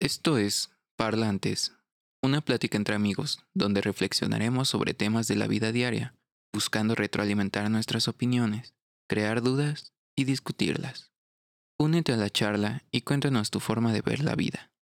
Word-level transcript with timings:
Esto 0.00 0.38
es 0.38 0.70
Parlantes, 0.96 1.74
una 2.22 2.40
plática 2.40 2.78
entre 2.78 2.94
amigos 2.94 3.44
donde 3.52 3.82
reflexionaremos 3.82 4.66
sobre 4.66 4.94
temas 4.94 5.28
de 5.28 5.36
la 5.36 5.46
vida 5.46 5.72
diaria, 5.72 6.14
buscando 6.54 6.94
retroalimentar 6.94 7.70
nuestras 7.70 8.08
opiniones, 8.08 8.74
crear 9.06 9.42
dudas 9.42 9.92
y 10.16 10.24
discutirlas. 10.24 11.12
Únete 11.78 12.14
a 12.14 12.16
la 12.16 12.30
charla 12.30 12.82
y 12.90 13.02
cuéntanos 13.02 13.50
tu 13.50 13.60
forma 13.60 13.92
de 13.92 14.00
ver 14.00 14.20
la 14.20 14.36
vida. 14.36 14.72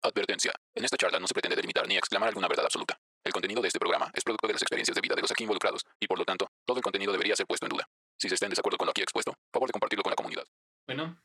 Advertencia. 0.00 0.52
En 0.76 0.84
esta 0.84 0.96
charla 0.96 1.18
no 1.18 1.26
se 1.26 1.34
pretende 1.34 1.56
delimitar 1.56 1.88
ni 1.88 1.96
exclamar 1.96 2.28
alguna 2.28 2.46
verdad 2.46 2.66
absoluta. 2.66 3.00
El 3.24 3.32
contenido 3.32 3.60
de 3.60 3.66
este 3.66 3.80
programa 3.80 4.12
es 4.14 4.22
producto 4.22 4.46
de 4.46 4.52
las 4.52 4.62
experiencias 4.62 4.94
de 4.94 5.00
vida 5.00 5.16
de 5.16 5.22
los 5.22 5.30
aquí 5.32 5.42
involucrados 5.42 5.84
y 5.98 6.06
por 6.06 6.16
lo 6.16 6.24
tanto, 6.24 6.46
todo 6.64 6.76
el 6.76 6.84
contenido 6.84 7.10
debería 7.10 7.34
ser 7.34 7.46
puesto 7.46 7.66
en 7.66 7.70
duda. 7.70 7.88
Si 8.16 8.28
se 8.28 8.34
está 8.34 8.46
en 8.46 8.50
desacuerdo 8.50 8.78
con 8.78 8.86
lo 8.86 8.92
aquí 8.92 9.02
expuesto, 9.02 9.34
favor 9.52 9.68
de 9.68 9.72
compartirlo 9.72 10.04
con 10.04 10.12
la 10.12 10.16
comunidad. 10.16 10.44
Bueno, 10.86 11.20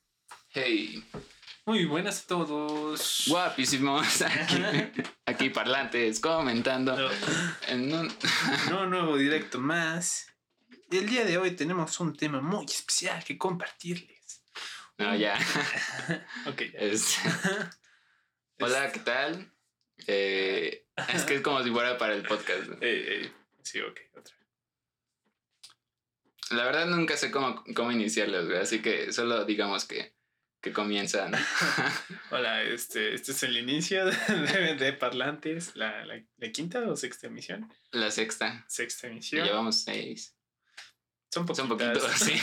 Hey, 0.50 1.04
muy 1.66 1.86
buenas 1.86 2.24
a 2.24 2.28
todos. 2.28 3.24
guapísimos 3.28 4.22
aquí, 4.22 4.64
aquí 5.26 5.50
parlantes 5.50 6.20
comentando. 6.20 6.96
No, 6.96 7.10
En 7.68 7.94
un- 7.94 8.14
no, 8.70 8.86
nuevo 8.88 9.18
directo 9.18 9.60
más. 9.60 10.28
Y 10.92 10.98
el 10.98 11.10
día 11.10 11.26
de 11.26 11.38
hoy 11.40 11.52
tenemos 11.52 12.00
un 12.00 12.16
tema 12.16 12.40
muy 12.42 12.66
especial 12.66 13.24
que 13.24 13.38
compartirles. 13.38 14.44
No, 14.98 15.16
ya. 15.16 15.38
Ok, 16.46 16.62
ya. 16.74 16.80
Es- 16.80 17.18
Hola, 18.60 18.92
¿qué 18.92 19.00
tal? 19.00 19.52
Eh, 20.08 20.86
es 21.14 21.24
que 21.24 21.36
es 21.36 21.42
como 21.42 21.62
si 21.64 21.72
fuera 21.72 21.98
para 21.98 22.14
el 22.14 22.24
podcast. 22.24 22.68
¿no? 22.68 22.76
Eh, 22.76 23.24
eh, 23.26 23.32
sí, 23.64 23.82
ok, 23.82 24.00
otra. 24.18 24.36
La 26.52 26.64
verdad 26.64 26.86
nunca 26.86 27.18
sé 27.18 27.32
cómo, 27.32 27.64
cómo 27.76 27.92
iniciarlos, 27.92 28.46
güey, 28.46 28.60
así 28.60 28.82
que 28.82 29.12
solo 29.12 29.44
digamos 29.46 29.84
que, 29.86 30.15
que 30.66 30.74
comienzan. 30.74 31.32
Hola, 32.32 32.64
este, 32.64 33.14
este 33.14 33.34
es 33.34 33.44
el 33.44 33.56
inicio 33.56 34.04
de, 34.08 34.76
de 34.80 34.94
Parlantes, 34.94 35.76
la, 35.76 36.04
la, 36.06 36.20
la 36.38 36.52
quinta 36.52 36.80
o 36.90 36.96
sexta 36.96 37.28
emisión. 37.28 37.72
La 37.92 38.10
sexta. 38.10 38.66
Sexta 38.68 39.06
emisión. 39.06 39.46
llevamos 39.46 39.84
seis. 39.84 40.36
Son 41.32 41.46
Son 41.56 41.70
poquitas. 41.70 42.00
poquitos, 42.00 42.20
sí. 42.20 42.34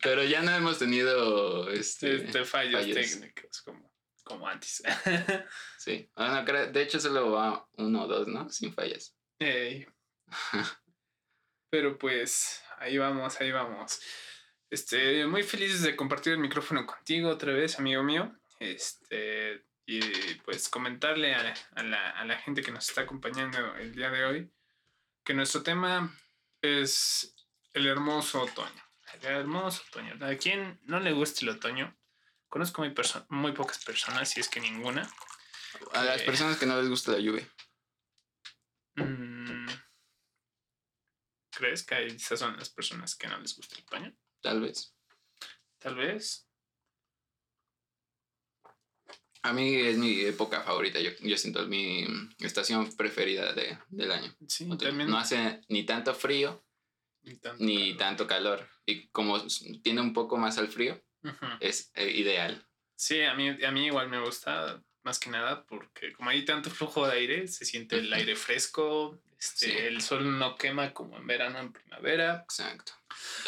Pero 0.00 0.22
ya 0.22 0.42
no 0.42 0.52
hemos 0.54 0.78
tenido 0.78 1.68
este. 1.70 2.24
Este, 2.26 2.44
fallos, 2.44 2.82
fallos. 2.82 2.94
técnicos, 2.94 3.62
como, 3.62 3.92
como 4.22 4.46
antes. 4.46 4.80
Sí. 5.76 6.08
Bueno, 6.14 6.44
de 6.44 6.82
hecho 6.82 7.00
solo 7.00 7.32
va 7.32 7.66
uno 7.78 8.04
o 8.04 8.06
dos, 8.06 8.28
¿no? 8.28 8.48
Sin 8.48 8.72
fallas. 8.72 9.16
Pero 11.68 11.98
pues 11.98 12.62
ahí 12.78 12.96
vamos, 12.96 13.40
ahí 13.40 13.50
vamos. 13.50 13.98
Este, 14.70 15.26
muy 15.26 15.42
felices 15.42 15.82
de 15.82 15.96
compartir 15.96 16.34
el 16.34 16.38
micrófono 16.38 16.86
contigo 16.86 17.28
otra 17.28 17.52
vez, 17.52 17.78
amigo 17.78 18.02
mío. 18.02 18.32
Este, 18.60 19.64
y 19.86 20.00
pues 20.44 20.68
comentarle 20.68 21.34
a 21.34 21.42
la, 21.42 21.54
a 21.74 21.82
la, 21.82 22.10
a 22.10 22.24
la 22.24 22.38
gente 22.38 22.62
que 22.62 22.70
nos 22.70 22.88
está 22.88 23.00
acompañando 23.02 23.74
el 23.76 23.94
día 23.94 24.10
de 24.10 24.24
hoy 24.24 24.50
que 25.24 25.34
nuestro 25.34 25.62
tema 25.62 26.16
es 26.62 27.34
el 27.72 27.86
hermoso 27.86 28.42
otoño. 28.42 28.82
El 29.14 29.24
hermoso 29.26 29.82
otoño. 29.88 30.14
¿A 30.24 30.36
quién 30.36 30.78
no 30.84 31.00
le 31.00 31.12
gusta 31.12 31.40
el 31.42 31.50
otoño? 31.50 31.96
Conozco 32.48 32.82
muy, 32.82 32.90
perso- 32.94 33.26
muy 33.28 33.52
pocas 33.52 33.84
personas, 33.84 34.30
si 34.30 34.40
es 34.40 34.48
que 34.48 34.60
ninguna. 34.60 35.08
A 35.92 36.04
las 36.04 36.20
Eh. 36.22 36.24
personas 36.24 36.58
que 36.58 36.66
no 36.66 36.76
les 36.80 36.88
gusta 36.88 37.12
la 37.12 37.18
lluvia. 37.18 37.46
Mm, 38.96 39.66
¿Crees 41.50 41.82
que 41.84 42.06
esas 42.06 42.38
son 42.38 42.56
las 42.56 42.70
personas 42.70 43.14
que 43.16 43.28
no 43.28 43.38
les 43.38 43.54
gusta 43.56 43.76
el 43.76 43.82
otoño? 43.82 44.16
Tal 44.40 44.60
vez. 44.60 44.94
Tal 45.78 45.96
vez. 45.96 46.46
A 49.42 49.52
mí 49.52 49.74
es 49.74 49.96
mi 49.96 50.20
época 50.20 50.62
favorita. 50.62 51.00
Yo, 51.00 51.10
yo 51.20 51.36
siento 51.36 51.66
mi 51.66 52.06
estación 52.40 52.94
preferida 52.94 53.52
de, 53.54 53.78
del 53.88 54.12
año. 54.12 54.34
Sí, 54.46 54.64
Otoño. 54.64 54.90
también. 54.90 55.10
No 55.10 55.18
hace 55.18 55.62
ni 55.68 55.84
tanto 55.84 56.14
frío 56.14 56.62
ni 57.22 57.36
tanto. 57.36 57.64
ni 57.64 57.76
calor. 57.76 57.96
tanto 57.98 58.26
calor. 58.26 58.68
Y 58.84 59.08
como 59.08 59.38
tiene 59.82 60.00
un 60.02 60.12
poco 60.12 60.36
más 60.36 60.58
al 60.58 60.68
frío, 60.68 61.02
es 61.60 61.90
eh, 61.94 62.10
ideal. 62.10 62.66
Sí, 62.96 63.22
a 63.22 63.34
mí, 63.34 63.48
a 63.64 63.70
mí 63.70 63.86
igual 63.86 64.08
me 64.10 64.20
gusta 64.20 64.82
más 65.02 65.18
que 65.18 65.30
nada 65.30 65.64
porque 65.64 66.12
como 66.12 66.30
hay 66.30 66.44
tanto 66.44 66.70
flujo 66.70 67.06
de 67.06 67.14
aire, 67.14 67.48
se 67.48 67.64
siente 67.64 67.96
el 67.98 68.12
aire 68.12 68.36
fresco, 68.36 69.18
este, 69.38 69.66
Sí. 69.70 69.76
el 69.76 70.02
sol 70.02 70.38
no 70.38 70.56
quema 70.56 70.92
como 70.92 71.16
en 71.16 71.26
verano, 71.26 71.58
en 71.58 71.72
primavera, 71.72 72.40
Exacto. 72.44 72.92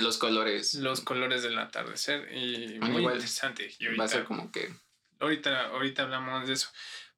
Los 0.00 0.18
colores 0.18 0.74
los 0.74 1.00
colores 1.02 1.42
del 1.42 1.58
atardecer 1.58 2.28
y 2.32 2.78
Bueno, 2.78 2.92
muy 2.92 3.00
igual 3.02 3.14
interesante. 3.16 3.70
Y 3.78 3.84
va 3.86 3.91
a 3.91 3.94
ahorita, 3.96 4.08
ser 4.08 4.24
como 4.24 4.50
que 4.52 4.70
ahorita, 5.20 5.66
ahorita 5.66 6.02
hablamos 6.02 6.46
de 6.46 6.54
eso. 6.54 6.68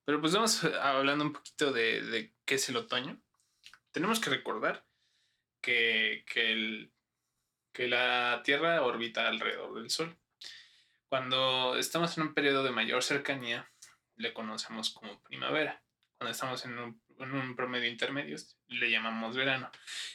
Pero 0.04 0.20
pues 0.20 0.32
vamos 0.34 0.62
hablando 0.82 1.24
un 1.24 1.32
poquito 1.32 1.72
de, 1.72 2.02
de 2.02 2.32
qué 2.44 2.56
es 2.56 2.68
el 2.68 2.76
otoño. 2.76 3.18
Tenemos 3.92 4.20
que 4.20 4.30
recordar 4.30 4.84
que, 5.60 6.24
que, 6.32 6.52
el- 6.52 6.90
que 7.72 7.88
la 7.88 8.42
Tierra 8.44 8.82
orbita 8.82 9.26
alrededor 9.28 9.74
del 9.74 9.90
Sol. 9.90 10.16
Cuando 11.08 11.76
estamos 11.76 12.16
en 12.18 12.24
un 12.24 12.34
periodo 12.34 12.64
de 12.64 12.70
mayor 12.72 13.02
cercanía, 13.02 13.70
le 14.16 14.32
conocemos 14.32 14.90
como 14.90 15.20
primavera. 15.22 15.82
Cuando 16.16 16.32
estamos 16.32 16.64
en 16.64 16.78
un, 16.78 17.02
en 17.18 17.32
un 17.32 17.56
promedio 17.56 17.88
intermedio, 17.88 18.36
le 18.68 18.90
llamamos 18.90 19.36
verano. 19.36 19.70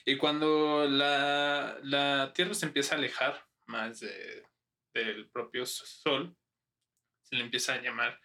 Y 0.06 0.18
cuando 0.18 0.88
la, 0.88 1.78
la 1.84 2.32
Tierra 2.34 2.54
se 2.54 2.66
empieza 2.66 2.96
a 2.96 2.98
alejar 2.98 3.46
más 3.66 4.00
de- 4.00 4.48
del 4.94 5.30
propio 5.30 5.66
Sol, 5.66 6.36
se 7.22 7.36
le 7.36 7.44
empieza 7.44 7.74
a 7.76 7.82
llamar 7.82 8.20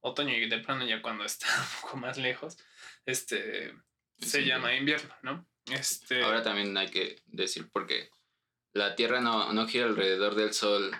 otoño 0.00 0.34
y 0.34 0.48
de 0.48 0.58
plano 0.58 0.86
ya 0.86 1.02
cuando 1.02 1.24
está 1.24 1.48
un 1.60 1.80
poco 1.82 1.96
más 1.98 2.16
lejos, 2.18 2.56
este, 3.04 3.70
Es 4.18 4.30
se 4.30 4.38
invierno. 4.40 4.62
llama 4.66 4.74
invierno, 4.76 5.14
¿no? 5.22 5.48
Este, 5.66 6.22
Ahora 6.22 6.42
también 6.42 6.74
hay 6.78 6.88
que 6.88 7.20
decir 7.26 7.68
porque 7.70 8.08
la 8.72 8.94
Tierra 8.94 9.20
no, 9.20 9.52
no 9.52 9.66
gira 9.66 9.84
alrededor 9.86 10.34
del 10.34 10.54
Sol 10.54 10.92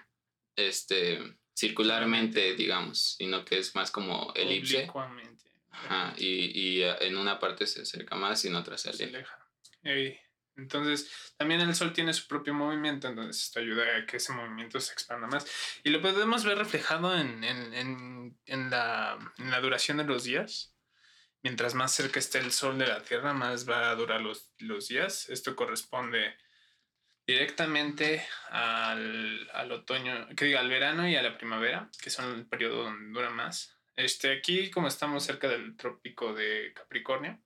este, 0.57 1.39
circularmente, 1.59 2.55
digamos, 2.55 3.17
sino 3.19 3.45
que 3.45 3.59
es 3.59 3.75
más 3.75 3.91
como 3.91 4.33
elipse. 4.35 4.89
Ajá, 5.71 6.15
y, 6.17 6.27
y 6.61 6.83
eh, 6.83 6.97
en 7.01 7.17
una 7.17 7.39
parte 7.39 7.67
se 7.67 7.83
acerca 7.83 8.15
más 8.17 8.45
y 8.45 8.49
en 8.49 8.57
otra 8.57 8.79
se 8.79 8.93
se 8.93 9.05
aleja. 9.05 9.19
aleja. 9.19 9.39
Ey, 9.83 10.19
Entonces, 10.57 11.11
también 11.37 11.61
el 11.61 11.75
sol 11.75 11.93
tiene 11.93 12.13
su 12.13 12.27
propio 12.27 12.55
movimiento, 12.55 13.07
entonces 13.09 13.45
esto 13.45 13.61
ayuda 13.61 13.97
a 13.97 14.07
que 14.07 14.17
ese 14.19 14.33
movimiento 14.33 14.81
se 14.81 14.93
expanda 14.93 15.27
más. 15.27 15.47
Y 15.85 15.91
lo 15.91 16.01
podemos 16.01 16.45
ver 16.45 16.59
reflejado 16.59 17.17
en, 17.17 17.45
en, 17.45 17.75
en, 17.75 18.39
en 18.47 18.71
la, 18.71 19.19
en 19.39 19.51
la 19.51 19.61
duración 19.61 19.97
de 19.99 20.05
los 20.05 20.25
días. 20.25 20.75
Mientras 21.43 21.75
más 21.75 21.93
cerca 21.95 22.19
esté 22.19 22.39
el 22.39 22.51
sol 22.51 22.79
de 22.79 22.87
la 22.89 23.03
Tierra, 23.03 23.33
más 23.33 23.69
va 23.69 23.91
a 23.91 23.95
durar 23.95 24.21
los, 24.21 24.53
los 24.59 24.89
días. 24.89 25.29
Esto 25.29 25.55
corresponde 25.55 26.35
directamente 27.29 28.27
al, 28.49 29.51
al 29.53 29.71
otoño, 29.71 30.29
que 30.35 30.47
diga, 30.47 30.61
al 30.61 30.71
verano 30.71 31.07
y 31.07 31.15
a 31.15 31.23
la 31.23 31.37
primavera, 31.37 31.91
que 32.03 32.09
son 32.09 32.35
el 32.35 32.47
periodo 32.47 32.85
donde 32.85 33.13
dura 33.13 33.29
más. 33.29 33.77
Este, 33.97 34.33
aquí, 34.33 34.71
como 34.71 34.89
estamos 34.89 35.25
cerca 35.25 35.47
del 35.47 35.77
trópico 35.77 36.33
de 36.33 36.73
Capricornio, 36.75 37.39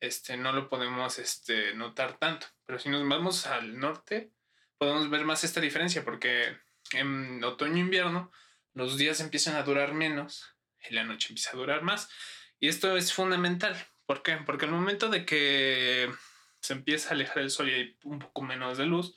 este, 0.00 0.36
no 0.36 0.52
lo 0.52 0.68
podemos 0.68 1.20
este, 1.20 1.74
notar 1.74 2.18
tanto. 2.18 2.48
Pero 2.66 2.80
si 2.80 2.88
nos 2.88 3.08
vamos 3.08 3.46
al 3.46 3.78
norte, 3.78 4.32
podemos 4.78 5.08
ver 5.10 5.24
más 5.24 5.44
esta 5.44 5.60
diferencia, 5.60 6.04
porque 6.04 6.58
en 6.90 7.44
otoño-invierno 7.44 8.32
los 8.74 8.98
días 8.98 9.20
empiezan 9.20 9.54
a 9.54 9.62
durar 9.62 9.94
menos 9.94 10.56
y 10.90 10.92
la 10.92 11.04
noche 11.04 11.28
empieza 11.28 11.50
a 11.52 11.56
durar 11.56 11.82
más. 11.82 12.10
Y 12.58 12.66
esto 12.66 12.96
es 12.96 13.12
fundamental. 13.12 13.76
¿Por 14.06 14.24
qué? 14.24 14.38
Porque 14.38 14.64
al 14.64 14.72
momento 14.72 15.08
de 15.08 15.24
que 15.24 16.10
se 16.68 16.74
empieza 16.74 17.08
a 17.08 17.12
alejar 17.12 17.38
el 17.38 17.50
sol 17.50 17.68
y 17.70 17.72
hay 17.74 17.96
un 18.04 18.18
poco 18.18 18.42
menos 18.42 18.76
de 18.76 18.84
luz, 18.86 19.16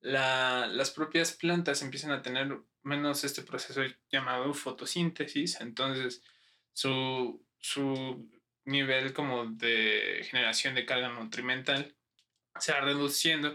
la- 0.00 0.66
las 0.66 0.90
propias 0.90 1.32
plantas 1.32 1.82
empiezan 1.82 2.12
a 2.12 2.22
tener 2.22 2.56
menos 2.82 3.24
este 3.24 3.42
proceso 3.42 3.82
llamado 4.10 4.54
fotosíntesis. 4.54 5.60
Entonces, 5.60 6.22
su, 6.72 7.44
su 7.58 8.26
nivel 8.64 9.12
como 9.12 9.46
de 9.46 10.26
generación 10.30 10.74
de 10.74 10.86
carga 10.86 11.08
nutrimental 11.10 11.94
se 12.58 12.72
va 12.72 12.80
reduciendo 12.80 13.54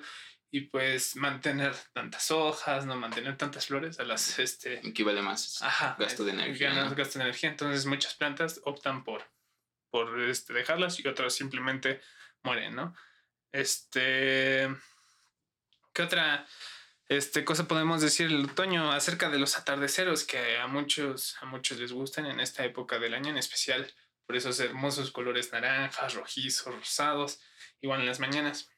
y 0.52 0.62
pues 0.62 1.16
mantener 1.16 1.74
tantas 1.94 2.30
hojas, 2.30 2.86
no 2.86 2.96
mantener 2.96 3.36
tantas 3.38 3.66
flores 3.66 4.00
a 4.00 4.04
las 4.04 4.38
este 4.38 4.88
Equivale 4.88 5.22
más. 5.24 5.60
ajá, 5.64 5.96
gasto 5.98 6.24
de 6.24 6.34
energía, 6.34 6.72
¿no? 6.74 6.94
gasto 6.96 7.18
de 7.18 7.26
energía. 7.26 7.50
Entonces 7.50 7.88
muchas 7.88 8.14
plantas 8.14 8.62
optan 8.66 9.04
por, 9.04 9.24
por 9.90 10.22
este, 10.22 10.54
dejarlas 10.54 11.00
y 11.00 11.08
otras 11.08 11.34
simplemente 11.34 12.00
mueren, 12.44 12.76
¿no? 12.76 12.94
Este, 13.54 14.68
¿qué 15.94 16.02
otra 16.02 16.48
este, 17.08 17.46
cosa 17.46 17.68
podemos 17.68 18.02
decir 18.02 18.26
el 18.26 18.46
otoño 18.46 18.92
acerca 18.92 19.30
de 19.30 19.38
los 19.38 19.56
atardeceros 19.58 20.24
que 20.24 20.58
a 20.58 20.66
muchos, 20.66 21.38
a 21.40 21.46
muchos 21.46 21.80
les 21.80 21.92
gustan 21.92 22.26
en 22.26 22.40
esta 22.40 22.66
época 22.66 22.98
del 22.98 23.14
año, 23.14 23.30
en 23.30 23.38
especial 23.38 23.94
por 24.26 24.36
esos 24.36 24.60
hermosos 24.60 25.12
colores 25.12 25.52
naranjas, 25.52 26.16
rojizos, 26.16 26.74
rosados, 26.74 27.42
igual 27.80 28.00
en 28.00 28.08
las 28.08 28.20
mañanas. 28.20 28.72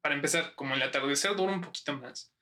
Para 0.00 0.16
empezar, 0.16 0.56
como 0.56 0.74
el 0.74 0.82
atardecer 0.82 1.36
dura 1.36 1.52
un 1.52 1.60
poquito 1.60 1.96
más, 1.96 2.32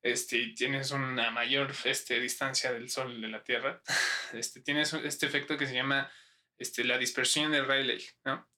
este, 0.00 0.54
tienes 0.56 0.92
una 0.92 1.32
mayor 1.32 1.72
este, 1.84 2.20
distancia 2.20 2.72
del 2.72 2.88
Sol 2.88 3.20
de 3.20 3.28
la 3.28 3.42
Tierra, 3.42 3.82
este, 4.32 4.60
tienes 4.60 4.92
este 4.92 5.26
efecto 5.26 5.58
que 5.58 5.66
se 5.66 5.74
llama 5.74 6.12
este, 6.56 6.84
la 6.84 6.98
dispersión 6.98 7.50
de 7.50 7.64
Rayleigh, 7.64 8.08
¿no? 8.24 8.48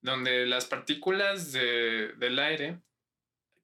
Donde 0.00 0.46
las 0.46 0.66
partículas 0.66 1.52
de, 1.52 2.12
del 2.16 2.38
aire 2.38 2.80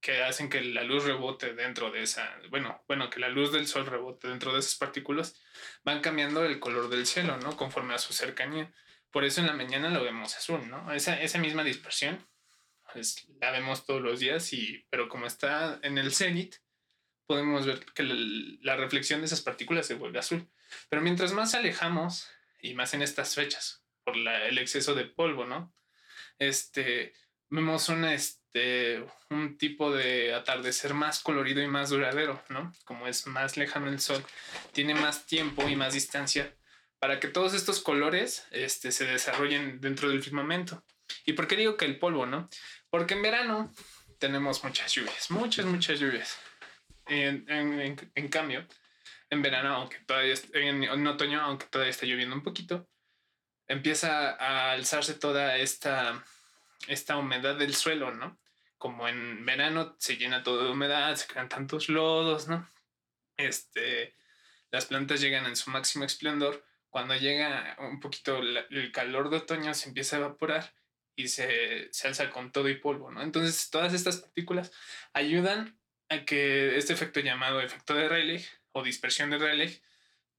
que 0.00 0.22
hacen 0.22 0.48
que 0.48 0.60
la 0.60 0.84
luz 0.84 1.04
rebote 1.04 1.54
dentro 1.54 1.90
de 1.90 2.02
esa, 2.02 2.38
bueno, 2.50 2.84
bueno, 2.86 3.10
que 3.10 3.18
la 3.18 3.28
luz 3.28 3.52
del 3.52 3.66
sol 3.66 3.86
rebote 3.86 4.28
dentro 4.28 4.52
de 4.52 4.60
esas 4.60 4.76
partículas, 4.76 5.40
van 5.82 6.00
cambiando 6.00 6.44
el 6.44 6.60
color 6.60 6.88
del 6.88 7.06
cielo, 7.06 7.38
¿no? 7.38 7.56
Conforme 7.56 7.94
a 7.94 7.98
su 7.98 8.12
cercanía. 8.12 8.72
Por 9.10 9.24
eso 9.24 9.40
en 9.40 9.46
la 9.46 9.54
mañana 9.54 9.90
lo 9.90 10.04
vemos 10.04 10.36
azul, 10.36 10.68
¿no? 10.68 10.92
Esa, 10.92 11.20
esa 11.20 11.38
misma 11.38 11.64
dispersión, 11.64 12.24
pues, 12.92 13.26
la 13.40 13.50
vemos 13.50 13.84
todos 13.84 14.00
los 14.00 14.20
días, 14.20 14.52
y, 14.52 14.86
pero 14.90 15.08
como 15.08 15.26
está 15.26 15.78
en 15.82 15.98
el 15.98 16.12
cenit, 16.12 16.56
podemos 17.26 17.66
ver 17.66 17.84
que 17.86 18.04
la, 18.04 18.76
reflexión 18.76 19.20
de 19.20 19.26
esas 19.26 19.42
partículas 19.42 19.86
se 19.86 19.94
vuelve 19.94 20.18
azul. 20.18 20.48
Pero 20.88 21.02
mientras 21.02 21.32
más 21.32 21.54
alejamos, 21.54 22.28
y 22.60 22.74
más 22.74 22.94
en 22.94 23.02
estas 23.02 23.34
fechas, 23.34 23.84
por 24.04 24.16
la, 24.16 24.46
el 24.46 24.58
exceso 24.58 24.94
de 24.94 25.04
polvo, 25.04 25.44
¿no? 25.46 25.74
Este, 26.38 27.12
vemos 27.48 27.88
una, 27.88 28.14
este, 28.14 29.04
un 29.30 29.56
tipo 29.58 29.92
de 29.92 30.34
atardecer 30.34 30.94
más 30.94 31.20
colorido 31.20 31.62
y 31.62 31.66
más 31.66 31.90
duradero, 31.90 32.42
¿no? 32.48 32.72
Como 32.84 33.06
es 33.06 33.26
más 33.26 33.56
lejano 33.56 33.88
el 33.88 34.00
sol, 34.00 34.24
tiene 34.72 34.94
más 34.94 35.26
tiempo 35.26 35.68
y 35.68 35.76
más 35.76 35.94
distancia 35.94 36.54
para 36.98 37.20
que 37.20 37.28
todos 37.28 37.54
estos 37.54 37.80
colores 37.80 38.46
este, 38.50 38.90
se 38.92 39.04
desarrollen 39.04 39.80
dentro 39.80 40.08
del 40.08 40.22
firmamento. 40.22 40.82
¿Y 41.24 41.34
por 41.34 41.46
qué 41.46 41.56
digo 41.56 41.76
que 41.76 41.84
el 41.84 41.98
polvo, 41.98 42.26
no? 42.26 42.48
Porque 42.90 43.14
en 43.14 43.22
verano 43.22 43.72
tenemos 44.18 44.64
muchas 44.64 44.92
lluvias, 44.92 45.30
muchas, 45.30 45.66
muchas 45.66 46.00
lluvias. 46.00 46.38
En, 47.06 47.48
en, 47.48 48.28
cambio, 48.28 48.66
en 49.30 49.42
verano, 49.42 49.74
aunque 49.74 49.98
todavía 50.00 50.34
en, 50.54 50.82
en 50.82 51.06
otoño, 51.06 51.40
aunque 51.40 51.66
todavía 51.66 51.90
está 51.90 52.06
lloviendo 52.06 52.34
un 52.34 52.42
poquito, 52.42 52.88
empieza 53.68 54.30
a 54.30 54.72
alzarse 54.72 55.14
toda 55.14 55.56
esta, 55.56 56.24
esta 56.88 57.16
humedad 57.16 57.56
del 57.56 57.74
suelo, 57.74 58.12
¿no? 58.12 58.38
Como 58.78 59.08
en 59.08 59.44
verano 59.44 59.96
se 59.98 60.16
llena 60.16 60.42
todo 60.42 60.64
de 60.64 60.70
humedad, 60.70 61.14
se 61.16 61.26
crean 61.26 61.48
tantos 61.48 61.88
lodos, 61.88 62.48
¿no? 62.48 62.68
Este, 63.36 64.14
las 64.70 64.86
plantas 64.86 65.20
llegan 65.20 65.46
en 65.46 65.56
su 65.56 65.70
máximo 65.70 66.04
esplendor. 66.04 66.64
Cuando 66.90 67.14
llega 67.14 67.76
un 67.78 68.00
poquito 68.00 68.38
el 68.38 68.92
calor 68.92 69.30
de 69.30 69.38
otoño, 69.38 69.74
se 69.74 69.88
empieza 69.88 70.16
a 70.16 70.20
evaporar 70.20 70.72
y 71.16 71.28
se, 71.28 71.92
se 71.92 72.08
alza 72.08 72.30
con 72.30 72.52
todo 72.52 72.68
y 72.68 72.76
polvo, 72.76 73.10
¿no? 73.10 73.22
Entonces, 73.22 73.70
todas 73.70 73.94
estas 73.94 74.18
partículas 74.18 74.70
ayudan 75.14 75.78
a 76.08 76.24
que 76.24 76.76
este 76.76 76.92
efecto 76.92 77.20
llamado 77.20 77.60
efecto 77.60 77.94
de 77.94 78.08
Rayleigh 78.08 78.46
o 78.72 78.82
dispersión 78.82 79.30
de 79.30 79.38
Rayleigh, 79.38 79.82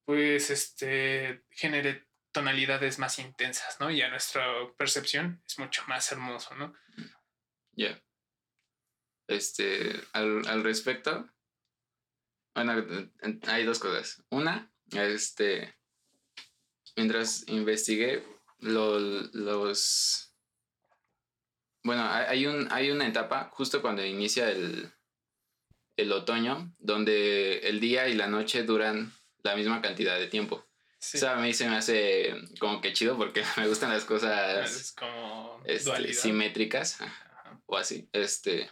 pues 0.05 0.49
este 0.49 1.43
genere 1.49 2.06
tonalidades 2.31 2.99
más 2.99 3.19
intensas, 3.19 3.79
¿no? 3.79 3.89
Y 3.91 4.01
a 4.01 4.09
nuestra 4.09 4.45
percepción 4.77 5.41
es 5.47 5.59
mucho 5.59 5.83
más 5.87 6.11
hermoso, 6.11 6.55
¿no? 6.55 6.73
Ya. 7.73 8.01
Este, 9.27 10.01
al, 10.13 10.47
al, 10.47 10.63
respecto, 10.63 11.29
bueno, 12.55 13.09
hay 13.47 13.65
dos 13.65 13.79
cosas. 13.79 14.23
Una, 14.29 14.71
este, 14.91 15.75
mientras 16.95 17.47
investigué 17.47 18.23
los... 18.59 20.33
Bueno, 21.83 22.03
hay, 22.09 22.45
un, 22.45 22.67
hay 22.71 22.91
una 22.91 23.07
etapa 23.07 23.49
justo 23.53 23.81
cuando 23.81 24.03
inicia 24.03 24.49
el, 24.49 24.91
el 25.95 26.11
otoño, 26.11 26.73
donde 26.79 27.59
el 27.59 27.79
día 27.79 28.07
y 28.09 28.13
la 28.13 28.27
noche 28.27 28.63
duran 28.63 29.13
la 29.43 29.55
misma 29.55 29.81
cantidad 29.81 30.17
de 30.19 30.27
tiempo. 30.27 30.66
Sí. 31.07 31.17
O 31.17 31.19
sea, 31.21 31.37
a 31.37 31.41
mí 31.41 31.53
se 31.53 31.69
me 31.69 31.77
hace 31.77 32.35
como 32.59 32.81
que 32.81 32.91
chido 32.91 33.15
porque 33.15 33.41
me 33.57 33.67
gustan 33.67 33.91
las 33.91 34.03
cosas 34.03 34.91
como 34.91 35.61
este, 35.63 36.13
simétricas 36.13 36.99
o 37.65 37.77
así. 37.77 38.09
Este, 38.11 38.69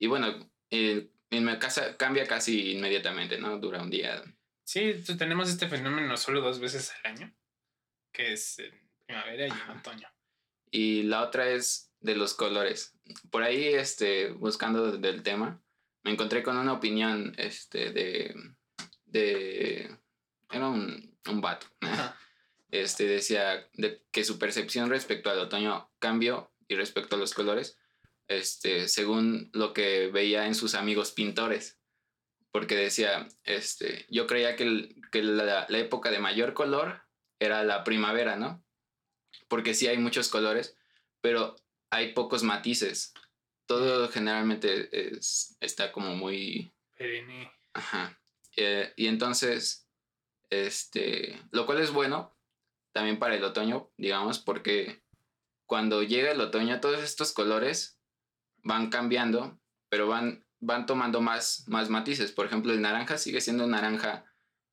y 0.00 0.08
bueno, 0.08 0.50
en 0.70 1.10
mi 1.30 1.58
casa 1.60 1.96
cambia 1.96 2.26
casi 2.26 2.72
inmediatamente, 2.72 3.38
¿no? 3.38 3.56
Dura 3.58 3.80
un 3.80 3.88
día. 3.88 4.20
Sí, 4.64 4.94
tenemos 5.16 5.48
este 5.48 5.68
fenómeno 5.68 6.16
solo 6.16 6.40
dos 6.40 6.58
veces 6.58 6.92
al 6.92 7.12
año, 7.12 7.34
que 8.12 8.32
es 8.32 8.58
en 8.58 8.72
primavera 9.06 9.46
y 9.46 9.50
en 9.50 9.78
otoño. 9.78 10.08
Y 10.72 11.04
la 11.04 11.22
otra 11.22 11.48
es 11.50 11.92
de 12.00 12.16
los 12.16 12.34
colores. 12.34 12.98
Por 13.30 13.44
ahí, 13.44 13.64
este, 13.64 14.30
buscando 14.32 14.98
del 14.98 15.22
tema, 15.22 15.62
me 16.02 16.10
encontré 16.10 16.42
con 16.42 16.56
una 16.56 16.72
opinión 16.72 17.32
este, 17.38 17.92
de, 17.92 18.34
de... 19.06 19.96
Era 20.50 20.68
un, 20.68 21.07
un 21.26 21.40
vato. 21.40 21.66
Este 22.70 23.06
decía 23.06 23.66
de 23.72 24.02
que 24.10 24.24
su 24.24 24.38
percepción 24.38 24.90
respecto 24.90 25.30
al 25.30 25.38
otoño 25.38 25.90
cambió 25.98 26.52
y 26.68 26.74
respecto 26.74 27.16
a 27.16 27.18
los 27.18 27.32
colores, 27.32 27.78
este, 28.26 28.88
según 28.88 29.48
lo 29.54 29.72
que 29.72 30.08
veía 30.08 30.46
en 30.46 30.54
sus 30.54 30.74
amigos 30.74 31.12
pintores. 31.12 31.78
Porque 32.50 32.76
decía, 32.76 33.26
este, 33.44 34.04
yo 34.10 34.26
creía 34.26 34.54
que, 34.54 34.94
que 35.10 35.22
la, 35.22 35.64
la, 35.66 35.78
época 35.78 36.10
de 36.10 36.18
mayor 36.18 36.52
color 36.52 37.04
era 37.38 37.64
la 37.64 37.84
primavera, 37.84 38.36
¿no? 38.36 38.62
Porque 39.48 39.72
sí 39.72 39.86
hay 39.86 39.96
muchos 39.96 40.28
colores, 40.28 40.76
pero 41.22 41.56
hay 41.88 42.12
pocos 42.12 42.42
matices 42.42 43.14
todo 43.68 44.08
generalmente 44.08 44.88
es, 44.90 45.56
está 45.60 45.92
como 45.92 46.16
muy... 46.16 46.72
Perenne. 46.96 47.52
Ajá. 47.74 48.18
Eh, 48.56 48.92
y 48.96 49.06
entonces, 49.06 49.87
este, 50.50 51.40
lo 51.50 51.66
cual 51.66 51.80
es 51.80 51.92
bueno 51.92 52.36
también 52.92 53.18
para 53.18 53.36
el 53.36 53.44
otoño, 53.44 53.90
digamos, 53.96 54.38
porque 54.38 55.02
cuando 55.66 56.02
llega 56.02 56.32
el 56.32 56.40
otoño 56.40 56.80
todos 56.80 57.02
estos 57.02 57.32
colores 57.32 58.00
van 58.62 58.90
cambiando, 58.90 59.60
pero 59.88 60.08
van, 60.08 60.46
van 60.60 60.86
tomando 60.86 61.20
más, 61.20 61.64
más 61.68 61.90
matices. 61.90 62.32
Por 62.32 62.46
ejemplo, 62.46 62.72
el 62.72 62.80
naranja 62.80 63.18
sigue 63.18 63.40
siendo 63.40 63.64
un 63.64 63.70
naranja 63.70 64.24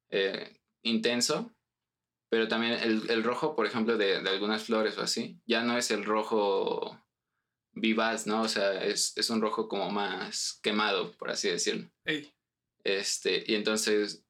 eh, 0.10 0.60
intenso, 0.81 1.56
pero 2.30 2.48
también 2.48 2.74
el, 2.74 3.10
el, 3.10 3.24
rojo, 3.24 3.56
por 3.56 3.66
ejemplo, 3.66 3.98
de, 3.98 4.22
de 4.22 4.30
algunas 4.30 4.63
flores 4.63 4.98
o 4.98 5.01
así, 5.01 5.39
ya 5.45 5.63
no 5.63 5.77
es 5.77 5.92
el 5.92 6.04
rojo 6.04 7.00
vivaz, 7.74 8.25
¿no? 8.25 8.42
O 8.42 8.48
sea, 8.48 8.83
es, 8.83 9.16
es, 9.18 9.30
un 9.30 9.42
rojo 9.42 9.68
como 9.68 9.92
más 9.92 10.60
quemado, 10.63 11.12
por 11.18 11.30
así 11.30 11.50
decirlo. 11.50 11.92
Este, 12.83 13.44
y 13.45 13.56
entonces 13.56 14.25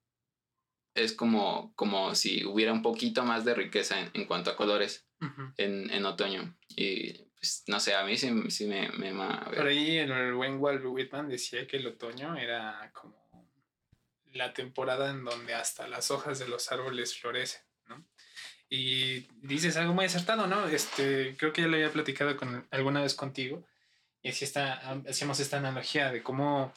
es 0.96 1.14
como, 1.14 1.74
como 1.76 2.16
si 2.16 2.46
hubiera 2.46 2.72
un 2.74 2.82
poquito 2.82 3.24
más 3.24 3.46
de 3.46 3.54
riqueza 3.54 4.00
en, 4.00 4.10
en 4.14 4.26
cuanto 4.26 4.50
a 4.50 4.56
colores 4.56 5.06
en, 5.58 5.92
en, 5.92 6.06
otoño. 6.06 6.56
Y 6.70 7.14
pues, 7.38 7.64
no 7.68 7.80
sé, 7.80 7.96
a 7.96 8.04
mí 8.04 8.18
sí, 8.18 8.32
sí 8.50 8.66
me, 8.66 8.90
me 8.90 9.14
Por 9.14 9.68
ahí 9.68 9.98
el 9.98 10.34
buen 10.34 10.58
Walt 10.58 10.84
Whitman 10.84 11.28
decía 11.28 11.68
que 11.68 11.78
el 11.78 11.88
otoño 11.88 12.36
era 12.38 12.92
como 12.94 13.26
la 14.34 14.54
temporada 14.54 15.12
en 15.12 15.24
donde 15.24 15.54
hasta 15.54 15.88
las 15.88 16.12
hojas 16.12 16.40
de 16.40 16.48
los 16.48 16.72
árboles 16.72 17.18
florecen, 17.18 17.62
¿no? 17.88 18.06
Y 18.70 19.28
dices 19.42 19.78
algo 19.78 19.94
muy 19.94 20.06
acertado, 20.06 20.48
¿no? 20.48 20.68
Este, 20.68 21.36
creo 21.38 21.54
que 21.54 21.62
ya 21.62 21.68
lo 21.68 21.76
había 21.76 21.92
platicado 21.92 22.36
con, 22.36 22.68
alguna 22.72 23.02
vez 23.02 23.14
contigo. 23.14 23.66
Y 24.22 24.30
así 24.30 24.44
está, 24.44 25.00
hacíamos 25.08 25.40
esta 25.40 25.58
analogía 25.58 26.12
de 26.12 26.24
cómo 26.24 26.74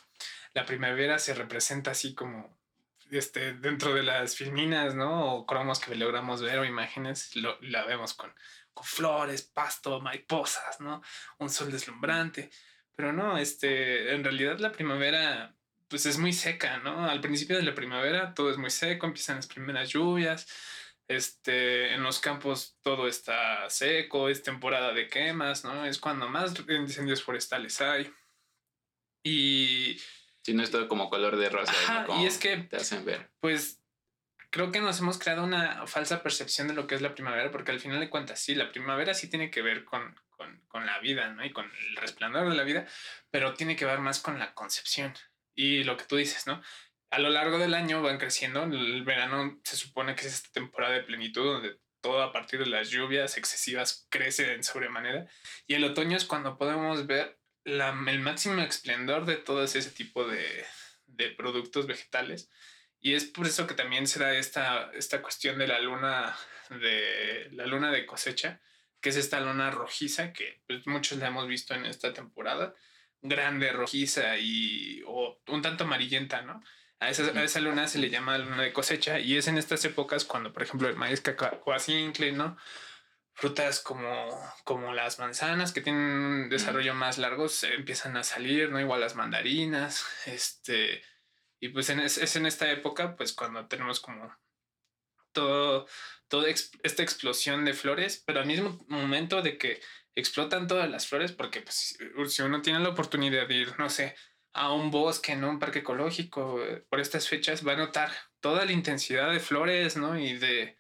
la 0.54 0.66
primavera 0.66 1.18
se 1.18 1.34
representa 1.34 1.92
así 1.92 2.14
como 2.14 2.57
este, 3.10 3.54
dentro 3.54 3.94
de 3.94 4.02
las 4.02 4.36
filminas, 4.36 4.94
¿no? 4.94 5.34
O 5.34 5.46
cromos 5.46 5.80
que 5.80 5.94
logramos 5.94 6.42
ver 6.42 6.58
o 6.58 6.64
imágenes, 6.64 7.34
lo, 7.36 7.58
la 7.60 7.84
vemos 7.84 8.14
con, 8.14 8.32
con 8.74 8.84
flores, 8.84 9.42
pasto, 9.42 10.00
mariposas, 10.00 10.80
¿no? 10.80 11.02
Un 11.38 11.50
sol 11.50 11.70
deslumbrante. 11.70 12.50
Pero 12.94 13.12
no, 13.12 13.38
este, 13.38 14.14
en 14.14 14.24
realidad 14.24 14.58
la 14.58 14.72
primavera 14.72 15.54
pues 15.88 16.04
es 16.06 16.18
muy 16.18 16.32
seca, 16.32 16.78
¿no? 16.78 17.08
Al 17.08 17.20
principio 17.20 17.56
de 17.56 17.62
la 17.62 17.74
primavera 17.74 18.34
todo 18.34 18.50
es 18.50 18.58
muy 18.58 18.70
seco, 18.70 19.06
empiezan 19.06 19.36
las 19.36 19.46
primeras 19.46 19.88
lluvias, 19.88 20.46
este, 21.08 21.94
en 21.94 22.02
los 22.02 22.20
campos 22.20 22.76
todo 22.82 23.08
está 23.08 23.68
seco, 23.70 24.28
es 24.28 24.42
temporada 24.42 24.92
de 24.92 25.08
quemas, 25.08 25.64
¿no? 25.64 25.86
Es 25.86 25.98
cuando 25.98 26.28
más 26.28 26.54
incendios 26.68 27.22
forestales 27.22 27.80
hay. 27.80 28.12
Y... 29.22 29.98
Si 30.44 30.54
no 30.54 30.62
es 30.62 30.70
todo 30.70 30.88
como 30.88 31.10
color 31.10 31.36
de 31.36 31.50
rosa. 31.50 32.06
y 32.20 32.26
es 32.26 32.38
que... 32.38 32.56
Te 32.56 32.76
hacen 32.76 33.04
ver. 33.04 33.30
Pues 33.40 33.80
creo 34.50 34.72
que 34.72 34.80
nos 34.80 34.98
hemos 35.00 35.18
creado 35.18 35.44
una 35.44 35.86
falsa 35.86 36.22
percepción 36.22 36.68
de 36.68 36.74
lo 36.74 36.86
que 36.86 36.94
es 36.94 37.02
la 37.02 37.14
primavera, 37.14 37.50
porque 37.50 37.72
al 37.72 37.80
final 37.80 38.00
de 38.00 38.08
cuentas, 38.08 38.40
sí, 38.40 38.54
la 38.54 38.70
primavera 38.70 39.14
sí 39.14 39.28
tiene 39.28 39.50
que 39.50 39.62
ver 39.62 39.84
con, 39.84 40.18
con, 40.30 40.60
con 40.68 40.86
la 40.86 40.98
vida, 41.00 41.28
¿no? 41.30 41.44
Y 41.44 41.52
con 41.52 41.66
el 41.66 41.96
resplandor 41.96 42.48
de 42.48 42.56
la 42.56 42.62
vida, 42.62 42.86
pero 43.30 43.54
tiene 43.54 43.76
que 43.76 43.84
ver 43.84 43.98
más 43.98 44.20
con 44.20 44.38
la 44.38 44.54
concepción. 44.54 45.12
Y 45.54 45.84
lo 45.84 45.96
que 45.96 46.04
tú 46.04 46.16
dices, 46.16 46.46
¿no? 46.46 46.62
a 47.10 47.18
lo 47.18 47.30
largo 47.30 47.58
del 47.58 47.74
año 47.74 48.02
van 48.02 48.18
creciendo. 48.18 48.64
El 48.64 49.02
verano 49.04 49.60
se 49.64 49.76
supone 49.76 50.14
que 50.14 50.26
es 50.26 50.34
esta 50.34 50.50
temporada 50.52 50.94
de 50.94 51.02
plenitud 51.02 51.44
donde 51.44 51.78
todo 52.00 52.22
a 52.22 52.32
partir 52.32 52.60
de 52.60 52.66
las 52.66 52.90
lluvias 52.90 53.36
excesivas 53.36 54.06
crece 54.10 54.52
en 54.52 54.62
sobremanera. 54.62 55.26
Y 55.66 55.74
el 55.74 55.84
otoño 55.84 56.16
es 56.16 56.24
cuando 56.24 56.58
podemos 56.58 57.06
ver 57.06 57.38
la, 57.68 57.96
el 58.06 58.20
máximo 58.20 58.60
esplendor 58.62 59.26
de 59.26 59.36
todo 59.36 59.62
ese 59.64 59.82
tipo 59.90 60.26
de, 60.26 60.64
de 61.06 61.30
productos 61.30 61.86
vegetales. 61.86 62.50
Y 63.00 63.14
es 63.14 63.24
por 63.24 63.46
eso 63.46 63.66
que 63.66 63.74
también 63.74 64.06
se 64.06 64.18
da 64.18 64.34
esta, 64.34 64.90
esta 64.92 65.22
cuestión 65.22 65.58
de 65.58 65.68
la 65.68 65.80
luna 65.80 66.36
de 66.70 67.48
la 67.52 67.66
luna 67.66 67.90
de 67.90 68.04
cosecha, 68.04 68.60
que 69.00 69.08
es 69.10 69.16
esta 69.16 69.40
luna 69.40 69.70
rojiza 69.70 70.32
que 70.32 70.60
pues, 70.66 70.86
muchos 70.86 71.18
la 71.18 71.28
hemos 71.28 71.48
visto 71.48 71.74
en 71.74 71.86
esta 71.86 72.12
temporada, 72.12 72.74
grande, 73.22 73.72
rojiza 73.72 74.36
y 74.38 75.02
o 75.06 75.40
un 75.48 75.62
tanto 75.62 75.84
amarillenta, 75.84 76.42
¿no? 76.42 76.62
A 77.00 77.10
esa, 77.10 77.22
a 77.22 77.44
esa 77.44 77.60
luna 77.60 77.86
se 77.86 77.98
le 77.98 78.10
llama 78.10 78.36
luna 78.38 78.62
de 78.62 78.72
cosecha 78.72 79.20
y 79.20 79.36
es 79.36 79.46
en 79.46 79.56
estas 79.56 79.84
épocas 79.84 80.24
cuando, 80.24 80.52
por 80.52 80.62
ejemplo, 80.62 80.88
el 80.88 80.96
maíz 80.96 81.20
cacahuacincle, 81.20 82.32
¿no? 82.32 82.56
Frutas 83.38 83.80
como, 83.80 84.28
como 84.64 84.92
las 84.92 85.20
manzanas 85.20 85.72
que 85.72 85.80
tienen 85.80 86.02
un 86.02 86.48
desarrollo 86.48 86.92
más 86.92 87.18
largo 87.18 87.48
se 87.48 87.72
empiezan 87.72 88.16
a 88.16 88.24
salir, 88.24 88.70
¿no? 88.70 88.80
Igual 88.80 89.00
las 89.00 89.14
mandarinas, 89.14 90.04
este... 90.26 91.02
Y 91.60 91.68
pues 91.68 91.88
en, 91.90 92.00
es, 92.00 92.18
es 92.18 92.34
en 92.34 92.46
esta 92.46 92.68
época, 92.70 93.14
pues 93.14 93.32
cuando 93.32 93.66
tenemos 93.66 94.00
como 94.00 94.36
todo, 95.32 95.86
toda 96.26 96.48
esta 96.48 97.02
explosión 97.02 97.64
de 97.64 97.74
flores, 97.74 98.22
pero 98.26 98.40
al 98.40 98.46
mismo 98.46 98.84
momento 98.88 99.40
de 99.40 99.56
que 99.56 99.80
explotan 100.16 100.66
todas 100.66 100.90
las 100.90 101.06
flores, 101.06 101.30
porque 101.30 101.60
pues, 101.60 101.96
si 102.26 102.42
uno 102.42 102.60
tiene 102.60 102.80
la 102.80 102.88
oportunidad 102.88 103.46
de 103.46 103.54
ir, 103.54 103.78
no 103.78 103.88
sé, 103.88 104.16
a 104.52 104.72
un 104.72 104.90
bosque, 104.90 105.36
¿no? 105.36 105.50
Un 105.50 105.60
parque 105.60 105.80
ecológico, 105.80 106.64
eh, 106.64 106.84
por 106.88 106.98
estas 106.98 107.28
fechas, 107.28 107.66
va 107.66 107.74
a 107.74 107.76
notar 107.76 108.10
toda 108.40 108.64
la 108.64 108.72
intensidad 108.72 109.30
de 109.30 109.38
flores, 109.38 109.96
¿no? 109.96 110.18
Y 110.18 110.36
de, 110.38 110.76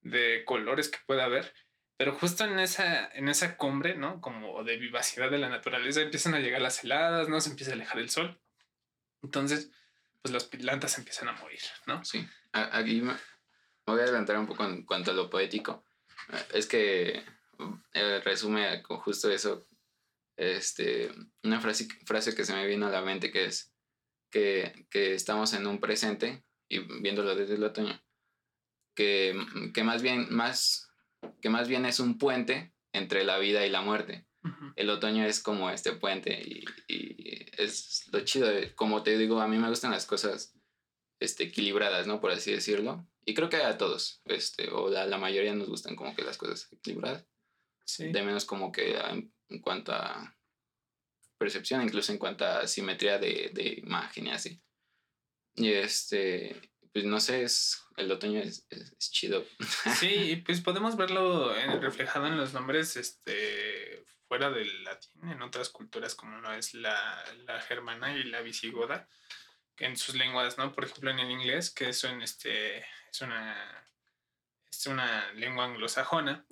de 0.00 0.44
colores 0.46 0.88
que 0.88 0.98
pueda 1.06 1.24
haber. 1.24 1.52
Pero 2.00 2.14
justo 2.14 2.44
en 2.44 2.58
esa, 2.58 3.10
en 3.12 3.28
esa 3.28 3.58
cumbre, 3.58 3.94
¿no? 3.94 4.22
Como 4.22 4.64
de 4.64 4.78
vivacidad 4.78 5.30
de 5.30 5.36
la 5.36 5.50
naturaleza, 5.50 6.00
empiezan 6.00 6.32
a 6.32 6.38
llegar 6.40 6.62
las 6.62 6.82
heladas, 6.82 7.28
¿no? 7.28 7.42
Se 7.42 7.50
empieza 7.50 7.72
a 7.72 7.74
alejar 7.74 7.98
el 7.98 8.08
sol. 8.08 8.40
Entonces, 9.22 9.70
pues 10.22 10.32
las 10.32 10.44
plantas 10.44 10.96
empiezan 10.96 11.28
a 11.28 11.34
morir, 11.34 11.60
¿no? 11.84 12.02
Sí. 12.02 12.26
Aquí 12.52 13.02
me 13.02 13.12
voy 13.84 14.00
a 14.00 14.04
adelantar 14.04 14.38
un 14.38 14.46
poco 14.46 14.64
en 14.64 14.86
cuanto 14.86 15.10
a 15.10 15.14
lo 15.14 15.28
poético. 15.28 15.84
Es 16.54 16.64
que 16.64 17.22
eh, 17.92 18.20
resume 18.24 18.82
justo 18.82 19.30
eso 19.30 19.66
este, 20.38 21.12
una 21.42 21.60
frase, 21.60 21.86
frase 22.06 22.34
que 22.34 22.46
se 22.46 22.54
me 22.54 22.66
vino 22.66 22.86
a 22.86 22.90
la 22.90 23.02
mente 23.02 23.30
que 23.30 23.44
es 23.44 23.74
que, 24.30 24.86
que 24.88 25.12
estamos 25.12 25.52
en 25.52 25.66
un 25.66 25.78
presente 25.80 26.46
y 26.66 26.78
viéndolo 26.78 27.34
desde 27.34 27.56
el 27.56 27.64
otoño, 27.64 28.02
que, 28.94 29.38
que, 29.74 29.84
más 29.84 30.00
bien, 30.00 30.28
más, 30.30 30.89
que 31.40 31.50
más 31.50 31.68
bien 31.68 31.86
es 31.86 32.00
un 32.00 32.18
puente 32.18 32.74
entre 32.92 33.24
la 33.24 33.38
vida 33.38 33.66
y 33.66 33.70
la 33.70 33.82
muerte. 33.82 34.26
El 34.76 34.88
otoño 34.88 35.26
es 35.26 35.42
como 35.42 35.70
este 35.70 35.92
puente 35.92 36.40
y, 36.40 36.64
y, 36.88 37.46
es 37.58 38.08
lo 38.10 38.20
chido. 38.20 38.48
como 38.74 39.02
te 39.02 39.18
digo, 39.18 39.40
a 39.40 39.48
mí 39.48 39.58
me 39.58 39.68
gustan 39.68 39.90
las 39.90 40.06
cosas 40.06 40.54
este, 41.18 41.44
equilibradas, 41.44 42.06
¿no? 42.06 42.20
Por 42.20 42.30
así 42.30 42.50
decirlo. 42.50 43.06
Y 43.26 43.34
creo 43.34 43.50
que 43.50 43.58
a 43.58 43.76
todos, 43.76 44.22
este, 44.24 44.70
o 44.70 44.88
a 44.96 45.04
la 45.04 45.18
mayoría 45.18 45.54
nos 45.54 45.68
gustan 45.68 45.94
como 45.94 46.14
que 46.16 46.22
las 46.22 46.38
cosas 46.38 46.72
equilibradas. 46.72 47.26
Sí. 47.84 48.10
De 48.10 48.22
menos 48.22 48.46
como 48.46 48.72
que 48.72 48.96
en 48.96 49.60
cuanto 49.60 49.92
a 49.92 50.36
percepción, 51.36 51.82
incluso 51.82 52.12
en 52.12 52.18
cuanto 52.18 52.46
a 52.46 52.66
simetría 52.66 53.18
de, 53.18 53.50
de 53.52 53.80
imagen 53.82 54.28
y 54.28 54.30
así. 54.30 54.62
Y 55.54 55.72
este, 55.72 56.69
pues 56.92 57.04
no 57.04 57.20
sé, 57.20 57.42
es, 57.42 57.84
el 57.96 58.10
otoño 58.10 58.40
es, 58.40 58.66
es, 58.70 59.10
chido. 59.10 59.44
Sí, 59.98 60.42
pues 60.46 60.60
podemos 60.60 60.96
verlo 60.96 61.54
reflejado 61.80 62.26
en 62.26 62.36
los 62.36 62.52
nombres 62.52 62.96
este, 62.96 64.04
fuera 64.28 64.50
del 64.50 64.84
latín, 64.84 65.30
en 65.30 65.42
otras 65.42 65.68
culturas 65.70 66.14
como 66.14 66.38
no 66.38 66.52
es 66.52 66.74
la, 66.74 67.24
la 67.46 67.60
germana 67.60 68.16
y 68.16 68.24
la 68.24 68.40
visigoda, 68.40 69.08
que 69.76 69.86
en 69.86 69.96
sus 69.96 70.14
lenguas, 70.14 70.58
¿no? 70.58 70.72
Por 70.72 70.84
ejemplo, 70.84 71.10
en 71.10 71.20
el 71.20 71.30
inglés, 71.30 71.70
que 71.70 71.88
eso 71.90 72.08
en 72.08 72.22
este, 72.22 72.78
es, 72.78 73.20
una, 73.20 73.88
es 74.70 74.86
una 74.86 75.32
lengua 75.32 75.64
anglosajona, 75.64 76.44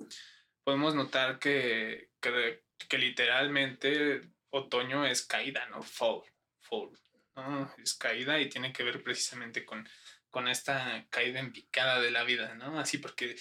podemos 0.63 0.95
notar 0.95 1.39
que, 1.39 2.11
que 2.19 2.63
que 2.87 2.97
literalmente 2.97 4.21
otoño 4.51 5.05
es 5.05 5.25
caída, 5.25 5.65
¿no? 5.67 5.81
Fall, 5.81 6.21
fall, 6.61 6.91
¿no? 7.35 7.73
Es 7.77 7.93
caída 7.95 8.39
y 8.39 8.49
tiene 8.49 8.71
que 8.71 8.83
ver 8.83 9.03
precisamente 9.03 9.65
con, 9.65 9.87
con 10.29 10.47
esta 10.47 11.05
caída 11.09 11.39
en 11.39 11.51
picada 11.51 11.99
de 11.99 12.11
la 12.11 12.23
vida, 12.23 12.55
¿no? 12.55 12.79
Así 12.79 12.97
porque 12.97 13.35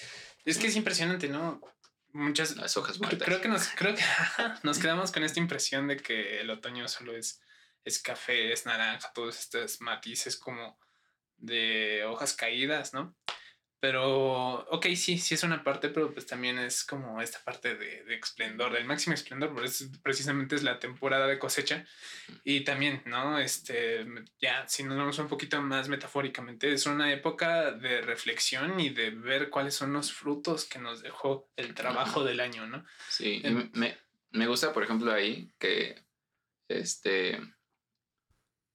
es 0.45 0.59
que 0.59 0.69
es 0.69 0.77
impresionante, 0.77 1.29
¿no? 1.29 1.61
Muchas 2.13 2.57
las 2.57 2.77
hojas 2.77 2.99
muertas. 2.99 3.27
Creo 3.27 3.41
que 3.41 3.49
nos 3.49 3.69
creo 3.69 3.95
que 3.95 4.03
nos 4.63 4.79
quedamos 4.79 5.13
con 5.13 5.25
esta 5.25 5.41
impresión 5.41 5.89
de 5.89 5.99
que 5.99 6.41
el 6.41 6.51
otoño 6.51 6.89
solo 6.89 7.17
es 7.17 7.41
es 7.85 8.01
café, 8.01 8.53
es 8.53 8.67
naranja, 8.67 9.13
todos 9.15 9.39
estos 9.39 9.81
matices 9.81 10.37
como 10.37 10.79
de 11.37 12.05
hojas 12.05 12.35
caídas, 12.35 12.93
¿no? 12.93 13.17
Pero, 13.81 14.65
ok, 14.71 14.87
sí, 14.97 15.19
sí 15.19 15.35
es 15.35 15.45
una 15.45 15.63
parte, 15.63 15.89
pero 15.89 16.13
pues 16.13 16.27
también 16.27 16.59
es 16.59 16.83
como 16.83 17.23
esta 17.23 17.39
parte 17.45 17.77
de, 17.77 18.03
de 18.03 18.17
esplendor, 18.17 18.73
del 18.73 18.85
máximo 18.85 19.15
esplendor, 19.15 19.55
por 19.55 19.65
eso 19.65 19.85
precisamente 20.03 20.57
es 20.57 20.65
la 20.65 20.81
temporada 20.81 21.29
de 21.29 21.39
cosecha. 21.39 21.87
Y 22.43 22.65
también, 22.65 23.03
¿no? 23.07 23.39
Este, 23.39 24.05
ya, 24.41 24.67
si 24.67 24.83
nos 24.83 24.99
vamos 24.99 25.19
un 25.21 25.29
poquito 25.29 25.63
más 25.63 25.89
metafóricamente, 25.89 26.73
es 26.73 26.87
una 26.87 27.13
época 27.13 27.71
de 27.71 28.01
reflexión 28.01 28.81
y 28.81 28.89
de 28.91 29.11
ver 29.11 29.49
cuáles 29.49 29.75
son 29.75 29.93
los 29.93 30.13
frutos 30.13 30.65
que 30.65 30.81
nos 30.81 31.01
dejó 31.01 31.49
el 31.55 31.75
trabajo 31.75 32.25
del 32.25 32.41
año, 32.41 32.67
¿no? 32.67 32.85
Sí, 33.09 33.43
me, 33.75 33.97
me 34.31 34.47
gusta, 34.49 34.73
por 34.73 34.83
ejemplo, 34.83 35.13
ahí 35.13 35.53
que, 35.61 36.03
este, 36.69 37.41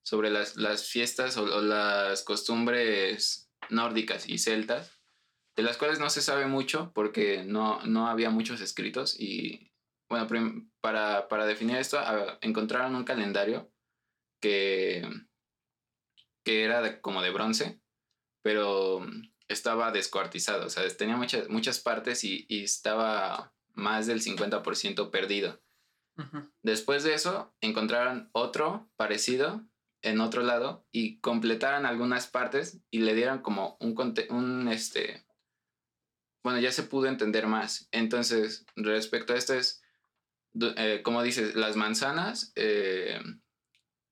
sobre 0.02 0.30
las, 0.30 0.56
las 0.56 0.88
fiestas 0.88 1.36
o, 1.38 1.44
o 1.44 1.62
las 1.62 2.24
costumbres 2.24 3.50
nórdicas 3.70 4.28
y 4.28 4.38
celtas, 4.38 4.93
de 5.56 5.64
las 5.64 5.78
cuales 5.78 6.00
no 6.00 6.10
se 6.10 6.22
sabe 6.22 6.48
mucho 6.48 6.92
porque 6.94 7.44
no, 7.44 7.82
no 7.86 8.08
había 8.08 8.30
muchos 8.30 8.62
escritos 8.62 9.20
y 9.20 9.72
bueno, 10.10 10.28
para, 10.82 11.28
para 11.28 11.46
definir 11.46 11.78
esto, 11.78 12.00
encontraron 12.42 12.96
un 12.96 13.04
calendario 13.04 13.72
que, 14.42 15.08
que 16.44 16.64
era 16.64 17.02
como 17.02 17.22
de 17.22 17.32
bronce, 17.32 17.82
pero 18.44 19.06
estaba 19.48 19.92
descuartizado, 19.92 20.68
o 20.68 20.70
sea, 20.70 20.88
tenía 20.96 21.18
muchas, 21.18 21.50
muchas 21.50 21.80
partes 21.80 22.24
y, 22.24 22.46
y 22.48 22.64
estaba 22.64 23.54
más 23.74 24.08
del 24.08 24.22
50% 24.22 25.10
perdido. 25.10 25.62
Después 26.62 27.04
de 27.04 27.16
eso, 27.16 27.56
encontraron 27.60 28.30
otro 28.34 28.88
parecido 28.98 29.66
en 30.04 30.22
otro 30.22 30.44
lado 30.44 30.86
y 30.92 31.20
completaron 31.22 31.88
algunas 31.88 32.28
partes 32.28 32.82
y 32.92 33.00
le 33.00 33.16
dieron 33.16 33.40
como 33.40 33.78
un, 33.80 33.96
un 34.30 34.68
este, 34.68 35.23
bueno, 36.44 36.60
ya 36.60 36.72
se 36.72 36.84
pudo 36.84 37.08
entender 37.08 37.48
más. 37.48 37.88
Entonces, 37.92 38.66
respecto 38.76 39.34
a 39.34 39.38
esto 39.38 39.54
es, 39.54 39.82
eh, 40.60 41.02
como 41.04 41.24
dices, 41.24 41.56
las 41.56 41.76
manzanas 41.78 42.52
eh, 42.56 43.20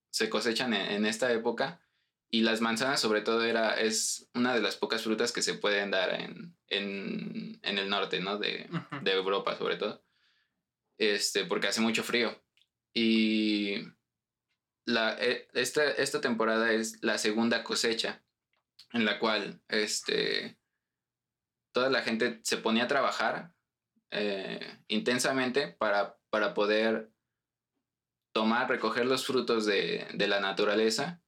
se 0.09 0.29
cosechan 0.29 0.73
en, 0.73 1.05
esta 1.05 1.31
época 1.31 1.81
y 2.29 2.41
las 2.41 2.61
manzanas 2.61 3.01
sobre 3.01 3.21
todo 3.21 3.43
era, 3.43 3.79
es 3.79 4.29
una 4.33 4.53
de 4.55 4.61
las 4.61 4.77
pocas 4.77 5.03
frutas 5.03 5.33
que 5.33 5.41
se 5.41 5.55
pueden 5.55 5.91
dar 5.91 6.13
en, 6.19 6.55
en, 6.67 7.59
en 7.61 7.77
el 7.77 7.89
norte, 7.89 8.21
¿no? 8.21 8.38
De, 8.38 8.69
de, 9.01 9.11
Europa 9.11 9.57
sobre 9.57 9.75
todo, 9.75 10.03
este, 10.97 11.45
porque 11.45 11.67
hace 11.67 11.81
mucho 11.81 12.03
frío. 12.03 12.41
Y 12.93 13.75
la, 14.85 15.17
e, 15.19 15.50
esta, 15.53 15.83
esta 15.91 16.21
temporada 16.21 16.71
es 16.71 17.03
la 17.03 17.17
segunda 17.17 17.63
cosecha 17.63 18.23
en 18.93 19.05
la 19.05 19.19
cual 19.19 19.61
este, 19.67 20.57
toda 21.72 21.90
la 21.90 22.01
gente 22.01 22.40
se 22.44 22.58
ponía 22.58 22.84
a 22.84 22.88
trabajar 22.88 23.54
eh, 24.12 24.80
intensamente 24.88 25.70
para, 25.70 26.18
para 26.30 26.54
poder 26.54 27.12
tomar, 28.34 28.70
recoger 28.70 29.06
los 29.06 29.25
frutos 29.25 29.66
de, 29.66 30.08
de, 30.13 30.28
la 30.28 30.40
naturaleza. 30.40 31.22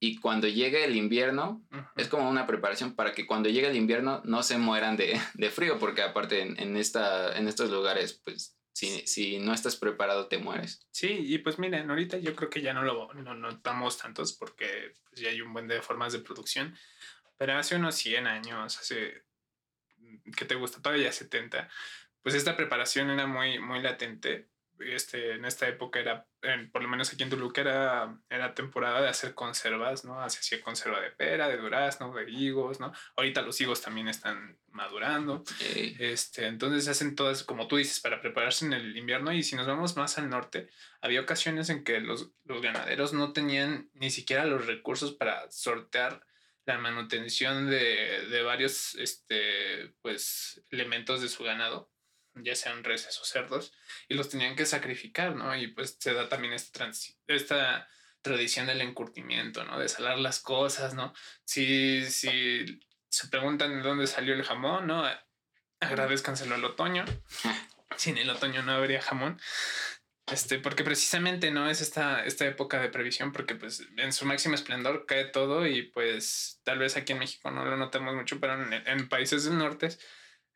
Y 0.00 0.16
cuando 0.16 0.48
llegue 0.48 0.84
el 0.84 0.96
invierno, 0.96 1.64
es 1.96 2.08
como 2.08 2.28
una 2.28 2.46
preparación 2.46 2.94
para 2.94 3.12
que 3.12 3.26
cuando 3.26 3.48
llegue 3.48 3.68
el 3.68 3.76
invierno 3.76 4.20
no 4.24 4.42
se 4.42 4.58
mueran 4.58 4.96
de, 4.96 5.18
de 5.34 5.50
frío, 5.50 5.78
porque 5.78 6.02
aparte 6.02 6.42
en, 6.42 6.58
en, 6.58 6.76
esta, 6.76 7.36
en 7.38 7.48
estos 7.48 7.70
lugares, 7.70 8.20
pues 8.24 8.56
si, 8.72 9.06
si, 9.06 9.38
no 9.38 9.54
estás 9.54 9.76
preparado 9.76 10.26
te 10.26 10.38
mueres. 10.38 10.86
Sí, 10.90 11.08
y 11.08 11.38
pues 11.38 11.60
miren, 11.60 11.88
ahorita 11.88 12.18
yo 12.18 12.34
creo 12.34 12.50
que 12.50 12.60
ya 12.60 12.74
no 12.74 12.82
lo 12.82 13.14
no 13.14 13.34
notamos 13.34 13.98
tantos 13.98 14.32
porque 14.32 14.94
pues, 15.08 15.22
ya 15.22 15.28
hay 15.28 15.40
un 15.40 15.52
buen 15.52 15.68
de 15.68 15.80
formas 15.80 16.12
de 16.12 16.18
producción, 16.18 16.76
pero 17.36 17.56
hace 17.56 17.76
unos 17.76 17.94
100 17.94 18.26
años, 18.26 18.78
hace 18.78 19.22
que 20.36 20.44
te 20.44 20.54
gusta 20.54 20.80
todavía 20.82 21.12
70, 21.12 21.68
pues 22.22 22.34
esta 22.34 22.56
preparación 22.56 23.10
era 23.10 23.26
muy, 23.26 23.58
muy 23.58 23.80
latente 23.82 24.48
este, 24.80 25.34
en 25.34 25.44
esta 25.44 25.68
época 25.68 26.00
era, 26.00 26.26
en- 26.42 26.68
por 26.72 26.82
lo 26.82 26.88
menos 26.88 27.12
aquí 27.12 27.22
en 27.22 27.30
Toluca, 27.30 27.60
era, 27.60 28.18
era 28.28 28.54
temporada 28.54 29.00
de 29.00 29.08
hacer 29.08 29.32
conservas, 29.32 30.04
¿no? 30.04 30.28
Se 30.28 30.40
hacía 30.40 30.60
conserva 30.62 31.00
de 31.00 31.10
pera, 31.12 31.48
de 31.48 31.58
durazno, 31.58 32.12
de 32.12 32.28
higos, 32.28 32.80
¿no? 32.80 32.92
Ahorita 33.16 33.42
los 33.42 33.60
higos 33.60 33.80
también 33.82 34.08
están 34.08 34.58
madurando. 34.66 35.44
Este, 36.00 36.46
entonces 36.48 36.88
hacen 36.88 37.14
todas, 37.14 37.44
como 37.44 37.68
tú 37.68 37.76
dices, 37.76 38.00
para 38.00 38.20
prepararse 38.20 38.66
en 38.66 38.72
el 38.72 38.96
invierno. 38.96 39.32
Y 39.32 39.44
si 39.44 39.54
nos 39.54 39.68
vamos 39.68 39.96
más 39.96 40.18
al 40.18 40.28
norte, 40.28 40.68
había 41.00 41.20
ocasiones 41.20 41.70
en 41.70 41.84
que 41.84 42.00
los, 42.00 42.32
los 42.44 42.60
ganaderos 42.60 43.12
no 43.12 43.32
tenían 43.32 43.90
ni 43.94 44.10
siquiera 44.10 44.44
los 44.44 44.66
recursos 44.66 45.12
para 45.12 45.48
sortear 45.52 46.26
la 46.66 46.78
manutención 46.78 47.68
de, 47.68 48.26
de 48.28 48.42
varios 48.42 48.94
este, 48.94 49.94
pues, 50.00 50.62
elementos 50.70 51.20
de 51.20 51.28
su 51.28 51.44
ganado, 51.44 51.90
ya 52.34 52.54
sean 52.54 52.84
reses 52.84 53.20
o 53.20 53.24
cerdos, 53.24 53.72
y 54.08 54.14
los 54.14 54.28
tenían 54.28 54.56
que 54.56 54.66
sacrificar, 54.66 55.36
¿no? 55.36 55.54
Y 55.56 55.68
pues 55.68 55.96
se 56.00 56.14
da 56.14 56.28
también 56.28 56.54
esta, 56.54 57.88
tradición 58.22 58.66
del 58.66 58.80
encurtimiento, 58.80 59.64
¿no? 59.64 59.78
De 59.78 59.88
salar 59.88 60.18
las 60.18 60.40
cosas, 60.40 60.94
¿no? 60.94 61.12
Si, 61.44 62.04
si 62.10 62.80
se 63.10 63.28
preguntan 63.28 63.76
de 63.76 63.82
dónde 63.86 64.06
salió 64.06 64.32
el 64.32 64.42
jamón, 64.42 64.86
¿no? 64.86 65.04
Agradezcanselo 65.80 66.54
al 66.54 66.64
otoño. 66.64 67.04
Sin 67.96 68.16
el 68.18 68.30
otoño 68.30 68.62
no 68.62 68.72
habría 68.72 69.02
jamón. 69.02 69.38
Este, 70.26 70.58
porque 70.58 70.84
precisamente 70.84 71.50
no 71.50 71.68
es 71.68 71.82
esta, 71.82 72.24
esta 72.24 72.46
época 72.46 72.80
de 72.80 72.88
previsión, 72.88 73.32
porque 73.32 73.56
pues 73.56 73.86
en 73.98 74.12
su 74.12 74.24
máximo 74.24 74.54
esplendor 74.54 75.04
cae 75.06 75.26
todo 75.26 75.66
y 75.66 75.82
pues 75.82 76.60
tal 76.64 76.78
vez 76.78 76.96
aquí 76.96 77.12
en 77.12 77.18
México 77.18 77.50
no 77.50 77.64
lo 77.64 77.76
notamos 77.76 78.14
mucho, 78.14 78.40
pero 78.40 78.54
en, 78.62 78.72
en 78.72 79.08
países 79.08 79.44
del 79.44 79.58
norte 79.58 79.88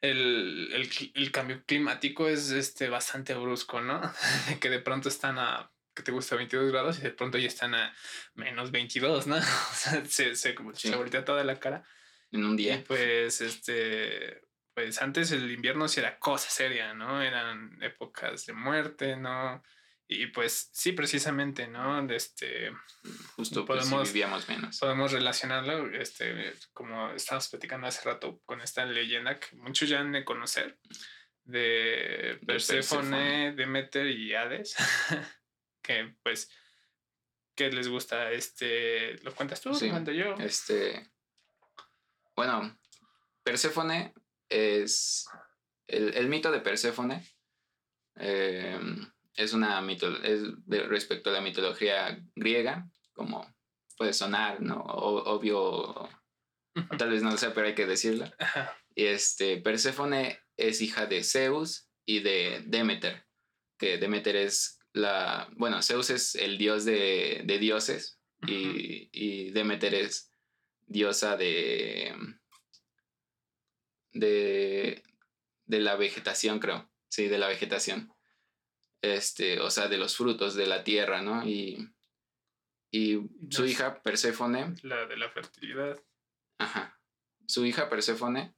el, 0.00 0.70
el, 0.72 1.12
el 1.14 1.32
cambio 1.32 1.62
climático 1.66 2.28
es 2.28 2.50
este, 2.50 2.88
bastante 2.88 3.34
brusco, 3.34 3.80
¿no? 3.82 4.00
que 4.60 4.70
de 4.70 4.78
pronto 4.80 5.08
están 5.10 5.38
a, 5.38 5.70
que 5.94 6.02
te 6.02 6.12
gusta 6.12 6.36
22 6.36 6.70
grados 6.72 6.98
y 6.98 7.02
de 7.02 7.10
pronto 7.10 7.36
ya 7.36 7.48
están 7.48 7.74
a 7.74 7.94
menos 8.34 8.70
22, 8.70 9.26
¿no? 9.26 9.36
O 9.36 9.74
sea, 9.74 10.02
se, 10.06 10.34
se, 10.34 10.54
como 10.54 10.74
Sí. 10.74 10.88
se 10.88 10.96
voltea 10.96 11.24
toda 11.26 11.44
la 11.44 11.60
cara. 11.60 11.84
en 12.32 12.44
un 12.44 12.58
Y 12.58 12.62
día. 12.62 12.84
pues, 12.86 13.40
este, 13.42 14.47
pues 14.78 15.02
antes 15.02 15.32
el 15.32 15.50
invierno 15.50 15.88
sí 15.88 15.98
era 15.98 16.20
cosa 16.20 16.48
seria, 16.50 16.94
¿no? 16.94 17.20
Eran 17.20 17.82
épocas 17.82 18.46
de 18.46 18.52
muerte, 18.52 19.16
¿no? 19.16 19.60
Y 20.06 20.26
pues 20.28 20.70
sí, 20.72 20.92
precisamente, 20.92 21.66
¿no? 21.66 22.08
Este, 22.12 22.70
Justo 23.34 23.66
pues, 23.66 23.80
podemos- 23.80 24.06
vivíamos 24.12 24.48
menos. 24.48 24.78
podemos 24.78 25.10
relacionarlo, 25.10 25.92
este, 25.98 26.54
como 26.72 27.10
estábamos 27.10 27.48
platicando 27.48 27.88
hace 27.88 28.08
rato 28.08 28.40
con 28.46 28.60
esta 28.60 28.86
leyenda 28.86 29.40
que 29.40 29.56
muchos 29.56 29.88
ya 29.88 29.98
han 29.98 30.12
de 30.12 30.24
conocer, 30.24 30.78
de 31.42 32.38
Perséfone. 32.46 33.52
Demeter 33.54 34.06
y 34.06 34.32
Hades, 34.36 34.76
que 35.82 36.14
pues, 36.22 36.52
¿qué 37.56 37.68
les 37.72 37.88
gusta? 37.88 38.30
Este, 38.30 39.14
¿lo 39.24 39.34
cuentas 39.34 39.60
tú? 39.60 39.74
Sí, 39.74 39.86
¿Lo 39.86 39.92
cuento 39.94 40.12
yo? 40.12 40.34
Este. 40.36 41.10
Bueno, 42.36 42.78
Perséfone 43.42 44.14
es. 44.48 45.26
El, 45.86 46.14
el 46.14 46.28
mito 46.28 46.50
de 46.52 46.60
Perséfone 46.60 47.26
eh, 48.16 48.78
es 49.34 49.52
una 49.52 49.80
mito, 49.80 50.22
es 50.22 50.42
de- 50.66 50.82
respecto 50.82 51.30
a 51.30 51.32
la 51.32 51.40
mitología 51.40 52.22
griega, 52.34 52.88
como 53.14 53.46
puede 53.96 54.12
sonar, 54.12 54.60
¿no? 54.60 54.80
O- 54.80 55.24
obvio, 55.34 55.60
o 55.60 56.08
tal 56.98 57.10
vez 57.10 57.22
no 57.22 57.30
lo 57.30 57.36
sé, 57.36 57.50
pero 57.50 57.66
hay 57.66 57.74
que 57.74 57.86
decirlo. 57.86 58.30
Y 58.94 59.04
este, 59.06 59.58
Perséfone 59.58 60.40
es 60.56 60.80
hija 60.82 61.06
de 61.06 61.22
Zeus 61.24 61.88
y 62.04 62.20
de 62.20 62.62
Demeter, 62.66 63.24
que 63.78 63.98
Demeter 63.98 64.36
es 64.36 64.78
la, 64.92 65.48
bueno, 65.56 65.82
Zeus 65.82 66.10
es 66.10 66.34
el 66.34 66.58
dios 66.58 66.84
de, 66.84 67.42
de 67.44 67.58
dioses 67.58 68.20
y, 68.46 69.08
y 69.12 69.50
Demeter 69.52 69.94
es 69.94 70.32
diosa 70.86 71.36
de, 71.36 72.14
de, 74.18 75.02
de 75.66 75.80
la 75.80 75.96
vegetación, 75.96 76.58
creo, 76.58 76.90
sí, 77.08 77.28
de 77.28 77.38
la 77.38 77.48
vegetación, 77.48 78.12
este, 79.02 79.60
o 79.60 79.70
sea, 79.70 79.88
de 79.88 79.98
los 79.98 80.16
frutos 80.16 80.54
de 80.54 80.66
la 80.66 80.82
tierra, 80.84 81.22
¿no? 81.22 81.46
Y, 81.46 81.88
y 82.90 83.20
su 83.50 83.66
hija 83.66 84.02
Perséfone 84.02 84.74
La 84.82 85.06
de 85.06 85.16
la 85.16 85.30
fertilidad. 85.30 86.02
Ajá. 86.58 86.98
Su 87.46 87.64
hija 87.64 87.88
Perséfone 87.88 88.54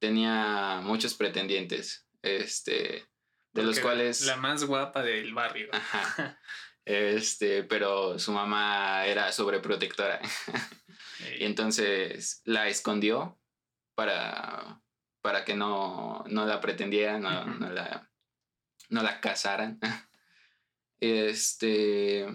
tenía 0.00 0.80
muchos 0.82 1.14
pretendientes, 1.14 2.08
este, 2.22 3.06
de 3.52 3.62
los 3.62 3.80
cuales, 3.80 4.22
La 4.26 4.36
más 4.36 4.64
guapa 4.64 5.02
del 5.02 5.32
barrio. 5.32 5.68
ajá, 5.72 6.38
este, 6.84 7.62
pero 7.62 8.18
su 8.18 8.32
mamá 8.32 9.06
era 9.06 9.32
sobreprotectora 9.32 10.20
y 11.38 11.44
entonces 11.44 12.42
la 12.44 12.68
escondió 12.68 13.38
para, 13.96 14.80
para 15.22 15.44
que 15.44 15.56
no, 15.56 16.22
no 16.28 16.46
la 16.46 16.60
pretendieran, 16.60 17.22
no, 17.22 17.44
no 17.46 17.70
la, 17.70 18.08
no 18.90 19.02
la 19.02 19.20
casaran. 19.20 19.80
Este, 20.98 22.26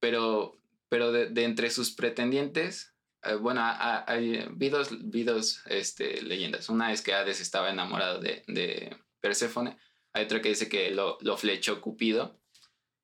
pero, 0.00 0.60
pero 0.88 1.12
de, 1.12 1.26
de 1.28 1.44
entre 1.44 1.70
sus 1.70 1.90
pretendientes, 1.92 2.94
eh, 3.22 3.34
bueno, 3.34 3.60
ha- 3.62 4.04
hay, 4.10 4.46
vi 4.52 4.68
dos, 4.68 4.90
vi 5.10 5.24
dos, 5.24 5.62
este, 5.66 6.22
leyendas. 6.22 6.68
Una 6.68 6.92
es 6.92 7.02
que 7.02 7.12
Hades 7.14 7.40
estaba 7.40 7.70
enamorado 7.70 8.20
de, 8.20 8.44
de 8.46 8.96
Perséfone. 9.20 9.76
Hay 10.12 10.24
otra 10.24 10.40
que 10.40 10.48
dice 10.50 10.68
que 10.68 10.90
lo, 10.90 11.18
lo 11.20 11.36
flechó 11.36 11.80
Cupido 11.80 12.40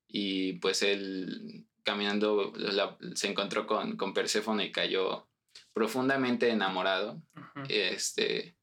y 0.07 0.53
pues 0.59 0.81
él 0.83 1.65
caminando 1.83 2.53
la- 2.55 2.97
se 3.15 3.27
encontró 3.29 3.67
con, 3.67 3.97
con 3.97 4.13
Perséfone 4.13 4.65
y 4.65 4.71
cayó 4.71 5.29
profundamente 5.77 6.49
enamorado. 6.49 7.21
Este, 7.69 8.57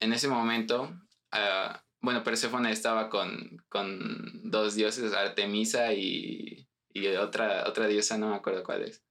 en 0.00 0.14
ese 0.14 0.26
momento, 0.26 0.98
ah, 1.32 1.84
bueno, 2.00 2.24
Perséfone 2.24 2.72
estaba 2.72 3.10
con, 3.10 3.62
con 3.68 4.50
dos 4.50 4.74
dioses, 4.74 5.12
Artemisa 5.12 5.92
y, 5.92 6.66
y 6.88 7.08
otra, 7.08 7.68
otra 7.68 7.88
diosa, 7.88 8.16
no 8.16 8.30
me 8.30 8.36
acuerdo 8.36 8.64
cuál 8.64 8.84
es. 8.84 9.04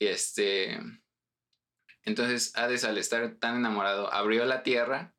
Este, 0.00 0.80
entonces 2.02 2.56
Hades 2.56 2.82
al 2.82 2.98
estar 2.98 3.36
tan 3.36 3.58
enamorado 3.58 4.12
abrió 4.12 4.44
la 4.44 4.64
tierra 4.64 5.14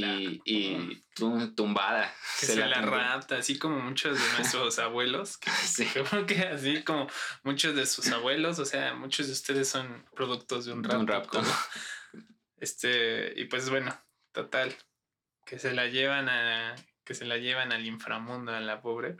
la- 0.00 0.20
y, 0.20 0.40
y 0.44 1.02
tum- 1.16 1.54
tumbada. 1.54 2.12
que 2.40 2.46
se, 2.46 2.56
la 2.56 2.80
tumbó. 2.80 2.96
rapta, 2.96 3.36
así 3.38 3.58
como 3.58 3.78
muchos 3.80 4.18
de 4.18 4.32
nuestros 4.38 4.78
abuelos, 4.78 5.36
que, 5.38 5.50
Sí. 5.66 5.86
creo 5.92 6.26
que 6.26 6.40
así 6.40 6.82
como 6.82 7.08
muchos 7.42 7.74
de 7.74 7.86
sus 7.86 8.08
abuelos, 8.08 8.58
o 8.58 8.64
sea, 8.64 8.94
muchos 8.94 9.26
de 9.26 9.32
ustedes 9.32 9.68
son 9.68 10.04
productos 10.14 10.64
de 10.66 10.72
un 10.72 10.82
De 10.82 10.88
rapto. 10.88 11.00
un 11.00 11.06
rapto. 11.08 11.38
como- 11.40 11.52
Este, 12.58 13.38
y 13.40 13.44
pues 13.46 13.68
bueno, 13.70 13.94
total, 14.32 14.74
que 15.44 15.58
se 15.58 15.72
la 15.72 15.86
llevan 15.86 16.28
a, 16.28 16.74
que 17.04 17.14
se 17.14 17.24
la 17.24 17.36
llevan 17.36 17.72
al 17.72 17.84
inframundo 17.86 18.52
a 18.52 18.60
la 18.60 18.80
pobre 18.80 19.16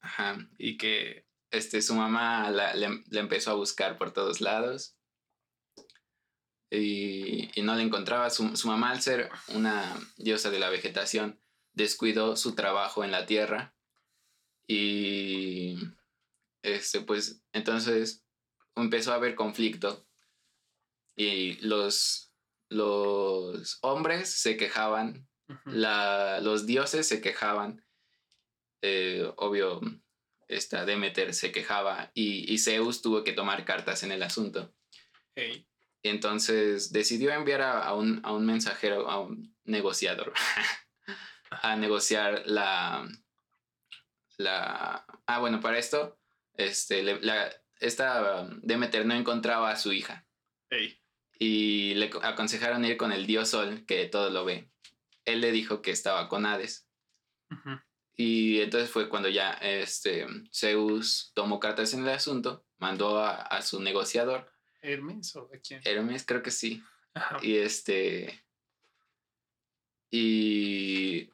Ajá. 0.00 0.38
y 0.58 0.76
que 0.78 1.26
este, 1.50 1.82
su 1.82 1.94
mamá 1.94 2.50
la, 2.50 2.74
le, 2.74 3.02
le 3.10 3.20
empezó 3.20 3.50
a 3.50 3.54
buscar 3.54 3.98
por 3.98 4.12
todos 4.12 4.40
lados 4.40 4.96
y, 6.70 7.50
y 7.58 7.62
no 7.62 7.74
la 7.74 7.82
encontraba. 7.82 8.30
Su, 8.30 8.56
su 8.56 8.68
mamá, 8.68 8.90
al 8.90 9.02
ser 9.02 9.30
una 9.48 9.98
diosa 10.16 10.50
de 10.50 10.58
la 10.58 10.70
vegetación, 10.70 11.40
descuidó 11.72 12.36
su 12.36 12.54
trabajo 12.54 13.04
en 13.04 13.10
la 13.10 13.26
tierra 13.26 13.74
y 14.66 15.76
este, 16.62 17.00
pues 17.00 17.42
entonces 17.52 18.24
empezó 18.76 19.12
a 19.12 19.16
haber 19.16 19.34
conflicto 19.34 20.06
y 21.16 21.54
los, 21.66 22.32
los 22.68 23.78
hombres 23.82 24.30
se 24.30 24.56
quejaban 24.56 25.28
la, 25.64 26.40
los 26.40 26.66
dioses 26.66 27.08
se 27.08 27.20
quejaban. 27.20 27.84
eh, 28.82 29.30
obvio, 29.36 29.80
esta 30.48 30.84
Demeter 30.84 31.34
se 31.34 31.52
quejaba 31.52 32.10
y, 32.14 32.52
y 32.52 32.58
Zeus 32.58 33.02
tuvo 33.02 33.24
que 33.24 33.32
tomar 33.32 33.64
cartas 33.64 34.02
en 34.02 34.12
el 34.12 34.22
asunto. 34.22 34.72
Entonces 36.02 36.92
decidió 36.92 37.30
enviar 37.32 37.60
a, 37.62 37.82
a 37.84 37.94
un, 37.94 38.20
a 38.24 38.32
un 38.32 38.46
mensajero, 38.46 39.10
a 39.10 39.20
un 39.20 39.54
negociador, 39.64 40.32
a 41.50 41.76
negociar 41.76 42.42
la, 42.46 43.06
la... 44.38 45.04
Ah, 45.26 45.38
bueno, 45.38 45.60
para 45.60 45.78
esto, 45.78 46.18
este, 46.54 47.02
le- 47.02 47.20
la, 47.20 47.50
esta 47.80 48.48
Demeter 48.62 49.06
no 49.06 49.14
encontraba 49.14 49.70
a 49.70 49.76
su 49.76 49.92
hija 49.92 50.26
y 51.38 51.94
le 51.94 52.10
co- 52.10 52.22
aconsejaron 52.22 52.84
ir 52.84 52.96
con 52.96 53.12
el 53.12 53.26
dios 53.26 53.48
Sol, 53.50 53.84
que 53.86 54.06
todo 54.06 54.30
lo 54.30 54.44
ve. 54.44 54.70
Él 55.24 55.40
le 55.40 55.52
dijo 55.52 55.82
que 55.82 55.90
estaba 55.90 56.28
con 56.28 56.46
Hades. 56.46 56.88
Y 58.16 58.60
entonces 58.60 58.90
fue 58.90 59.08
cuando 59.08 59.28
ya 59.28 59.52
este, 59.54 60.26
Zeus 60.54 61.32
tomó 61.34 61.58
cartas 61.60 61.94
en 61.94 62.02
el 62.02 62.08
asunto, 62.10 62.66
mandó 62.78 63.18
a, 63.18 63.34
a 63.36 63.62
su 63.62 63.80
negociador, 63.80 64.49
Hermes 64.82 65.34
o 65.36 65.46
de 65.46 65.60
quién? 65.60 65.80
Hermes 65.84 66.24
creo 66.26 66.42
que 66.42 66.50
sí, 66.50 66.82
Ajá, 67.14 67.38
y 67.42 67.56
este... 67.56 68.44
Y 70.10 71.30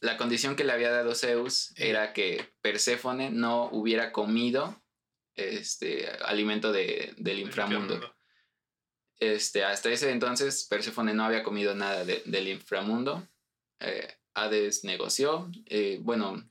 la 0.00 0.16
condición 0.16 0.56
que 0.56 0.64
le 0.64 0.72
había 0.72 0.90
dado 0.90 1.14
Zeus 1.14 1.72
era 1.76 2.12
que 2.12 2.54
Perséfone 2.62 3.30
no 3.30 3.66
hubiera 3.70 4.12
comido 4.12 4.82
este 5.34 6.08
alimento 6.24 6.72
de, 6.72 7.14
del 7.18 7.40
inframundo. 7.40 8.14
Este, 9.20 9.64
hasta 9.64 9.90
ese 9.90 10.10
entonces, 10.10 10.66
Perséfone 10.70 11.12
no 11.12 11.24
había 11.24 11.42
comido 11.42 11.74
nada 11.74 12.04
de- 12.04 12.22
del 12.24 12.48
inframundo. 12.48 13.28
Eh, 13.80 14.08
Hades 14.34 14.84
negoció. 14.84 15.50
eh, 15.66 15.98
bueno, 16.00 16.48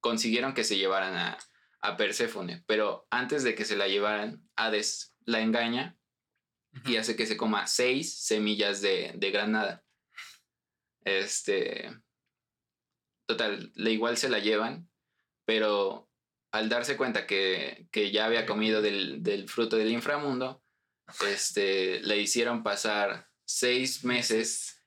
consiguieron 0.00 0.54
que 0.54 0.62
se 0.64 0.76
llevaran 0.76 1.16
a, 1.16 1.38
a 1.80 1.96
Perséfone, 1.96 2.62
pero 2.66 3.06
antes 3.10 3.42
de 3.42 3.54
que 3.54 3.64
se 3.64 3.76
la 3.76 3.88
llevaran, 3.88 4.48
Hades 4.54 5.15
la 5.26 5.40
engaña 5.40 5.98
y 6.84 6.96
hace 6.96 7.16
que 7.16 7.26
se 7.26 7.36
coma 7.36 7.66
seis 7.66 8.18
semillas 8.18 8.80
de, 8.80 9.12
de 9.16 9.30
granada. 9.30 9.84
Este. 11.04 11.90
Total, 13.28 13.72
le 13.74 13.90
igual 13.92 14.16
se 14.16 14.28
la 14.28 14.38
llevan, 14.38 14.88
pero 15.44 16.08
al 16.52 16.68
darse 16.68 16.96
cuenta 16.96 17.26
que, 17.26 17.88
que 17.90 18.12
ya 18.12 18.26
había 18.26 18.46
comido 18.46 18.82
del, 18.82 19.22
del 19.22 19.48
fruto 19.48 19.76
del 19.76 19.90
inframundo, 19.90 20.64
este, 21.28 22.00
le 22.00 22.18
hicieron 22.18 22.62
pasar 22.62 23.28
seis 23.44 24.04
meses 24.04 24.80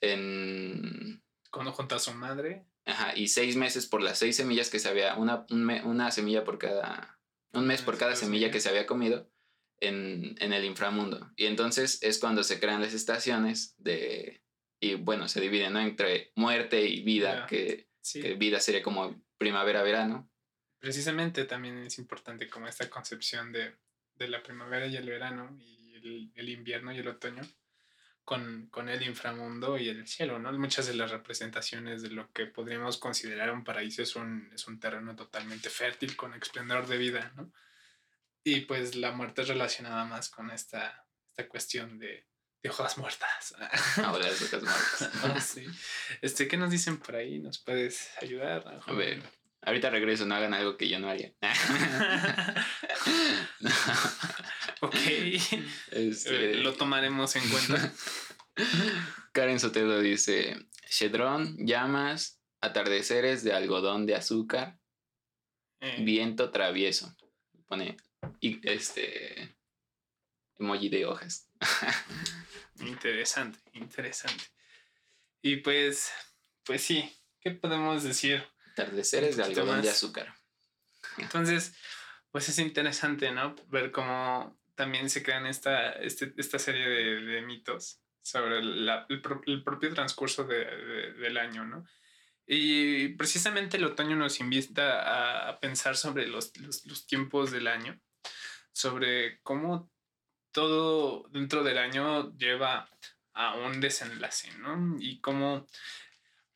en. 0.00 1.22
Cuando 1.50 1.72
junto 1.72 1.94
a 1.94 2.00
su 2.00 2.12
madre. 2.12 2.66
Ajá, 2.84 3.16
y 3.16 3.28
seis 3.28 3.56
meses 3.56 3.86
por 3.86 4.00
las 4.02 4.18
seis 4.18 4.36
semillas 4.36 4.70
que 4.70 4.78
se 4.78 4.88
había. 4.88 5.16
Una, 5.16 5.46
un 5.50 5.64
me- 5.64 5.82
una 5.84 6.10
semilla 6.10 6.44
por 6.44 6.58
cada. 6.58 7.20
Un 7.52 7.66
mes 7.66 7.82
Ah, 7.82 7.84
por 7.84 7.98
cada 7.98 8.14
semilla 8.16 8.50
que 8.50 8.60
se 8.60 8.68
había 8.68 8.86
comido 8.86 9.30
en, 9.80 10.34
en 10.38 10.52
el 10.52 10.64
inframundo. 10.64 11.32
Y 11.36 11.46
entonces 11.46 12.02
es 12.02 12.18
cuando 12.18 12.42
se 12.44 12.58
crean 12.60 12.80
las 12.82 12.94
estaciones 12.94 13.74
de. 13.78 14.42
Y 14.80 14.94
bueno, 14.94 15.28
se 15.28 15.40
dividen 15.40 15.72
¿no? 15.72 15.80
entre 15.80 16.32
muerte 16.36 16.82
y 16.86 17.02
vida, 17.02 17.40
Ya. 17.40 17.46
que, 17.46 17.88
Sí. 18.00 18.20
que 18.22 18.34
vida 18.34 18.60
sería 18.60 18.82
como 18.82 19.20
primavera-verano. 19.38 20.30
Precisamente 20.78 21.44
también 21.44 21.78
es 21.78 21.98
importante 21.98 22.48
como 22.48 22.68
esta 22.68 22.88
concepción 22.88 23.50
de, 23.52 23.74
de 24.14 24.28
la 24.28 24.42
primavera 24.42 24.86
y 24.86 24.96
el 24.96 25.06
verano 25.08 25.56
y 25.60 25.94
el, 25.94 26.30
el 26.34 26.48
invierno 26.50 26.92
y 26.92 26.98
el 26.98 27.08
otoño 27.08 27.42
con, 28.24 28.68
con 28.70 28.88
el 28.88 29.02
inframundo 29.02 29.78
y 29.78 29.88
el 29.88 30.06
cielo, 30.06 30.38
¿no? 30.38 30.52
Muchas 30.52 30.86
de 30.86 30.94
las 30.94 31.10
representaciones 31.10 32.02
de 32.02 32.10
lo 32.10 32.30
que 32.32 32.46
podríamos 32.46 32.98
considerar 32.98 33.50
un 33.52 33.64
paraíso 33.64 34.02
es 34.02 34.14
un, 34.14 34.50
es 34.54 34.66
un 34.68 34.78
terreno 34.78 35.16
totalmente 35.16 35.70
fértil 35.70 36.16
con 36.16 36.34
esplendor 36.34 36.86
de 36.86 36.98
vida, 36.98 37.32
¿no? 37.36 37.52
Y 38.48 38.60
pues 38.60 38.94
la 38.94 39.10
muerte 39.10 39.42
es 39.42 39.48
relacionada 39.48 40.04
más 40.04 40.28
con 40.30 40.52
esta, 40.52 41.04
esta 41.30 41.48
cuestión 41.48 41.98
de, 41.98 42.28
de 42.62 42.70
hojas 42.70 42.96
muertas. 42.96 43.54
Ahora 44.04 44.28
las 44.28 44.40
rocas 44.40 44.62
muertas. 44.62 45.10
Ah, 45.24 45.40
sí. 45.40 45.66
Este, 46.22 46.46
¿Qué 46.46 46.56
nos 46.56 46.70
dicen 46.70 46.98
por 46.98 47.16
ahí? 47.16 47.40
¿Nos 47.40 47.58
puedes 47.58 48.10
ayudar? 48.22 48.80
A 48.86 48.92
ver, 48.92 49.20
ahorita 49.62 49.90
regreso, 49.90 50.26
no 50.26 50.36
hagan 50.36 50.54
algo 50.54 50.76
que 50.76 50.88
yo 50.88 51.00
no 51.00 51.10
haría. 51.10 51.32
ok. 54.80 54.94
Este, 55.90 56.52
Eh, 56.52 56.54
Lo 56.62 56.74
tomaremos 56.74 57.34
en 57.34 57.48
cuenta. 57.48 57.92
Karen 59.32 59.58
Sotelo 59.58 59.98
dice: 60.00 60.56
Shedron, 60.88 61.56
llamas, 61.66 62.40
atardeceres 62.60 63.42
de 63.42 63.52
algodón 63.54 64.06
de 64.06 64.14
azúcar, 64.14 64.78
Eh, 65.80 66.02
viento 66.04 66.50
travieso. 66.52 67.14
Pone 67.66 67.96
y 68.40 68.60
este 68.68 69.56
emoji 70.58 70.88
de 70.88 71.06
hojas. 71.06 71.48
interesante, 72.80 73.58
interesante. 73.74 74.44
Y 75.42 75.56
pues, 75.56 76.10
pues 76.64 76.82
sí, 76.82 77.10
¿qué 77.40 77.50
podemos 77.52 78.02
decir? 78.02 78.44
Atardeceres 78.72 79.36
de 79.36 79.44
algodón 79.44 79.82
de 79.82 79.90
azúcar. 79.90 80.34
Entonces, 81.18 81.74
pues 82.30 82.48
es 82.48 82.58
interesante, 82.58 83.30
¿no? 83.32 83.54
Ver 83.68 83.90
cómo 83.90 84.58
también 84.74 85.08
se 85.08 85.22
crean 85.22 85.46
esta, 85.46 85.92
este- 85.92 86.34
esta 86.36 86.58
serie 86.58 86.86
de, 86.86 87.20
de 87.22 87.42
mitos 87.42 88.00
sobre 88.22 88.62
la- 88.62 89.06
el, 89.08 89.22
pro- 89.22 89.40
el 89.46 89.62
propio 89.62 89.94
transcurso 89.94 90.44
de- 90.44 90.64
de- 90.64 91.12
del 91.14 91.38
año, 91.38 91.64
¿no? 91.64 91.86
Y 92.46 93.08
precisamente 93.16 93.76
el 93.76 93.84
otoño 93.84 94.14
nos 94.16 94.38
invita 94.40 95.00
a, 95.02 95.48
a 95.48 95.60
pensar 95.60 95.96
sobre 95.96 96.26
los, 96.26 96.54
los- 96.58 96.84
los 96.86 97.06
tiempos 97.06 97.50
del 97.50 97.66
año, 97.68 97.98
sobre 98.76 99.40
cómo 99.42 99.90
todo 100.52 101.26
dentro 101.30 101.64
del 101.64 101.78
año 101.78 102.36
lleva 102.36 102.90
a 103.32 103.54
un 103.54 103.80
desenlace, 103.80 104.52
¿no? 104.58 104.96
Y 104.98 105.18
cómo 105.20 105.66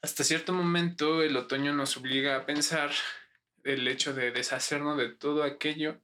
hasta 0.02 0.22
cierto 0.22 0.52
momento 0.52 1.22
el 1.22 1.34
otoño 1.34 1.72
nos 1.72 1.96
obliga 1.96 2.36
a 2.36 2.44
pensar 2.44 2.90
el 3.64 3.88
hecho 3.88 4.12
de 4.12 4.32
deshacernos 4.32 4.98
de 4.98 5.08
todo 5.08 5.42
aquello 5.44 5.98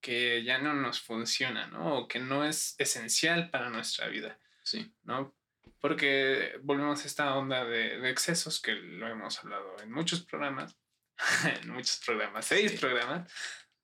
que 0.00 0.42
ya 0.44 0.56
no 0.58 0.72
nos 0.72 1.02
funciona, 1.02 1.66
¿no? 1.66 1.98
O 1.98 2.08
que 2.08 2.20
no 2.20 2.46
es 2.46 2.74
esencial 2.78 3.50
para 3.50 3.68
nuestra 3.68 4.08
vida, 4.08 4.38
Sí. 4.62 4.90
¿no? 5.02 5.34
Porque 5.78 6.58
volvemos 6.62 7.02
a 7.04 7.06
esta 7.06 7.34
onda 7.34 7.66
de, 7.66 7.98
de 8.00 8.08
excesos 8.10 8.60
que 8.62 8.72
lo 8.72 9.06
hemos 9.08 9.38
hablado 9.40 9.76
en 9.82 9.92
muchos 9.92 10.20
programas, 10.24 10.74
en 11.62 11.68
muchos 11.70 11.98
programas, 12.04 12.46
seis 12.46 12.70
Sí. 12.72 12.78
programas. 12.78 13.30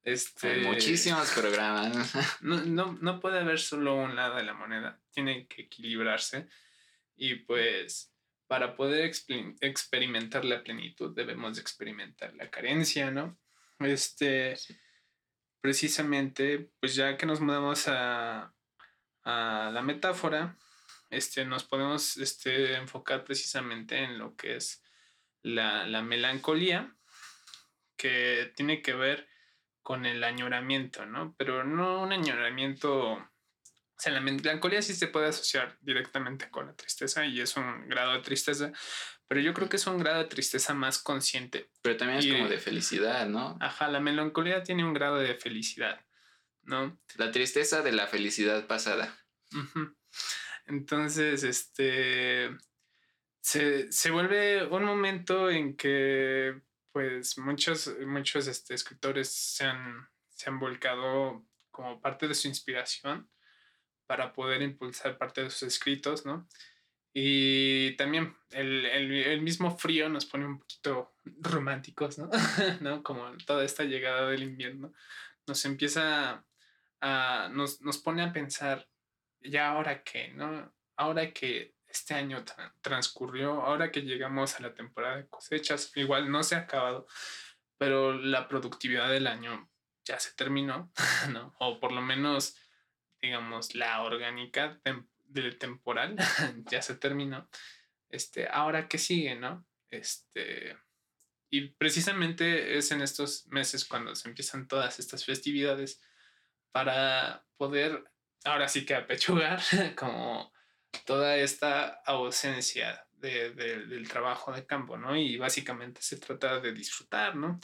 Este, 0.06 0.52
Hay 0.52 0.60
muchísimos 0.60 1.32
programas. 1.32 2.14
no, 2.40 2.58
no, 2.64 2.96
no 3.00 3.18
puede 3.20 3.40
haber 3.40 3.58
solo 3.58 3.96
un 3.96 4.14
lado 4.14 4.36
de 4.36 4.44
la 4.44 4.54
moneda, 4.54 5.00
tiene 5.10 5.48
que 5.48 5.62
equilibrarse 5.62 6.46
y 7.16 7.34
pues 7.34 8.12
para 8.46 8.76
poder 8.76 9.10
expli- 9.10 9.56
experimentar 9.60 10.44
la 10.44 10.62
plenitud 10.62 11.12
debemos 11.12 11.56
de 11.56 11.60
experimentar 11.62 12.32
la 12.34 12.48
carencia, 12.50 13.10
¿no? 13.10 13.36
Este, 13.80 14.54
Sí. 14.56 14.76
precisamente, 15.60 16.70
pues 16.78 16.94
ya 16.94 17.16
que 17.16 17.26
nos 17.26 17.40
mudamos 17.40 17.88
a, 17.88 18.54
a 19.24 19.70
la 19.74 19.82
metáfora, 19.82 20.56
este, 21.10 21.44
nos 21.44 21.64
podemos 21.64 22.16
este, 22.18 22.74
enfocar 22.76 23.24
precisamente 23.24 23.96
en 24.04 24.18
lo 24.18 24.36
que 24.36 24.54
es 24.54 24.84
la, 25.42 25.84
la 25.86 26.02
melancolía, 26.02 26.94
que 27.96 28.52
tiene 28.54 28.82
que 28.82 28.92
ver 28.94 29.28
con 29.86 30.04
el 30.04 30.24
añoramiento, 30.24 31.06
¿no? 31.06 31.36
Pero 31.38 31.62
no 31.62 32.02
un 32.02 32.12
añoramiento. 32.12 33.12
O 33.12 33.28
sea, 33.96 34.12
la 34.12 34.20
melancolía 34.20 34.82
sí 34.82 34.94
se 34.94 35.06
puede 35.06 35.28
asociar 35.28 35.78
directamente 35.80 36.50
con 36.50 36.66
la 36.66 36.74
tristeza 36.74 37.24
y 37.24 37.40
es 37.40 37.56
un 37.56 37.88
grado 37.88 38.14
de 38.14 38.18
tristeza, 38.18 38.72
pero 39.28 39.40
yo 39.40 39.54
creo 39.54 39.68
que 39.68 39.76
es 39.76 39.86
un 39.86 39.98
grado 39.98 40.18
de 40.18 40.28
tristeza 40.28 40.74
más 40.74 40.98
consciente. 41.00 41.70
Pero 41.82 41.96
también 41.96 42.18
es 42.18 42.24
Y- 42.24 42.32
como 42.32 42.48
de 42.48 42.58
felicidad, 42.58 43.28
¿no? 43.28 43.56
Ajá, 43.60 43.86
la 43.86 44.00
melancolía 44.00 44.64
tiene 44.64 44.84
un 44.84 44.92
grado 44.92 45.18
de 45.18 45.36
felicidad, 45.36 46.04
¿no? 46.64 47.00
La 47.14 47.30
tristeza 47.30 47.82
de 47.82 47.92
la 47.92 48.08
felicidad 48.08 48.66
pasada. 48.66 49.16
Entonces, 50.66 51.44
este 51.44 52.50
se, 53.40 53.92
se 53.92 54.10
vuelve 54.10 54.64
un 54.66 54.82
momento 54.82 55.48
en 55.48 55.76
que 55.76 56.60
pues 56.96 57.36
muchos, 57.36 57.94
muchos 58.06 58.46
este, 58.46 58.72
escritores 58.72 59.28
se 59.28 59.66
han, 59.66 60.08
se 60.30 60.48
han 60.48 60.58
volcado 60.58 61.46
como 61.70 62.00
parte 62.00 62.26
de 62.26 62.32
su 62.34 62.48
inspiración 62.48 63.30
para 64.06 64.32
poder 64.32 64.62
impulsar 64.62 65.18
parte 65.18 65.42
de 65.42 65.50
sus 65.50 65.64
escritos, 65.64 66.24
¿no? 66.24 66.48
Y 67.12 67.94
también 67.96 68.34
el, 68.48 68.86
el- 68.86 69.12
el 69.12 69.42
mismo 69.42 69.76
frío 69.76 70.08
nos 70.08 70.24
pone 70.24 70.46
un 70.46 70.58
poquito 70.58 71.14
románticos, 71.42 72.16
¿no? 72.16 72.30
¿no? 72.80 73.02
Como 73.02 73.30
toda 73.44 73.62
esta 73.62 73.84
llegada 73.84 74.30
del 74.30 74.44
invierno 74.44 74.94
nos 75.46 75.62
empieza 75.66 76.46
a, 77.02 77.50
nos, 77.52 77.82
nos 77.82 77.98
pone 77.98 78.22
a 78.22 78.32
pensar, 78.32 78.88
ya 79.42 79.68
ahora 79.68 80.02
qué, 80.02 80.28
¿no? 80.32 80.74
Ahora 80.96 81.30
que 81.34 81.75
este 81.96 82.14
año 82.14 82.44
tra- 82.44 82.72
transcurrió, 82.82 83.62
ahora 83.62 83.90
que 83.90 84.02
llegamos 84.02 84.54
a 84.56 84.62
la 84.62 84.74
temporada 84.74 85.16
de 85.16 85.28
cosechas, 85.28 85.92
igual 85.96 86.30
no 86.30 86.42
se 86.42 86.54
ha 86.54 86.60
acabado, 86.60 87.06
pero 87.78 88.12
la 88.14 88.48
productividad 88.48 89.10
del 89.10 89.26
año 89.26 89.68
ya 90.04 90.18
se 90.20 90.34
terminó, 90.34 90.92
¿no? 91.32 91.54
O 91.58 91.80
por 91.80 91.92
lo 91.92 92.00
menos, 92.00 92.56
digamos, 93.20 93.74
la 93.74 94.02
orgánica 94.02 94.78
tem- 94.84 95.08
del 95.24 95.58
temporal 95.58 96.16
ya 96.70 96.82
se 96.82 96.94
terminó. 96.96 97.48
Este, 98.08 98.48
ahora 98.48 98.88
qué 98.88 98.98
sigue, 98.98 99.34
¿no? 99.34 99.66
Este, 99.90 100.76
y 101.50 101.68
precisamente 101.70 102.76
es 102.76 102.90
en 102.92 103.00
estos 103.02 103.46
meses 103.46 103.84
cuando 103.84 104.14
se 104.14 104.28
empiezan 104.28 104.68
todas 104.68 104.98
estas 104.98 105.24
festividades 105.24 106.00
para 106.72 107.44
poder 107.56 108.04
ahora 108.44 108.68
sí 108.68 108.84
que 108.86 108.94
apechugar 108.94 109.60
como 109.96 110.52
toda 111.04 111.36
esta 111.36 112.00
ausencia 112.06 113.06
de- 113.12 113.50
de- 113.50 113.86
del 113.86 114.08
trabajo 114.08 114.52
de 114.52 114.66
campo, 114.66 114.96
¿no? 114.96 115.16
Y 115.16 115.36
básicamente 115.36 116.02
se 116.02 116.18
trata 116.18 116.60
de 116.60 116.72
disfrutar, 116.72 117.34
¿no? 117.36 117.58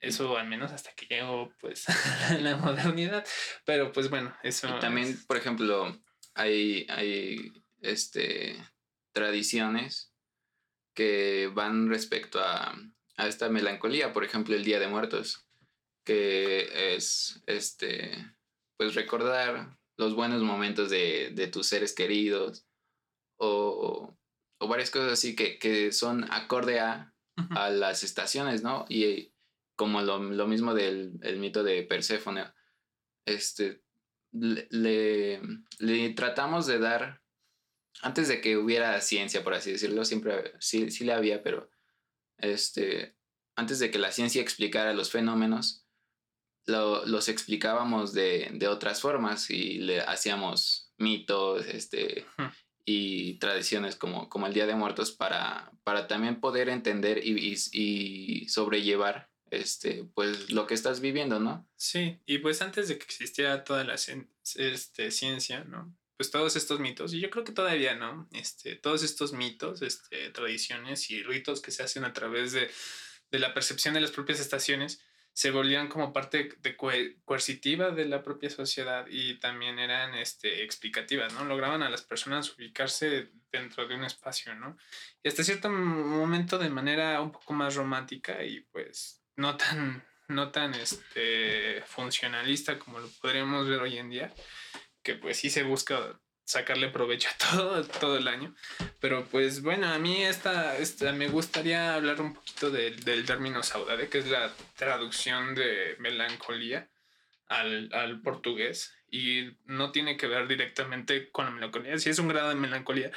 Eso 0.00 0.36
al 0.36 0.48
menos 0.48 0.72
hasta 0.72 0.92
que 0.92 1.06
llegó 1.06 1.52
pues 1.60 1.84
la 2.40 2.56
modernidad, 2.96 3.24
pero 3.64 3.92
pues 3.92 4.10
bueno, 4.10 4.36
eso 4.42 4.68
Y 4.68 4.80
también, 4.80 5.08
es- 5.08 5.24
por 5.26 5.36
ejemplo, 5.36 5.96
hay, 6.34 6.86
hay 6.90 7.52
este, 7.80 8.56
tradiciones 9.12 10.12
que 10.94 11.50
van 11.54 11.88
respecto 11.88 12.40
a, 12.40 12.74
a 13.16 13.26
esta 13.26 13.48
melancolía, 13.48 14.12
por 14.12 14.24
ejemplo, 14.24 14.54
el 14.54 14.64
Día 14.64 14.78
de 14.80 14.88
Muertos, 14.88 15.46
que 16.04 16.94
es 16.96 17.42
este 17.46 18.12
pues 18.76 18.94
recordar 18.94 19.78
los 19.96 20.14
buenos 20.14 20.42
momentos 20.42 20.90
de, 20.90 21.30
de 21.34 21.46
tus 21.48 21.66
seres 21.66 21.94
queridos 21.94 22.66
o, 23.36 24.16
o, 24.58 24.68
varias 24.68 24.90
cosas 24.90 25.12
así 25.12 25.34
que, 25.34 25.58
que 25.58 25.92
son 25.92 26.24
acorde 26.32 26.80
a, 26.80 27.14
a, 27.50 27.70
las 27.70 28.04
estaciones, 28.04 28.62
¿no? 28.62 28.86
Y 28.88 29.32
como 29.76 30.02
lo, 30.02 30.18
lo 30.18 30.46
mismo 30.46 30.74
del 30.74 31.18
el 31.22 31.38
mito 31.38 31.64
de 31.64 31.82
Perséfone, 31.82 32.44
este, 33.26 33.82
le, 34.32 35.40
le, 35.78 36.10
tratamos 36.10 36.66
de 36.66 36.78
dar, 36.78 37.22
antes 38.02 38.28
de 38.28 38.40
que 38.40 38.56
hubiera 38.56 39.00
ciencia, 39.00 39.44
por 39.44 39.54
así 39.54 39.72
decirlo, 39.72 40.04
siempre 40.04 40.54
sí, 40.60 40.90
sí 40.90 41.04
le 41.04 41.12
había, 41.12 41.42
pero 41.42 41.68
este, 42.38 43.16
antes 43.56 43.78
de 43.78 43.90
que 43.90 43.98
la 43.98 44.12
ciencia 44.12 44.40
explicara 44.40 44.94
los 44.94 45.10
fenómenos, 45.10 45.86
lo, 46.66 47.04
los 47.06 47.28
explicábamos 47.28 48.12
de, 48.12 48.50
de, 48.52 48.68
otras 48.68 49.00
formas 49.00 49.50
y 49.50 49.78
le 49.78 50.00
hacíamos 50.00 50.92
mitos 50.98 51.66
este, 51.66 52.26
y 52.84 53.34
tradiciones 53.34 53.96
como, 53.96 54.28
como 54.28 54.46
el 54.46 54.54
Día 54.54 54.66
de 54.66 54.74
Muertos 54.74 55.12
para, 55.12 55.72
para 55.84 56.06
también 56.06 56.40
poder 56.40 56.68
entender 56.68 57.24
y, 57.24 57.32
y, 57.32 57.56
y 57.72 58.48
sobrellevar 58.48 59.32
este, 59.52 60.04
pues 60.14 60.50
lo 60.50 60.66
que 60.66 60.74
estás 60.74 61.00
viviendo, 61.00 61.38
¿no? 61.38 61.68
Sí, 61.76 62.18
y 62.24 62.38
pues 62.38 62.62
antes 62.62 62.88
de 62.88 62.96
que 62.96 63.04
existiera 63.04 63.64
toda 63.64 63.84
la 63.84 63.94
este, 63.94 65.10
ciencia, 65.10 65.64
¿no? 65.64 65.94
Pues 66.16 66.30
todos 66.30 66.56
estos 66.56 66.80
mitos, 66.80 67.12
y 67.12 67.20
yo 67.20 67.28
creo 67.28 67.44
que 67.44 67.52
todavía, 67.52 67.94
¿no? 67.94 68.28
Este, 68.32 68.76
todos 68.76 69.02
estos 69.02 69.34
mitos, 69.34 69.82
este, 69.82 70.30
tradiciones 70.30 71.10
y 71.10 71.22
ritos 71.22 71.60
que 71.60 71.70
se 71.70 71.82
hacen 71.82 72.04
a 72.04 72.14
través 72.14 72.52
de, 72.52 72.70
de 73.30 73.38
la 73.38 73.52
percepción 73.52 73.92
de 73.92 74.00
las 74.00 74.10
propias 74.10 74.40
estaciones, 74.40 75.02
se 75.34 75.50
volvían 75.50 75.88
como 75.88 76.12
parte 76.12 76.50
de 76.60 76.76
coercitiva 77.24 77.90
de 77.90 78.04
la 78.04 78.22
propia 78.22 78.50
sociedad 78.50 79.06
y 79.08 79.38
también 79.40 79.78
eran 79.78 80.14
este, 80.14 80.62
explicativas, 80.62 81.32
¿no? 81.32 81.44
Lograban 81.44 81.82
a 81.82 81.90
las 81.90 82.02
personas 82.02 82.54
ubicarse 82.56 83.30
dentro 83.50 83.86
de 83.86 83.94
un 83.94 84.04
espacio, 84.04 84.54
¿no? 84.54 84.76
Y 85.22 85.28
hasta 85.28 85.42
cierto 85.42 85.70
momento 85.70 86.58
de 86.58 86.68
manera 86.68 87.20
un 87.22 87.32
poco 87.32 87.54
más 87.54 87.74
romántica 87.74 88.44
y 88.44 88.60
pues 88.60 89.22
no 89.36 89.56
tan, 89.56 90.04
no 90.28 90.50
tan 90.50 90.74
este, 90.74 91.82
funcionalista 91.86 92.78
como 92.78 93.00
lo 93.00 93.08
podríamos 93.08 93.66
ver 93.68 93.80
hoy 93.80 93.96
en 93.96 94.10
día, 94.10 94.34
que 95.02 95.14
pues 95.14 95.38
sí 95.38 95.48
se 95.48 95.62
busca 95.62 96.20
sacarle 96.52 96.88
provecho 96.88 97.28
a 97.30 97.56
todo, 97.56 97.84
todo 97.84 98.18
el 98.18 98.28
año. 98.28 98.54
Pero 99.00 99.24
pues 99.24 99.62
bueno, 99.62 99.88
a 99.88 99.98
mí 99.98 100.22
esta, 100.22 100.76
esta 100.76 101.12
me 101.12 101.28
gustaría 101.28 101.94
hablar 101.94 102.20
un 102.20 102.34
poquito 102.34 102.70
del, 102.70 103.02
del 103.04 103.24
término 103.24 103.62
saudade, 103.62 104.08
que 104.08 104.18
es 104.18 104.28
la 104.28 104.52
traducción 104.76 105.54
de 105.54 105.96
melancolía 105.98 106.88
al, 107.48 107.90
al, 107.92 108.20
portugués. 108.20 108.94
Y 109.10 109.58
no 109.64 109.92
tiene 109.92 110.16
que 110.16 110.26
ver 110.26 110.48
directamente 110.48 111.30
con 111.30 111.44
la 111.44 111.50
melancolía. 111.50 111.98
Sí 111.98 112.08
es 112.10 112.18
un 112.18 112.28
grado 112.28 112.48
de 112.48 112.54
melancolía, 112.54 113.10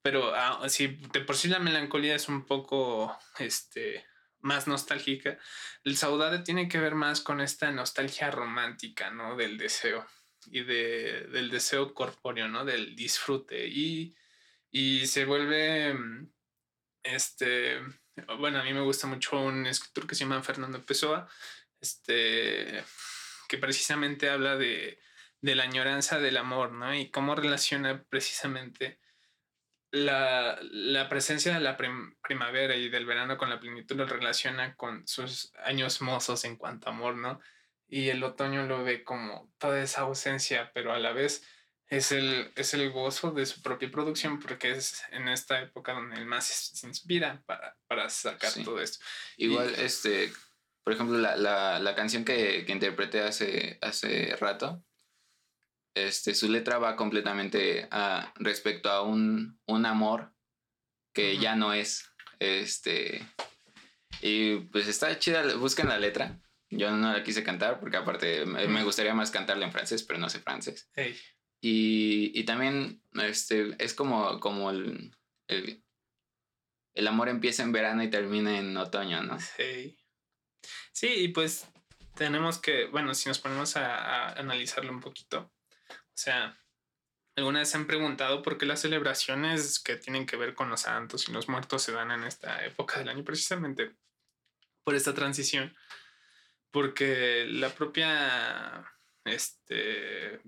pero 0.00 0.34
ah, 0.34 0.66
si 0.68 0.86
de 0.86 1.20
por 1.20 1.36
sí 1.36 1.48
la 1.48 1.58
melancolía 1.58 2.14
es 2.14 2.28
un 2.28 2.46
poco 2.46 3.18
este, 3.38 4.06
más 4.40 4.66
nostálgica, 4.66 5.38
el 5.84 5.96
saudade 5.96 6.38
tiene 6.38 6.68
que 6.68 6.80
ver 6.80 6.94
más 6.94 7.20
con 7.20 7.42
esta 7.42 7.70
nostalgia 7.70 8.30
romántica, 8.30 9.10
¿no? 9.10 9.36
Del 9.36 9.58
deseo 9.58 10.06
y 10.46 10.62
de, 10.62 11.28
del 11.32 11.50
deseo 11.50 11.94
corpóreo, 11.94 12.48
¿no? 12.48 12.64
Del 12.64 12.94
disfrute 12.96 13.66
y, 13.68 14.14
y 14.70 15.06
se 15.06 15.24
vuelve, 15.24 15.96
este, 17.02 17.80
bueno, 18.38 18.58
a 18.58 18.64
mí 18.64 18.72
me 18.72 18.80
gusta 18.80 19.06
mucho 19.06 19.40
un 19.40 19.66
escritor 19.66 20.06
que 20.06 20.14
se 20.14 20.24
llama 20.24 20.42
Fernando 20.42 20.84
Pessoa, 20.84 21.28
este, 21.80 22.84
que 23.48 23.58
precisamente 23.58 24.30
habla 24.30 24.56
de, 24.56 24.98
de 25.40 25.54
la 25.54 25.64
añoranza 25.64 26.18
del 26.18 26.36
amor, 26.36 26.72
¿no? 26.72 26.94
Y 26.94 27.10
cómo 27.10 27.34
relaciona 27.34 28.04
precisamente 28.04 29.00
la, 29.90 30.58
la, 30.62 31.08
presencia 31.08 31.52
de 31.52 31.60
la 31.60 31.76
primavera 32.22 32.74
y 32.76 32.88
del 32.88 33.04
verano 33.04 33.36
con 33.36 33.50
la 33.50 33.60
plenitud 33.60 33.96
lo 33.96 34.06
relaciona 34.06 34.74
con 34.74 35.06
sus 35.06 35.52
años 35.64 36.00
mozos 36.00 36.44
en 36.46 36.56
cuanto 36.56 36.88
a 36.88 36.92
amor, 36.92 37.16
¿no? 37.16 37.40
Y 37.92 38.08
el 38.08 38.24
otoño 38.24 38.64
lo 38.64 38.82
ve 38.82 39.04
como 39.04 39.52
toda 39.58 39.82
esa 39.82 40.00
ausencia, 40.00 40.70
pero 40.72 40.94
a 40.94 40.98
la 40.98 41.12
vez 41.12 41.46
es 41.88 42.10
el, 42.10 42.50
es 42.56 42.72
el 42.72 42.90
gozo 42.90 43.32
de 43.32 43.44
su 43.44 43.60
propia 43.60 43.90
producción 43.90 44.40
porque 44.40 44.70
es 44.70 45.02
en 45.10 45.28
esta 45.28 45.60
época 45.60 45.92
donde 45.92 46.16
él 46.16 46.24
más 46.24 46.46
se 46.46 46.86
inspira 46.86 47.42
para, 47.44 47.76
para 47.86 48.08
sacar 48.08 48.50
todo 48.64 48.80
esto. 48.80 49.04
Igual, 49.36 49.74
este, 49.74 50.32
por 50.82 50.94
ejemplo, 50.94 51.18
la, 51.18 51.36
la, 51.36 51.80
la 51.80 51.94
canción 51.94 52.24
que, 52.24 52.64
que 52.64 52.72
interpreté 52.72 53.20
hace, 53.20 53.78
hace 53.82 54.36
rato, 54.36 54.82
este, 55.92 56.34
su 56.34 56.48
letra 56.48 56.78
va 56.78 56.96
completamente 56.96 57.88
a, 57.90 58.32
respecto 58.36 58.88
a 58.90 59.02
un, 59.02 59.60
un 59.66 59.84
amor 59.84 60.32
que 61.12 61.36
ya 61.36 61.56
no 61.56 61.74
es. 61.74 62.10
Este, 62.38 63.22
y 64.22 64.60
pues 64.60 64.88
está 64.88 65.18
chida, 65.18 65.56
busquen 65.56 65.88
la 65.88 65.98
letra. 65.98 66.38
Yo 66.72 66.90
no 66.90 67.12
la 67.12 67.22
quise 67.22 67.44
cantar 67.44 67.78
porque 67.78 67.98
aparte 67.98 68.46
me 68.46 68.82
gustaría 68.82 69.14
más 69.14 69.30
cantarla 69.30 69.66
en 69.66 69.72
francés, 69.72 70.02
pero 70.02 70.18
no 70.18 70.30
sé 70.30 70.40
francés. 70.40 70.90
Y, 71.60 72.32
y, 72.34 72.44
también 72.44 73.02
este, 73.12 73.76
es 73.78 73.94
como, 73.94 74.40
como 74.40 74.70
el, 74.70 75.14
el, 75.48 75.84
el, 76.94 77.06
amor 77.06 77.28
empieza 77.28 77.62
en 77.62 77.72
verano 77.72 78.02
y 78.02 78.10
termina 78.10 78.58
en 78.58 78.76
otoño, 78.76 79.22
¿no? 79.22 79.38
Sí. 79.38 79.96
Sí, 80.92 81.08
y 81.08 81.28
pues 81.28 81.68
tenemos 82.16 82.58
que, 82.58 82.86
bueno, 82.86 83.14
si 83.14 83.28
nos 83.28 83.38
ponemos 83.38 83.76
a, 83.76 83.96
a 83.96 84.32
analizarlo 84.32 84.90
un 84.90 85.00
poquito, 85.00 85.52
o 85.88 86.16
sea, 86.16 86.58
¿alguna 87.36 87.60
vez 87.60 87.68
se 87.68 87.76
han 87.76 87.86
preguntado 87.86 88.42
por 88.42 88.58
qué 88.58 88.66
las 88.66 88.80
celebraciones 88.80 89.78
que 89.78 89.96
tienen 89.96 90.26
que 90.26 90.36
ver 90.36 90.54
con 90.54 90.68
los 90.68 90.80
santos 90.80 91.28
y 91.28 91.32
los 91.32 91.48
muertos 91.48 91.82
se 91.82 91.92
dan 91.92 92.10
en 92.10 92.24
esta 92.24 92.64
época 92.64 92.98
del 92.98 93.10
año? 93.10 93.24
Precisamente 93.24 93.94
por 94.84 94.94
esta 94.94 95.14
transición. 95.14 95.76
Porque 96.72 97.46
la 97.48 97.70
propia, 97.74 98.92
este, 99.24 100.40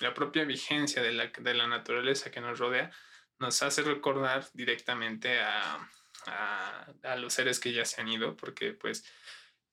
la 0.00 0.12
propia 0.12 0.44
vigencia 0.44 1.02
de 1.02 1.12
la, 1.12 1.28
de 1.28 1.54
la 1.54 1.66
naturaleza 1.66 2.30
que 2.30 2.40
nos 2.40 2.58
rodea 2.58 2.90
nos 3.38 3.62
hace 3.62 3.82
recordar 3.82 4.46
directamente 4.52 5.40
a, 5.40 5.88
a, 6.26 6.92
a 7.04 7.16
los 7.16 7.32
seres 7.32 7.60
que 7.60 7.72
ya 7.72 7.84
se 7.84 8.00
han 8.00 8.08
ido, 8.08 8.36
porque 8.36 8.72
pues 8.72 9.04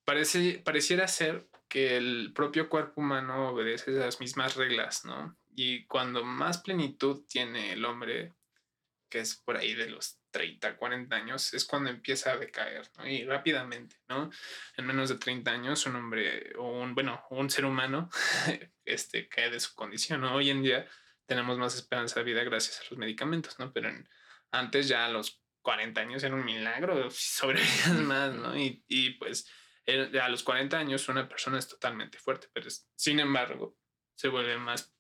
parece, 0.06 0.62
pareciera 0.64 1.08
ser 1.08 1.48
que 1.68 1.98
el 1.98 2.32
propio 2.34 2.70
cuerpo 2.70 3.02
humano 3.02 3.50
obedece 3.50 3.92
las 3.92 4.20
mismas 4.20 4.56
reglas, 4.56 5.04
¿no? 5.04 5.36
Y 5.56 5.86
cuando 5.88 6.24
más 6.24 6.60
plenitud 6.60 7.26
tiene 7.28 7.74
el 7.74 7.84
hombre, 7.86 8.34
que 9.10 9.20
es 9.20 9.36
por 9.36 9.58
ahí 9.58 9.74
de 9.74 9.90
los 9.90 10.20
30, 10.36 10.76
40 10.76 11.16
años, 11.16 11.54
es 11.54 11.64
cuando 11.64 11.90
empieza 11.90 12.34
a 12.34 12.38
decaer, 12.38 12.86
¿no? 12.98 13.08
Y 13.08 13.24
rápidamente, 13.24 13.96
¿no? 14.10 14.30
En 14.76 14.86
menos 14.86 15.08
de 15.08 15.16
30 15.16 15.50
años, 15.50 15.86
un 15.86 15.96
hombre 15.96 16.52
o 16.58 16.82
un, 16.82 16.94
bueno, 16.94 17.24
un 17.30 17.50
ser 17.50 17.64
humano, 17.64 18.10
este, 18.86 19.30
cae 19.30 19.50
de 19.50 19.62
su 19.62 19.74
condición, 19.74 20.20
¿no? 20.20 20.36
Hoy 20.36 20.50
en 20.50 20.62
día 20.62 20.86
tenemos 21.26 21.58
más 21.58 21.76
esperanza 21.76 22.20
de 22.20 22.26
vida 22.26 22.44
gracias 22.44 22.82
a 22.82 22.84
los 22.90 23.00
medicamentos, 23.00 23.58
¿no? 23.60 23.72
Pero 23.72 23.90
antes 24.52 24.90
ya 24.90 25.06
a 25.06 25.10
los 25.10 25.42
40 25.62 26.02
años 26.02 26.22
era 26.22 26.36
un 26.36 26.44
milagro, 26.44 27.10
sobrevivías 27.10 27.94
más, 28.02 28.34
¿no? 28.34 28.58
Y, 28.58 28.84
y 28.90 29.12
pues 29.12 29.50
a 30.22 30.28
los 30.28 30.44
40 30.44 30.78
años 30.78 31.08
una 31.08 31.30
persona 31.30 31.60
es 31.60 31.70
totalmente 31.70 32.18
fuerte, 32.18 32.50
pero 32.52 32.68
sin 32.96 33.22
embargo 33.22 33.78
se 34.16 34.28
vuelve 34.28 34.58
más 34.58 34.95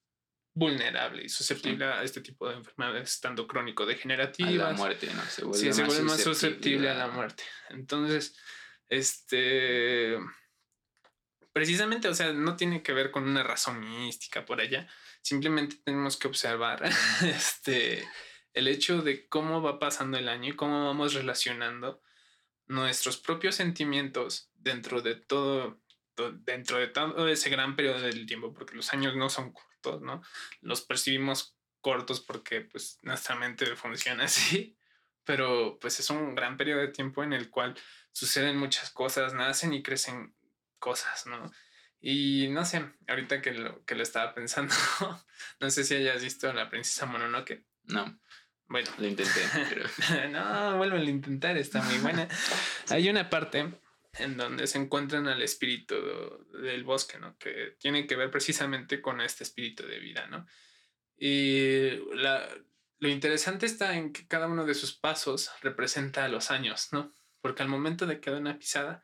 vulnerable 0.56 1.24
y 1.26 1.30
susceptible 1.30 1.86
a 1.86 2.02
este 2.02 2.22
tipo 2.22 2.48
de 2.48 2.56
enfermedades, 2.56 3.20
tanto 3.20 3.46
crónico-degenerativas. 3.46 4.68
A 4.68 4.72
la 4.72 4.78
muerte, 4.78 5.08
¿no? 5.14 5.22
Se 5.26 5.44
vuelve, 5.44 5.60
sí, 5.60 5.68
más, 5.68 5.76
se 5.76 5.84
vuelve 5.84 6.04
más 6.04 6.24
susceptible 6.24 6.90
a 6.90 6.96
la 6.96 7.08
muerte. 7.10 7.44
Entonces, 7.70 8.36
este... 8.88 10.18
Precisamente, 11.52 12.08
o 12.08 12.14
sea, 12.14 12.34
no 12.34 12.56
tiene 12.56 12.82
que 12.84 12.94
ver 12.94 13.12
con 13.12 13.24
una 13.24 13.44
razón 13.44 13.80
mística 13.80 14.46
por 14.46 14.60
allá. 14.60 14.88
Simplemente 15.22 15.78
tenemos 15.84 16.18
que 16.18 16.28
observar 16.28 16.84
este, 17.24 18.08
el 18.54 18.68
hecho 18.68 19.02
de 19.02 19.28
cómo 19.28 19.62
va 19.62 19.78
pasando 19.78 20.18
el 20.18 20.30
año 20.30 20.54
y 20.54 20.56
cómo 20.56 20.86
vamos 20.86 21.14
relacionando 21.14 22.02
nuestros 22.68 23.18
propios 23.18 23.56
sentimientos 23.56 24.50
dentro 24.56 25.02
de 25.02 25.16
todo, 25.16 25.82
dentro 26.46 26.78
de 26.78 26.88
todo 26.88 27.28
ese 27.28 27.50
gran 27.50 27.76
periodo 27.76 28.02
del 28.02 28.26
tiempo, 28.26 28.54
porque 28.54 28.76
los 28.76 28.92
años 28.94 29.16
no 29.16 29.30
son 29.30 29.54
cortos, 29.86 30.02
¿no? 30.02 30.22
Los 30.62 30.82
percibimos 30.82 31.56
cortos 31.82 32.20
porque 32.20 32.62
pues 32.62 33.00
nuestra 33.04 33.36
mente 33.36 33.76
funciona 33.76 34.24
así, 34.26 34.78
pero 35.24 35.78
pues 35.80 36.00
es 36.00 36.10
un 36.10 36.36
gran 36.36 36.58
periodo 36.58 36.82
de 36.82 36.90
tiempo 36.90 37.24
en 37.24 37.34
el 37.34 37.50
cual 37.50 37.76
suceden 38.12 38.58
muchas 38.58 38.90
cosas, 38.92 39.34
nacen 39.34 39.74
y 39.74 39.84
crecen 39.84 40.36
cosas, 40.80 41.26
¿no? 41.28 41.52
Y 42.02 42.50
no 42.50 42.66
sé, 42.66 42.86
ahorita 43.08 43.42
que 43.42 43.52
lo, 43.54 43.84
que 43.86 43.96
lo 43.96 44.04
estaba 44.04 44.34
pensando, 44.36 44.74
no 45.60 45.70
sé 45.70 45.84
si 45.84 45.96
hayas 45.96 46.22
visto 46.22 46.52
La 46.54 46.70
Princesa 46.70 47.08
Mononoke. 47.08 47.66
No. 47.86 48.20
Bueno. 48.68 48.90
Lo 48.98 49.08
intenté, 49.08 49.42
pero... 49.70 50.30
no, 50.30 50.78
vuelven 50.78 51.02
a 51.02 51.10
intentar, 51.10 51.58
está 51.58 51.82
muy 51.82 51.98
buena. 52.00 52.28
Hay 52.90 53.10
una 53.10 53.30
parte 53.30 53.72
en 54.20 54.38
donde 54.38 54.68
se 54.68 54.78
encuentran 54.78 55.28
al 55.28 55.42
espíritu 55.42 55.96
del 56.62 56.84
bosque, 56.84 57.20
¿no? 57.20 57.38
Que 57.38 57.76
tiene 57.80 58.08
que 58.08 58.16
ver 58.16 58.32
precisamente 58.32 59.02
con 59.02 59.22
este 59.22 59.44
espíritu 59.44 59.86
de 59.86 60.00
vida, 60.00 60.28
¿no? 60.28 60.46
Y 61.18 61.92
la, 62.16 62.48
lo 63.00 63.10
interesante 63.10 63.66
está 63.66 63.96
en 63.96 64.14
que 64.14 64.28
cada 64.28 64.48
uno 64.48 64.66
de 64.66 64.74
sus 64.74 64.94
pasos 64.98 65.52
representa 65.62 66.28
los 66.28 66.52
años, 66.52 66.90
¿no? 66.92 67.14
Porque 67.42 67.64
al 67.64 67.70
momento 67.70 68.06
de 68.06 68.20
que 68.20 68.32
da 68.32 68.38
una 68.38 68.58
pisada, 68.58 69.04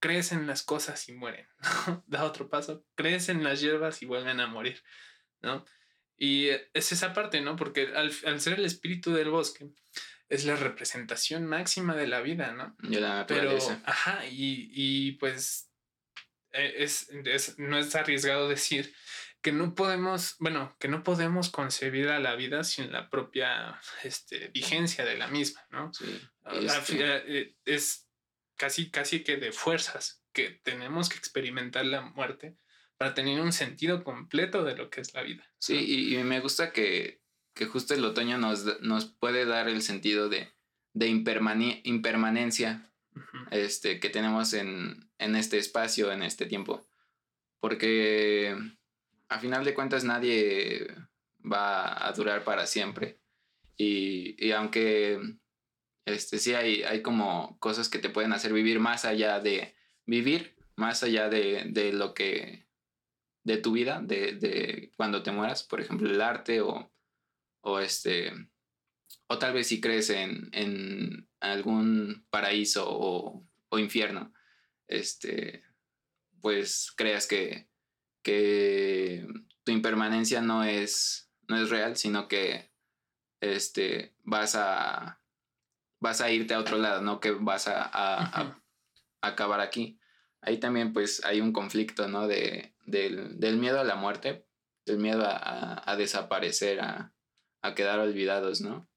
crecen 0.00 0.46
las 0.46 0.62
cosas 0.62 1.08
y 1.08 1.12
mueren. 1.12 1.48
Da 2.06 2.24
otro 2.24 2.48
paso, 2.48 2.84
crecen 2.94 3.42
las 3.44 3.60
hierbas 3.60 4.02
y 4.02 4.06
vuelven 4.06 4.40
a 4.40 4.46
morir, 4.46 4.82
¿no? 5.40 5.64
Y 6.16 6.48
es 6.74 6.92
esa 6.92 7.14
parte, 7.14 7.40
¿no? 7.40 7.56
Porque 7.56 7.92
al, 7.94 8.12
al 8.26 8.40
ser 8.40 8.58
el 8.58 8.66
espíritu 8.66 9.12
del 9.12 9.30
bosque, 9.30 9.70
es 10.32 10.44
la 10.44 10.56
representación 10.56 11.44
máxima 11.46 11.94
de 11.94 12.06
la 12.06 12.20
vida, 12.22 12.52
¿no? 12.52 12.74
De 12.78 13.00
la 13.00 13.26
Pero, 13.26 13.50
ajá, 13.84 14.24
y, 14.26 14.70
y 14.72 15.12
pues 15.12 15.70
eh, 16.52 16.74
es, 16.78 17.08
es- 17.24 17.58
no 17.58 17.78
es 17.78 17.94
arriesgado 17.94 18.48
decir 18.48 18.94
que 19.42 19.52
no 19.52 19.74
podemos, 19.74 20.36
bueno, 20.38 20.76
que 20.78 20.88
no 20.88 21.02
podemos 21.02 21.50
concebir 21.50 22.08
a 22.08 22.20
la 22.20 22.36
vida 22.36 22.62
sin 22.64 22.92
la 22.92 23.10
propia 23.10 23.80
este, 24.04 24.48
vigencia 24.48 25.04
de 25.04 25.16
la 25.16 25.26
misma, 25.28 25.66
¿no? 25.70 25.92
Sí. 25.92 26.20
Este, 26.52 27.40
eh, 27.40 27.56
es 27.64 28.08
casi, 28.56 28.90
casi 28.90 29.24
que 29.24 29.36
de 29.36 29.52
fuerzas 29.52 30.22
que 30.32 30.50
tenemos 30.62 31.08
que 31.08 31.18
experimentar 31.18 31.84
la 31.86 32.02
muerte 32.02 32.56
para 32.96 33.14
tener 33.14 33.40
un 33.40 33.52
sentido 33.52 34.04
completo 34.04 34.62
de 34.64 34.76
lo 34.76 34.88
que 34.90 35.00
es 35.00 35.12
la 35.12 35.22
vida. 35.22 35.44
Sí, 35.58 35.74
y, 35.76 36.16
y 36.16 36.22
me 36.22 36.38
gusta 36.40 36.72
que, 36.72 37.21
que 37.54 37.66
justo 37.66 37.94
el 37.94 38.04
otoño 38.04 38.38
nos, 38.38 38.80
nos 38.80 39.06
puede 39.06 39.44
dar 39.44 39.68
el 39.68 39.82
sentido 39.82 40.28
de, 40.28 40.48
de 40.94 41.08
impermane- 41.08 41.80
impermanencia 41.84 42.90
este, 43.50 44.00
que 44.00 44.08
tenemos 44.08 44.52
en, 44.54 45.10
en 45.18 45.36
este 45.36 45.58
espacio, 45.58 46.12
en 46.12 46.22
este 46.22 46.46
tiempo. 46.46 46.86
Porque 47.60 48.56
a 49.28 49.38
final 49.38 49.64
de 49.64 49.74
cuentas 49.74 50.04
nadie 50.04 50.88
va 51.40 52.06
a 52.06 52.12
durar 52.12 52.44
para 52.44 52.66
siempre. 52.66 53.18
Y, 53.76 54.34
y 54.44 54.52
aunque 54.52 55.20
este, 56.06 56.38
sí 56.38 56.54
hay, 56.54 56.82
hay 56.82 57.02
como 57.02 57.58
cosas 57.58 57.88
que 57.88 57.98
te 57.98 58.10
pueden 58.10 58.32
hacer 58.32 58.52
vivir 58.52 58.80
más 58.80 59.04
allá 59.04 59.40
de 59.40 59.74
vivir, 60.06 60.56
más 60.76 61.02
allá 61.02 61.28
de, 61.28 61.64
de 61.66 61.92
lo 61.92 62.14
que, 62.14 62.66
de 63.44 63.56
tu 63.58 63.72
vida, 63.72 64.00
de, 64.02 64.32
de 64.32 64.90
cuando 64.96 65.22
te 65.22 65.32
mueras, 65.32 65.62
por 65.62 65.80
ejemplo, 65.80 66.08
el 66.08 66.20
arte 66.20 66.60
o, 66.60 66.90
o 67.62 67.80
este, 67.80 68.32
o 69.26 69.38
tal 69.38 69.54
vez 69.54 69.68
si 69.68 69.80
crees 69.80 70.10
en, 70.10 70.50
en 70.52 71.28
algún 71.40 72.26
paraíso 72.30 72.84
o, 72.88 73.46
o 73.70 73.78
infierno, 73.78 74.32
este, 74.88 75.64
pues 76.40 76.92
creas 76.96 77.26
que, 77.26 77.68
que 78.22 79.26
tu 79.64 79.72
impermanencia 79.72 80.40
no 80.40 80.64
es, 80.64 81.30
no 81.48 81.56
es 81.56 81.70
real, 81.70 81.96
sino 81.96 82.28
que 82.28 82.70
este, 83.40 84.14
vas 84.22 84.54
a 84.54 85.18
vas 86.00 86.20
a 86.20 86.30
irte 86.30 86.54
a 86.54 86.58
otro 86.58 86.78
lado, 86.78 87.00
no 87.00 87.20
que 87.20 87.30
vas 87.30 87.68
a, 87.68 88.60
acabar 89.22 89.60
aquí. 89.60 90.00
Ahí 90.40 90.58
también 90.58 90.92
pues 90.92 91.24
hay 91.24 91.40
un 91.40 91.52
conflicto, 91.52 92.08
¿no? 92.08 92.26
De, 92.26 92.74
del, 92.86 93.38
del 93.38 93.56
miedo 93.56 93.78
a 93.80 93.84
la 93.84 93.94
muerte, 93.94 94.44
del 94.84 94.98
miedo 94.98 95.24
a, 95.24 95.36
a- 95.36 95.92
a 95.92 95.96
desaparecer, 95.96 96.80
a, 96.80 97.14
a 97.62 97.74
quedar 97.74 97.98
olvidados, 98.00 98.60
¿no? 98.60 98.88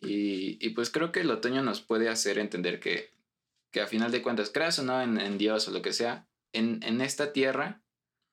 Y, 0.00 0.58
y, 0.60 0.70
pues 0.70 0.90
creo 0.90 1.12
que 1.12 1.20
el 1.20 1.30
otoño 1.30 1.62
nos 1.62 1.80
puede 1.80 2.08
hacer 2.08 2.38
entender 2.38 2.78
que, 2.78 3.10
que 3.70 3.80
a 3.80 3.86
final 3.86 4.10
de 4.10 4.20
cuentas, 4.20 4.50
creas 4.50 4.78
o 4.78 4.82
no 4.82 5.00
en, 5.00 5.18
en 5.18 5.38
Dios 5.38 5.66
o 5.68 5.70
lo 5.70 5.80
que 5.80 5.94
sea, 5.94 6.26
en, 6.52 6.82
en 6.82 7.00
esta 7.00 7.32
tierra 7.32 7.84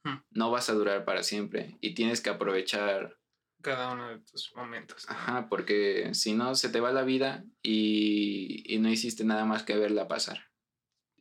Hmm. 0.03 0.17
no 0.31 0.49
vas 0.49 0.67
a 0.69 0.73
durar 0.73 1.05
para 1.05 1.21
siempre 1.21 1.77
y 1.79 1.93
tienes 1.93 2.21
que 2.21 2.31
aprovechar, 2.31 3.19
Cada 3.61 3.93
uno 3.93 4.09
de 4.09 4.19
tus 4.19 4.51
momentos. 4.55 5.05
¿no? 5.07 5.13
ajá, 5.13 5.47
porque 5.47 6.15
si 6.15 6.33
no 6.33 6.55
se 6.55 6.69
te 6.69 6.79
va 6.79 6.91
la 6.91 7.03
vida 7.03 7.45
y, 7.61 8.63
y 8.65 8.79
no 8.79 8.89
hiciste 8.89 9.23
nada 9.23 9.45
más 9.45 9.61
que 9.61 9.77
verla 9.77 10.07
pasar. 10.07 10.49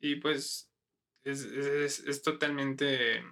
Y 0.00 0.16
pues 0.16 0.72
es, 1.24 1.44
es, 1.44 2.00
es 2.00 2.22
totalmente 2.22 3.22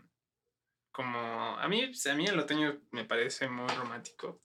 como... 0.92 1.18
A 1.18 1.66
mí, 1.66 1.82
a 1.82 2.14
mí 2.14 2.26
el 2.26 2.38
otoño 2.38 2.82
me 2.90 3.06
parece 3.06 3.48
muy 3.48 3.68
romántico. 3.68 4.42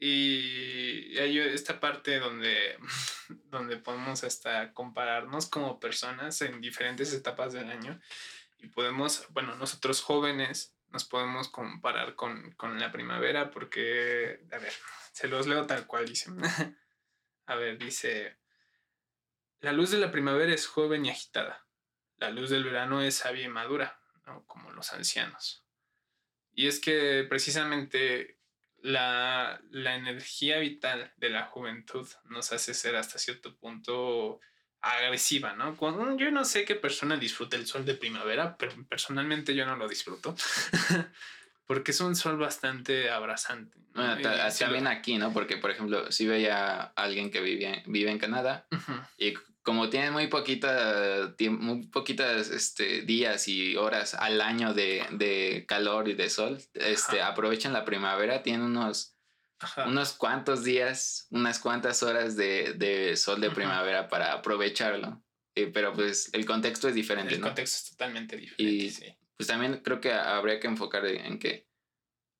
Y 0.00 1.18
hay 1.18 1.38
esta 1.38 1.80
parte 1.80 2.18
donde, 2.18 2.78
donde 3.50 3.76
podemos 3.76 4.24
hasta 4.24 4.72
compararnos 4.72 5.46
como 5.46 5.80
personas 5.80 6.40
en 6.42 6.60
diferentes 6.60 7.12
etapas 7.12 7.52
del 7.52 7.70
año. 7.70 8.00
Y 8.58 8.68
podemos, 8.68 9.26
bueno, 9.30 9.56
nosotros 9.56 10.00
jóvenes 10.00 10.74
nos 10.90 11.04
podemos 11.04 11.48
comparar 11.48 12.14
con, 12.14 12.52
con 12.52 12.78
la 12.78 12.92
primavera 12.92 13.50
porque, 13.50 14.40
a 14.52 14.58
ver, 14.58 14.72
se 15.12 15.28
los 15.28 15.46
leo 15.46 15.66
tal 15.66 15.86
cual 15.86 16.06
dice. 16.06 16.30
a 17.46 17.54
ver, 17.56 17.78
dice... 17.78 18.38
La 19.60 19.72
luz 19.72 19.90
de 19.90 19.98
la 19.98 20.12
primavera 20.12 20.54
es 20.54 20.68
joven 20.68 21.04
y 21.04 21.10
agitada. 21.10 21.66
La 22.18 22.30
luz 22.30 22.50
del 22.50 22.62
verano 22.62 23.02
es 23.02 23.16
sabia 23.16 23.44
y 23.44 23.48
madura, 23.48 24.00
como 24.46 24.70
los 24.70 24.92
ancianos. 24.92 25.64
Y 26.52 26.68
es 26.68 26.78
que 26.78 27.26
precisamente 27.28 28.37
la, 28.82 29.60
la 29.70 29.94
energía 29.96 30.58
vital 30.58 31.12
de 31.16 31.30
la 31.30 31.44
juventud 31.46 32.06
nos 32.26 32.52
hace 32.52 32.74
ser 32.74 32.96
hasta 32.96 33.18
cierto 33.18 33.56
punto 33.56 34.40
agresiva, 34.80 35.54
¿no? 35.54 35.76
Cuando- 35.76 36.16
yo 36.16 36.30
no 36.30 36.44
sé 36.44 36.64
qué 36.64 36.74
persona 36.76 37.16
disfruta 37.16 37.56
el 37.56 37.66
sol 37.66 37.84
de 37.84 37.94
primavera, 37.94 38.56
pero 38.56 38.72
personalmente 38.88 39.54
yo 39.54 39.66
no 39.66 39.76
lo 39.76 39.88
disfruto. 39.88 40.36
Porque 41.66 41.90
es 41.90 42.00
un 42.00 42.16
sol 42.16 42.38
bastante 42.38 43.10
abrasante. 43.10 43.76
¿no? 43.92 44.14
Bueno, 44.16 44.30
también 44.58 44.86
aquí, 44.86 45.18
¿no? 45.18 45.32
Porque, 45.34 45.58
por 45.58 45.70
ejemplo, 45.70 46.10
si 46.10 46.26
veía 46.26 46.80
a 46.80 46.92
alguien 46.96 47.30
que 47.30 47.40
vive, 47.42 47.82
vive 47.86 48.10
en 48.10 48.18
Canadá 48.18 48.66
Ujú. 48.72 48.92
y 49.18 49.34
como 49.68 49.90
tienen 49.90 50.14
muy 50.14 50.28
poquita 50.28 51.34
muy 51.50 51.88
poquitas 51.88 52.48
este, 52.48 53.02
días 53.02 53.48
y 53.48 53.76
horas 53.76 54.14
al 54.14 54.40
año 54.40 54.72
de, 54.72 55.04
de 55.10 55.66
calor 55.68 56.08
y 56.08 56.14
de 56.14 56.30
sol, 56.30 56.56
este, 56.72 57.20
Ajá. 57.20 57.32
aprovechan 57.32 57.74
la 57.74 57.84
primavera, 57.84 58.42
tienen 58.42 58.62
unos, 58.62 59.14
Ajá. 59.60 59.86
unos 59.86 60.14
cuantos 60.14 60.64
días, 60.64 61.26
unas 61.32 61.58
cuantas 61.58 62.02
horas 62.02 62.34
de, 62.34 62.72
de 62.78 63.14
sol 63.18 63.42
de 63.42 63.50
primavera 63.50 64.08
para 64.08 64.32
aprovecharlo. 64.32 65.22
Eh, 65.54 65.66
pero 65.66 65.92
pues 65.92 66.30
el 66.32 66.46
contexto 66.46 66.88
es 66.88 66.94
diferente, 66.94 67.34
El 67.34 67.42
¿no? 67.42 67.48
contexto 67.48 67.76
es 67.76 67.90
totalmente 67.90 68.38
diferente, 68.38 68.62
Y- 68.62 68.90
sí. 68.90 69.04
Pues 69.36 69.48
también 69.48 69.82
creo 69.84 70.00
que 70.00 70.14
habría 70.14 70.60
que 70.60 70.66
enfocar 70.68 71.04
en 71.04 71.38
que 71.38 71.68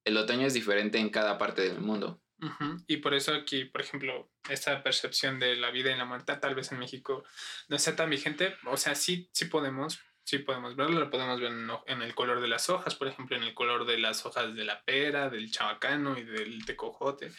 el 0.06 0.16
otoño 0.16 0.46
es 0.46 0.54
diferente 0.54 0.96
en 0.96 1.10
cada 1.10 1.36
parte 1.36 1.60
del 1.60 1.80
mundo. 1.82 2.22
Ujú, 2.40 2.76
Y 2.86 2.98
por 2.98 3.14
eso 3.14 3.34
aquí, 3.34 3.64
por 3.64 3.80
ejemplo, 3.80 4.30
esta 4.48 4.82
percepción 4.82 5.40
de 5.40 5.56
la 5.56 5.70
vida 5.70 5.90
y 5.92 5.96
la 5.98 6.04
muerte 6.04 6.36
tal 6.36 6.54
vez 6.54 6.70
en 6.70 6.78
México 6.78 7.24
no 7.68 7.78
sea 7.78 7.96
tan 7.96 8.10
vigente. 8.10 8.54
O 8.66 8.76
sea, 8.76 8.94
sí, 8.94 9.28
sí 9.32 9.46
podemos, 9.46 9.98
sí 10.24 10.38
podemos 10.38 10.76
verlo, 10.76 11.00
lo 11.00 11.10
podemos 11.10 11.40
ver 11.40 11.50
en, 11.86 12.02
el 12.02 12.14
color 12.14 12.40
de 12.40 12.46
las 12.48 12.70
hojas, 12.70 12.94
por 12.94 13.08
ejemplo, 13.08 13.36
en 13.36 13.42
el 13.42 13.54
color 13.54 13.86
de 13.86 13.98
las 13.98 14.24
hojas 14.24 14.54
de 14.54 14.64
la 14.64 14.84
pera, 14.84 15.30
del 15.30 15.50
chabacano 15.50 16.16
y 16.16 16.22
del 16.24 16.64
tecojote. 16.64 17.32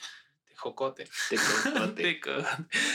Tejocote. 0.49 1.07
Tecojote. 1.29 2.19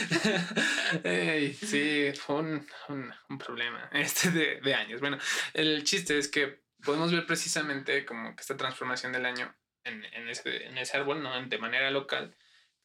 Ey, 1.03 1.53
sí, 1.53 2.11
fue 2.15 2.35
un, 2.35 2.67
un- 2.89 3.13
un 3.29 3.37
problema 3.37 3.89
este 3.93 4.29
de, 4.31 4.61
de 4.61 4.73
años. 4.75 5.01
Bueno, 5.01 5.17
el 5.53 5.83
chiste 5.83 6.17
es 6.17 6.27
que 6.27 6.61
podemos 6.83 7.11
ver 7.11 7.25
precisamente 7.25 8.05
como 8.05 8.35
que 8.35 8.41
esta 8.41 8.55
transformación 8.57 9.11
del 9.11 9.25
año 9.25 9.55
en, 9.85 10.03
en 10.05 10.29
ese, 10.29 10.65
en 10.67 10.77
ese 10.77 10.97
árbol, 10.97 11.23
¿no? 11.23 11.41
De 11.47 11.57
manera 11.57 11.89
local. 11.91 12.35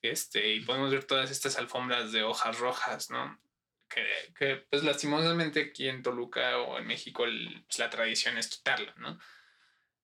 Este, 0.03 0.49
y 0.55 0.61
podemos 0.61 0.91
ver 0.93 1.05
todas 1.05 1.31
estas 1.31 1.59
alfombras 1.59 2.13
de 2.13 2.23
hojas 2.23 2.59
rojas, 2.59 3.11
¿no? 3.11 3.41
Que, 3.89 4.07
que, 4.39 4.57
pues 4.71 4.85
lastimosamente 4.85 5.61
aquí 5.61 5.89
en 5.89 6.03
Toluca 6.03 6.59
o 6.59 6.79
en 6.79 6.87
México 6.87 7.25
el- 7.25 7.65
pues, 7.67 7.79
la 7.79 7.91
tradición 7.91 8.39
es 8.39 8.49
quitarla, 8.49 8.95
¿no? 8.99 9.19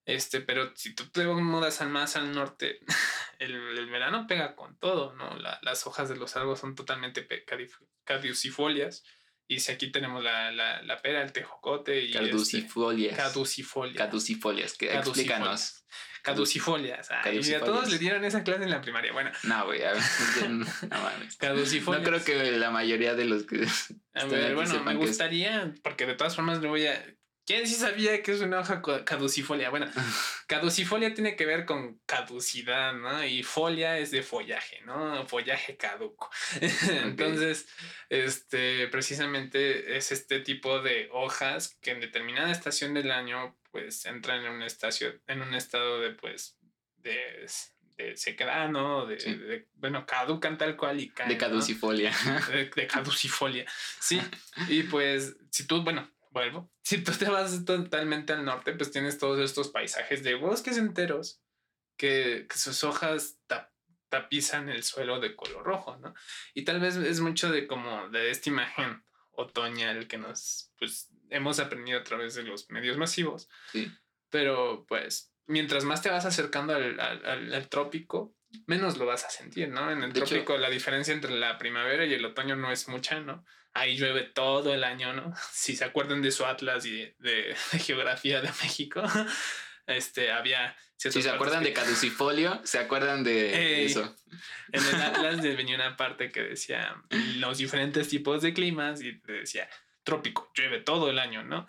Este, 0.05 0.41
pero 0.41 0.73
si 0.75 0.95
tú 0.95 1.09
te 1.09 1.25
mudas 1.25 1.81
al 1.81 1.89
más 1.89 2.15
al 2.15 2.31
norte, 2.33 2.79
el, 3.39 3.55
el 3.77 3.89
verano 3.89 4.25
pega 4.27 4.55
con 4.55 4.77
todo, 4.77 5.13
¿no? 5.13 5.37
La- 5.37 5.59
las 5.61 5.85
hojas 5.87 6.09
de 6.09 6.15
los 6.17 6.35
árboles 6.35 6.59
son 6.59 6.75
totalmente 6.75 7.27
caducifolias. 8.05 9.03
Y 9.47 9.59
si 9.61 9.71
aquí 9.71 9.91
tenemos 9.91 10.23
la, 10.23 10.51
la, 10.51 10.81
la 10.83 10.97
pera, 11.01 11.21
el 11.23 11.31
tejocote 11.31 12.01
y... 12.03 12.07
este, 12.07 12.19
Caducifolias. 12.19 13.15
caducifolias. 13.17 13.97
Caducifolias. 13.97 14.73
Que, 14.73 14.93
explícanos. 14.93 15.85
Caducifolias. 16.21 17.09
Ay, 17.11 17.17
Caducifolias. 17.23 17.61
a 17.61 17.65
todos 17.65 17.89
le 17.89 17.97
dieron 17.97 18.25
esa 18.25 18.43
clase 18.43 18.63
en 18.63 18.69
la 18.71 18.81
primaria. 18.81 19.13
Bueno, 19.13 19.31
No, 19.43 19.65
güey. 19.65 19.83
a 19.83 19.93
ver, 19.93 20.01
No, 20.49 20.65
mames. 20.89 21.37
caducifolias. 21.37 22.03
No 22.03 22.09
creo 22.09 22.23
que 22.25 22.51
la 22.57 22.71
mayoría 22.71 23.15
de 23.15 23.25
los 23.25 23.43
que. 23.45 23.65
A 24.13 24.25
ver, 24.25 24.55
bueno, 24.55 24.83
me 24.83 24.95
gustaría, 24.95 25.73
porque 25.83 26.05
de 26.05 26.15
todas 26.15 26.35
formas 26.35 26.59
le 26.61 26.67
voy 26.67 26.85
a... 26.87 27.05
¿Quién 27.47 27.65
sí 27.65 27.75
sabía 27.75 28.21
que 28.21 28.33
es 28.33 28.41
una 28.41 28.59
hoja 28.59 28.81
caducifolia? 29.05 29.69
Bueno, 29.69 29.87
caducifolia 30.47 31.13
tiene 31.13 31.37
que 31.37 31.45
ver 31.45 31.65
con 31.65 31.97
caducidad, 32.05 32.91
¿no? 32.93 33.23
Y 33.25 33.41
folia 33.41 33.97
es 33.99 34.11
de 34.11 34.21
follaje, 34.21 34.81
¿no? 34.81 35.25
Follaje 35.27 35.77
caduco. 35.77 36.29
Entonces, 36.91 37.69
este, 38.09 38.87
precisamente 38.89 39.95
es 39.97 40.11
este 40.11 40.41
tipo 40.41 40.81
de 40.81 41.07
hojas 41.13 41.77
que 41.81 41.91
en 41.91 42.01
determinada 42.01 42.51
estación 42.51 42.93
del 42.93 43.11
año, 43.11 43.57
pues 43.71 44.05
entran 44.05 44.43
en 44.43 44.51
un 44.51 44.61
estacio, 44.63 45.17
en 45.27 45.41
un 45.41 45.53
estado 45.53 46.01
de, 46.01 46.09
pues, 46.11 46.57
de, 46.97 47.47
de 47.95 48.17
sequedad, 48.17 48.67
¿no? 48.69 49.05
De, 49.05 49.21
Sí. 49.21 49.33
de- 49.35 49.67
bueno, 49.75 50.05
caducan 50.05 50.57
tal 50.57 50.75
cual 50.75 50.99
y 50.99 51.09
caen. 51.11 51.29
De 51.29 51.35
¿no? 51.35 51.39
caducifolia. 51.39 52.13
de, 52.51 52.69
de 52.75 52.87
caducifolia. 52.87 53.65
Sí, 54.01 54.21
y 54.67 54.83
pues 54.83 55.37
si 55.49 55.65
tú, 55.65 55.81
bueno, 55.83 56.11
vuelvo, 56.31 56.71
si 56.83 57.03
tú 57.03 57.11
te 57.13 57.29
vas 57.29 57.63
totalmente 57.65 58.33
al 58.33 58.45
norte, 58.45 58.73
pues 58.73 58.91
tienes 58.91 59.17
todos 59.17 59.39
estos 59.39 59.69
paisajes 59.69 60.23
de 60.23 60.35
bosques 60.35 60.77
enteros 60.77 61.41
que, 61.97 62.45
que 62.49 62.57
sus 62.57 62.83
hojas 62.83 63.39
tap- 63.47 63.69
tapizan 64.09 64.69
el 64.69 64.83
suelo 64.83 65.19
de 65.19 65.35
color 65.35 65.63
rojo, 65.63 65.97
¿no? 65.97 66.13
Y 66.53 66.63
tal 66.63 66.79
vez 66.79 66.95
es 66.95 67.19
mucho 67.19 67.51
de 67.51 67.67
como 67.67 68.09
de 68.09 68.29
esta 68.31 68.49
imagen 68.49 69.03
otoñal 69.31 70.07
que 70.07 70.17
nos, 70.17 70.71
pues, 70.79 71.09
hemos 71.29 71.59
aprendido 71.59 71.99
a 71.99 72.03
través 72.03 72.35
de 72.35 72.43
los 72.43 72.69
medios 72.69 72.97
masivos, 72.97 73.49
Sí. 73.71 73.91
pero 74.29 74.85
pues 74.87 75.33
mientras 75.45 75.83
más 75.83 76.01
te 76.01 76.09
vas 76.09 76.25
acercando 76.25 76.73
al, 76.75 76.99
al- 76.99 77.25
al- 77.25 77.53
al 77.53 77.69
trópico, 77.69 78.33
menos 78.65 78.97
lo 78.97 79.05
vas 79.05 79.25
a 79.25 79.29
sentir, 79.29 79.69
¿no? 79.69 79.91
En 79.91 80.01
el 80.03 80.13
De 80.13 80.19
hecho- 80.19 80.29
trópico 80.29 80.57
la 80.57 80.69
diferencia 80.69 81.13
entre 81.13 81.31
la 81.37 81.57
primavera 81.57 82.05
y 82.05 82.13
el 82.13 82.23
otoño 82.25 82.55
no 82.55 82.71
es 82.71 82.87
mucha, 82.87 83.19
¿no? 83.19 83.43
Ahí 83.77 83.95
llueve 83.97 84.23
todo 84.23 84.73
el 84.73 84.83
año, 84.83 85.13
¿no? 85.13 85.33
Si 85.51 85.75
se 85.75 85.85
acuerdan 85.85 86.21
de 86.21 86.31
su 86.31 86.45
atlas 86.45 86.85
y 86.85 86.91
de, 86.91 87.15
de- 87.19 87.55
de 87.71 87.79
geografía 87.79 88.41
de 88.41 88.49
México, 88.63 89.01
este, 89.87 90.31
había... 90.31 90.75
Si 90.99 91.11
se 91.21 91.29
acuerdan 91.29 91.63
de 91.63 91.73
caducifolio, 91.73 92.59
se 92.63 92.79
acuerdan 92.79 93.23
de 93.23 93.85
eso. 93.85 94.15
En 94.71 94.83
el 94.83 94.95
atlas 95.01 95.41
venía 95.41 95.75
una 95.75 95.95
parte 95.95 96.31
que 96.31 96.41
decía 96.41 96.95
los 97.35 97.59
diferentes 97.59 98.09
tipos 98.09 98.41
de 98.41 98.51
climas 98.51 99.01
y 99.01 99.11
decía 99.27 99.69
trópico, 100.03 100.51
llueve 100.55 100.79
todo 100.79 101.11
el 101.11 101.19
año, 101.19 101.43
¿no? 101.43 101.67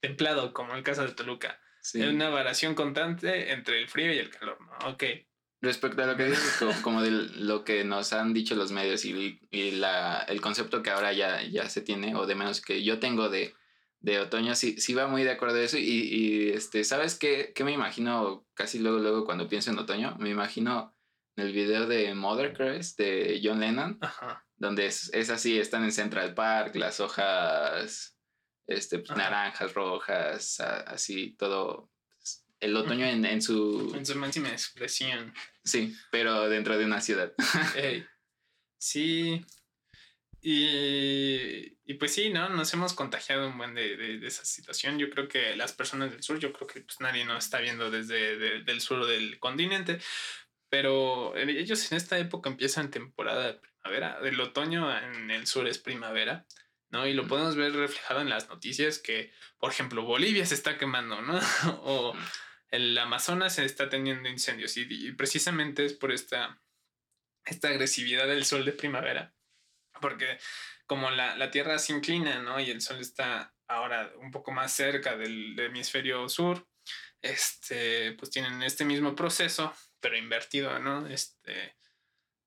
Templado, 0.00 0.54
como 0.54 0.74
el 0.74 0.82
caso 0.82 1.04
de 1.06 1.12
Toluca. 1.12 1.60
Sí. 1.82 2.00
Es 2.02 2.08
una 2.08 2.30
variación 2.30 2.74
constante 2.74 3.52
entre 3.52 3.78
el 3.78 3.88
frío 3.88 4.10
y 4.14 4.18
el 4.18 4.30
calor, 4.30 4.58
¿no? 4.62 4.88
Ok. 4.88 5.04
Respecto 5.64 6.02
a 6.02 6.06
lo 6.06 6.16
que 6.16 6.26
dices, 6.26 6.56
co- 6.58 6.72
como 6.82 7.00
de 7.02 7.10
lo 7.10 7.64
que 7.64 7.84
nos 7.84 8.12
han 8.12 8.34
dicho 8.34 8.54
los 8.54 8.70
medios 8.70 9.04
y, 9.04 9.40
y 9.50 9.70
la, 9.72 10.18
el 10.28 10.40
concepto 10.40 10.82
que 10.82 10.90
ahora 10.90 11.12
ya, 11.12 11.42
ya 11.42 11.68
se 11.68 11.80
tiene, 11.80 12.14
o 12.14 12.26
de 12.26 12.34
menos 12.34 12.60
que 12.60 12.82
yo 12.82 12.98
tengo 12.98 13.28
de, 13.30 13.54
de 14.00 14.20
otoño, 14.20 14.54
sí, 14.54 14.78
sí 14.78 14.92
va 14.92 15.06
muy 15.06 15.24
de 15.24 15.30
acuerdo 15.30 15.56
a 15.56 15.62
eso. 15.62 15.78
Y, 15.78 15.82
y, 15.82 16.48
este, 16.50 16.84
¿sabes 16.84 17.18
qué, 17.18 17.52
qué 17.54 17.64
me 17.64 17.72
imagino 17.72 18.46
casi 18.54 18.78
luego, 18.78 18.98
luego 18.98 19.24
cuando 19.24 19.48
pienso 19.48 19.70
en 19.70 19.78
otoño? 19.78 20.16
Me 20.18 20.28
imagino 20.30 20.94
el 21.36 21.52
video 21.52 21.86
de 21.86 22.14
Mother 22.14 22.52
Crest 22.52 22.98
de 22.98 23.40
John 23.42 23.60
Lennon, 23.60 23.98
Ajá. 24.02 24.46
donde 24.56 24.86
es, 24.86 25.10
es 25.14 25.30
así, 25.30 25.58
están 25.58 25.82
en 25.84 25.92
Central 25.92 26.34
Park, 26.34 26.76
las 26.76 27.00
hojas 27.00 28.18
este, 28.66 28.98
pues, 28.98 29.16
naranjas, 29.16 29.72
rojas, 29.74 30.60
a- 30.60 30.80
así, 30.80 31.34
todo. 31.38 31.90
El 32.64 32.76
otoño 32.76 33.06
en, 33.06 33.24
en 33.24 33.40
su... 33.42 33.92
En 33.96 34.04
su 34.06 34.14
máxima 34.16 34.48
expresión. 34.50 35.32
Sí, 35.64 35.94
pero 36.10 36.48
dentro 36.48 36.76
de 36.78 36.84
una 36.84 37.00
ciudad. 37.00 37.32
Ey. 37.76 38.06
Sí. 38.78 39.44
Y, 40.40 41.78
y 41.86 41.94
pues 41.94 42.12
sí, 42.14 42.30
¿no? 42.30 42.48
Nos 42.50 42.72
hemos 42.74 42.92
contagiado 42.92 43.48
un 43.48 43.56
buen 43.56 43.74
de, 43.74 43.96
de- 43.96 44.18
de 44.18 44.26
esa 44.26 44.44
situación. 44.44 44.98
Yo 44.98 45.08
creo 45.10 45.26
que 45.28 45.56
las 45.56 45.72
personas 45.72 46.10
del 46.10 46.22
sur, 46.22 46.38
yo 46.38 46.52
creo 46.52 46.66
que 46.66 46.80
pues 46.82 47.00
nadie 47.00 47.24
nos 47.24 47.44
está 47.44 47.60
viendo 47.60 47.90
desde 47.90 48.36
de- 48.36 48.60
del 48.62 48.80
sur 48.80 49.06
del 49.06 49.38
continente, 49.38 49.98
pero 50.68 51.34
ellos 51.36 51.90
en 51.92 51.96
esta 51.96 52.18
época 52.18 52.50
empiezan 52.50 52.90
temporada 52.90 53.46
de 53.46 53.54
primavera. 53.54 54.18
El 54.22 54.38
otoño 54.40 54.94
en 54.98 55.30
el 55.30 55.46
sur 55.46 55.66
es 55.66 55.78
primavera, 55.78 56.46
¿no? 56.90 57.06
Y 57.06 57.14
lo 57.14 57.24
Mm. 57.24 57.28
podemos 57.28 57.56
ver 57.56 57.72
reflejado 57.72 58.20
en 58.20 58.28
las 58.28 58.48
noticias 58.48 58.98
que, 58.98 59.32
por 59.58 59.70
ejemplo, 59.72 60.02
Bolivia 60.02 60.44
se 60.44 60.54
está 60.54 60.76
quemando, 60.76 61.22
¿no? 61.22 61.40
o 61.84 62.14
el 62.74 62.98
Amazonas 62.98 63.58
está 63.58 63.88
teniendo 63.88 64.28
incendios 64.28 64.76
y, 64.76 64.86
y 64.90 65.12
precisamente 65.12 65.84
es 65.84 65.94
por 65.94 66.10
esta, 66.10 66.60
esta 67.44 67.68
agresividad 67.68 68.26
del 68.26 68.44
sol 68.44 68.64
de 68.64 68.72
primavera, 68.72 69.32
porque 70.00 70.38
como 70.86 71.10
la, 71.10 71.36
la 71.36 71.50
Tierra 71.50 71.78
se 71.78 71.92
inclina, 71.92 72.40
¿no? 72.40 72.58
Y 72.58 72.70
el 72.70 72.80
sol 72.80 72.98
está 73.00 73.54
ahora 73.68 74.12
un 74.18 74.30
poco 74.30 74.50
más 74.50 74.72
cerca 74.72 75.16
del, 75.16 75.54
del 75.54 75.66
hemisferio 75.66 76.28
sur, 76.28 76.66
este, 77.22 78.12
pues 78.12 78.30
tienen 78.30 78.62
este 78.62 78.84
mismo 78.84 79.14
proceso, 79.14 79.72
pero 80.00 80.16
invertido, 80.16 80.78
¿no? 80.80 81.06
Este, 81.06 81.76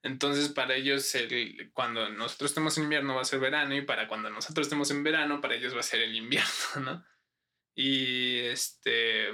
entonces 0.03 0.49
para 0.49 0.75
ellos 0.75 1.15
el, 1.15 1.71
cuando 1.73 2.09
nosotros 2.09 2.51
estemos 2.51 2.77
en 2.77 2.83
invierno 2.83 3.15
va 3.15 3.21
a 3.21 3.25
ser 3.25 3.39
verano 3.39 3.75
y 3.75 3.81
para 3.81 4.07
cuando 4.07 4.29
nosotros 4.29 4.67
estemos 4.67 4.91
en 4.91 5.03
verano 5.03 5.41
para 5.41 5.55
ellos 5.55 5.73
va 5.73 5.79
a 5.79 5.83
ser 5.83 6.01
el 6.01 6.15
invierno, 6.15 6.51
¿no? 6.81 7.05
Y 7.75 8.39
este, 8.39 9.31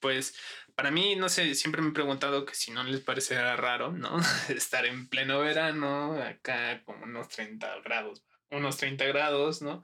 pues 0.00 0.34
para 0.74 0.90
mí, 0.90 1.16
no 1.16 1.28
sé, 1.28 1.54
siempre 1.54 1.82
me 1.82 1.88
he 1.88 1.92
preguntado 1.92 2.44
que 2.46 2.54
si 2.54 2.70
no 2.70 2.84
les 2.84 3.00
parecerá 3.00 3.56
raro, 3.56 3.92
¿no? 3.92 4.16
Estar 4.48 4.86
en 4.86 5.08
pleno 5.08 5.40
verano, 5.40 6.14
acá 6.22 6.82
como 6.84 7.04
unos 7.04 7.28
30 7.28 7.80
grados, 7.80 8.24
unos 8.50 8.76
30 8.76 9.04
grados, 9.06 9.60
¿no? 9.60 9.82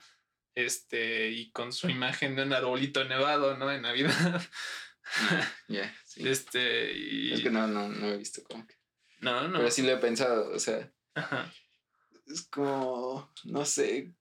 Este, 0.54 1.30
y 1.30 1.50
con 1.50 1.72
su 1.72 1.88
imagen 1.88 2.36
de 2.36 2.44
un 2.44 2.52
arbolito 2.52 3.04
nevado, 3.04 3.56
¿no? 3.56 3.72
En 3.72 3.82
Navidad. 3.82 4.42
Ya, 5.68 5.94
sí. 6.06 6.26
Este, 6.26 6.92
y... 6.94 7.34
Es 7.34 7.42
que 7.42 7.50
no, 7.50 7.66
no, 7.66 7.90
no 7.90 8.08
he 8.08 8.16
visto 8.16 8.42
como 8.42 8.66
que. 8.66 8.74
No, 9.20 9.48
no. 9.48 9.58
Pero 9.58 9.70
sí 9.70 9.82
lo 9.82 9.92
he 9.92 9.98
pensado, 9.98 10.50
o 10.50 10.58
sea, 10.58 10.90
Ajá. 11.14 11.52
es 12.26 12.48
como, 12.48 13.30
no 13.44 13.66
sé, 13.66 14.14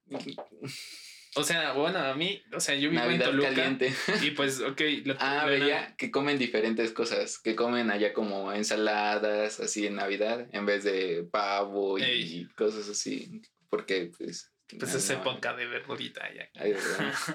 O 1.36 1.44
sea, 1.44 1.74
bueno, 1.74 2.00
a 2.00 2.14
mí, 2.14 2.42
o 2.54 2.60
sea, 2.60 2.76
yo 2.76 2.90
vivo 2.90 3.02
en 3.04 3.08
Navidad 3.10 3.26
Toluca 3.28 3.50
caliente. 3.50 3.94
y 4.22 4.32
pues, 4.32 4.60
ok. 4.62 4.82
lo- 5.06 5.16
Ah, 5.20 5.46
veía 5.46 5.96
que 5.98 6.12
comen 6.12 6.38
diferentes 6.38 6.92
cosas, 6.92 7.40
que 7.40 7.56
comen 7.56 7.90
allá 7.92 8.14
como 8.14 8.52
ensaladas, 8.54 9.60
así 9.60 9.88
en 9.88 9.96
Navidad, 9.96 10.48
en 10.52 10.66
vez 10.66 10.84
de 10.84 11.28
pavo 11.32 11.98
y 12.00 12.48
cosas 12.56 12.88
así, 12.90 13.42
porque 13.70 14.12
pues... 14.18 14.50
Pues 14.80 14.92
no, 14.92 14.98
es 14.98 15.10
no, 15.10 15.16
época 15.18 15.54
de 15.54 15.68
verdurita 15.68 16.28
ya. 16.34 16.50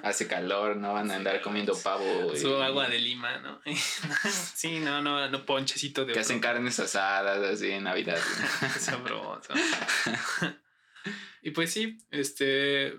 hace 0.03 0.27
calor, 0.27 0.77
no 0.77 0.95
van 0.95 1.09
a 1.09 1.13
Sí, 1.15 1.17
andar 1.19 1.41
comiendo 1.41 1.77
pavo. 1.81 2.35
Su 2.35 2.49
y- 2.59 2.63
agua 2.63 2.89
de 2.89 2.99
lima, 2.99 3.39
¿no? 3.39 3.61
sí, 4.55 4.81
no, 4.81 5.03
no, 5.03 5.29
no 5.29 5.47
ponchecito 5.47 6.05
de 6.05 6.15
Que 6.15 6.21
hacen 6.21 6.41
carnes 6.41 6.81
asadas 6.81 7.39
así 7.45 7.71
en 7.71 7.85
Navidad. 7.85 8.19
Qué 8.73 8.81
sabroso. 8.81 9.53
y 11.43 11.51
pues 11.53 11.73
sí, 11.73 11.99
este, 12.11 12.95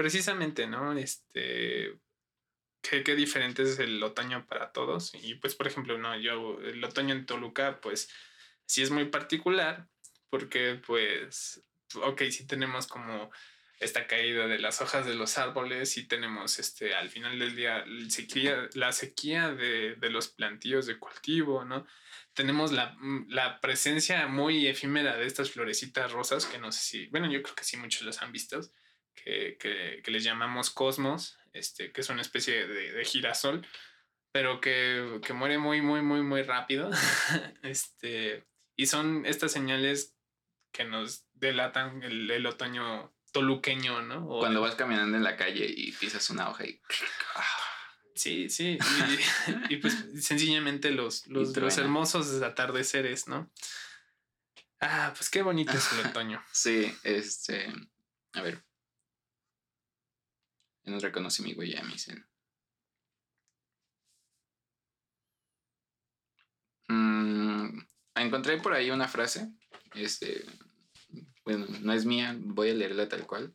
precisamente, 0.00 0.66
¿no? 0.66 0.96
Este, 0.96 2.00
qué, 2.80 3.04
qué 3.04 3.14
diferente 3.14 3.64
es 3.64 3.78
el 3.78 4.02
otoño 4.02 4.46
para 4.46 4.72
todos. 4.72 5.12
Y 5.12 5.34
pues, 5.34 5.54
por 5.54 5.66
ejemplo, 5.66 5.98
no, 5.98 6.18
yo, 6.18 6.58
el 6.62 6.82
otoño 6.82 7.14
en 7.14 7.26
Toluca, 7.26 7.82
pues 7.82 8.08
sí 8.64 8.80
es 8.80 8.90
muy 8.90 9.04
particular, 9.04 9.90
porque 10.30 10.80
pues, 10.86 11.62
ok, 11.96 12.22
sí 12.30 12.46
tenemos 12.46 12.86
como 12.86 13.30
esta 13.78 14.06
caída 14.06 14.46
de 14.46 14.58
las 14.58 14.80
hojas 14.80 15.04
de 15.04 15.14
los 15.16 15.36
árboles 15.36 15.98
y 15.98 16.08
tenemos 16.08 16.58
este 16.58 16.94
al 16.94 17.10
final 17.10 17.38
del 17.38 17.54
día 17.54 17.84
la 18.72 18.92
sequía 18.92 19.50
de, 19.52 19.96
de 19.96 20.08
los 20.08 20.28
plantíos 20.28 20.86
de 20.86 20.98
cultivo, 20.98 21.66
¿no? 21.66 21.86
Tenemos 22.32 22.72
la, 22.72 22.96
mm, 22.98 23.26
la 23.28 23.60
presencia 23.60 24.26
muy 24.28 24.66
efímera 24.66 25.18
de 25.18 25.26
estas 25.26 25.50
florecitas 25.50 26.10
rosas 26.10 26.46
que 26.46 26.58
no 26.58 26.72
sé 26.72 26.80
si, 26.80 27.06
bueno, 27.08 27.30
yo 27.30 27.42
creo 27.42 27.54
que 27.54 27.64
sí 27.64 27.76
muchos 27.76 28.00
los 28.00 28.22
han 28.22 28.32
visto, 28.32 28.62
que, 29.14 29.56
que, 29.58 30.00
que 30.02 30.10
les 30.10 30.24
llamamos 30.24 30.70
cosmos, 30.70 31.38
este, 31.52 31.92
que 31.92 32.00
es 32.00 32.08
una 32.08 32.22
especie 32.22 32.66
de, 32.66 32.92
de 32.92 33.04
girasol, 33.04 33.66
pero 34.32 34.60
que, 34.60 35.20
que 35.24 35.32
muere 35.32 35.58
muy, 35.58 35.82
muy, 35.82 36.02
muy, 36.02 36.22
muy 36.22 36.42
rápido. 36.42 36.90
este, 37.62 38.46
y 38.76 38.86
son 38.86 39.26
estas 39.26 39.52
señales 39.52 40.16
que 40.72 40.84
nos 40.84 41.26
delatan 41.34 42.02
el, 42.02 42.30
el 42.30 42.46
otoño 42.46 43.12
toluqueño, 43.32 44.02
¿no? 44.02 44.26
O 44.28 44.38
Cuando 44.40 44.60
el- 44.60 44.66
vas 44.66 44.74
caminando 44.76 45.16
en 45.16 45.24
la 45.24 45.36
calle 45.36 45.66
y 45.68 45.92
pisas 45.92 46.30
una 46.30 46.48
hoja 46.48 46.64
y... 46.64 46.80
Sí, 48.14 48.50
sí. 48.50 48.76
Y, 49.68 49.74
y, 49.74 49.76
pues 49.78 49.94
sencillamente 50.20 50.90
los, 50.90 51.26
los, 51.28 51.56
los 51.56 51.78
hermosos 51.78 52.42
atardeceres, 52.42 53.28
¿no? 53.28 53.50
Ah, 54.80 55.12
pues 55.16 55.30
qué 55.30 55.40
bonito 55.42 55.72
es 55.72 55.90
el 55.94 56.06
otoño. 56.06 56.44
Sí, 56.52 56.92
este... 57.02 57.72
A 58.34 58.42
ver. 58.42 58.62
No 60.90 60.98
reconoce 60.98 61.42
mi 61.44 61.52
huella, 61.54 61.82
me 61.84 61.92
dicen. 61.92 62.26
Mm, 66.88 67.78
encontré 68.16 68.58
por 68.58 68.74
ahí 68.74 68.90
una 68.90 69.06
frase. 69.08 69.52
Este. 69.94 70.44
Bueno, 71.44 71.66
no 71.80 71.92
es 71.92 72.04
mía, 72.04 72.36
voy 72.38 72.70
a 72.70 72.74
leerla 72.74 73.08
tal 73.08 73.24
cual. 73.26 73.54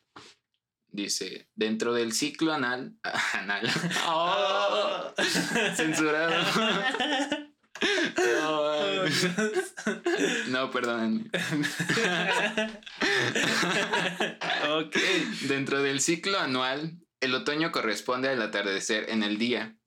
dice, 0.88 1.50
dentro 1.56 1.94
del 1.94 2.14
ciclo 2.14 2.54
anal, 2.54 2.98
anal, 3.34 3.70
Oh. 4.08 5.14
censurado. 5.76 6.34
No, 8.18 9.04
no, 10.48 10.72
perdónenme. 10.72 11.30
ok. 14.70 14.96
Dentro 15.50 15.82
del 15.82 16.00
ciclo 16.00 16.40
anual, 16.40 16.98
el 17.20 17.34
otoño 17.34 17.72
corresponde 17.72 18.30
al 18.30 18.42
atardecer 18.42 19.10
en 19.10 19.24
el 19.24 19.38
día 19.38 19.78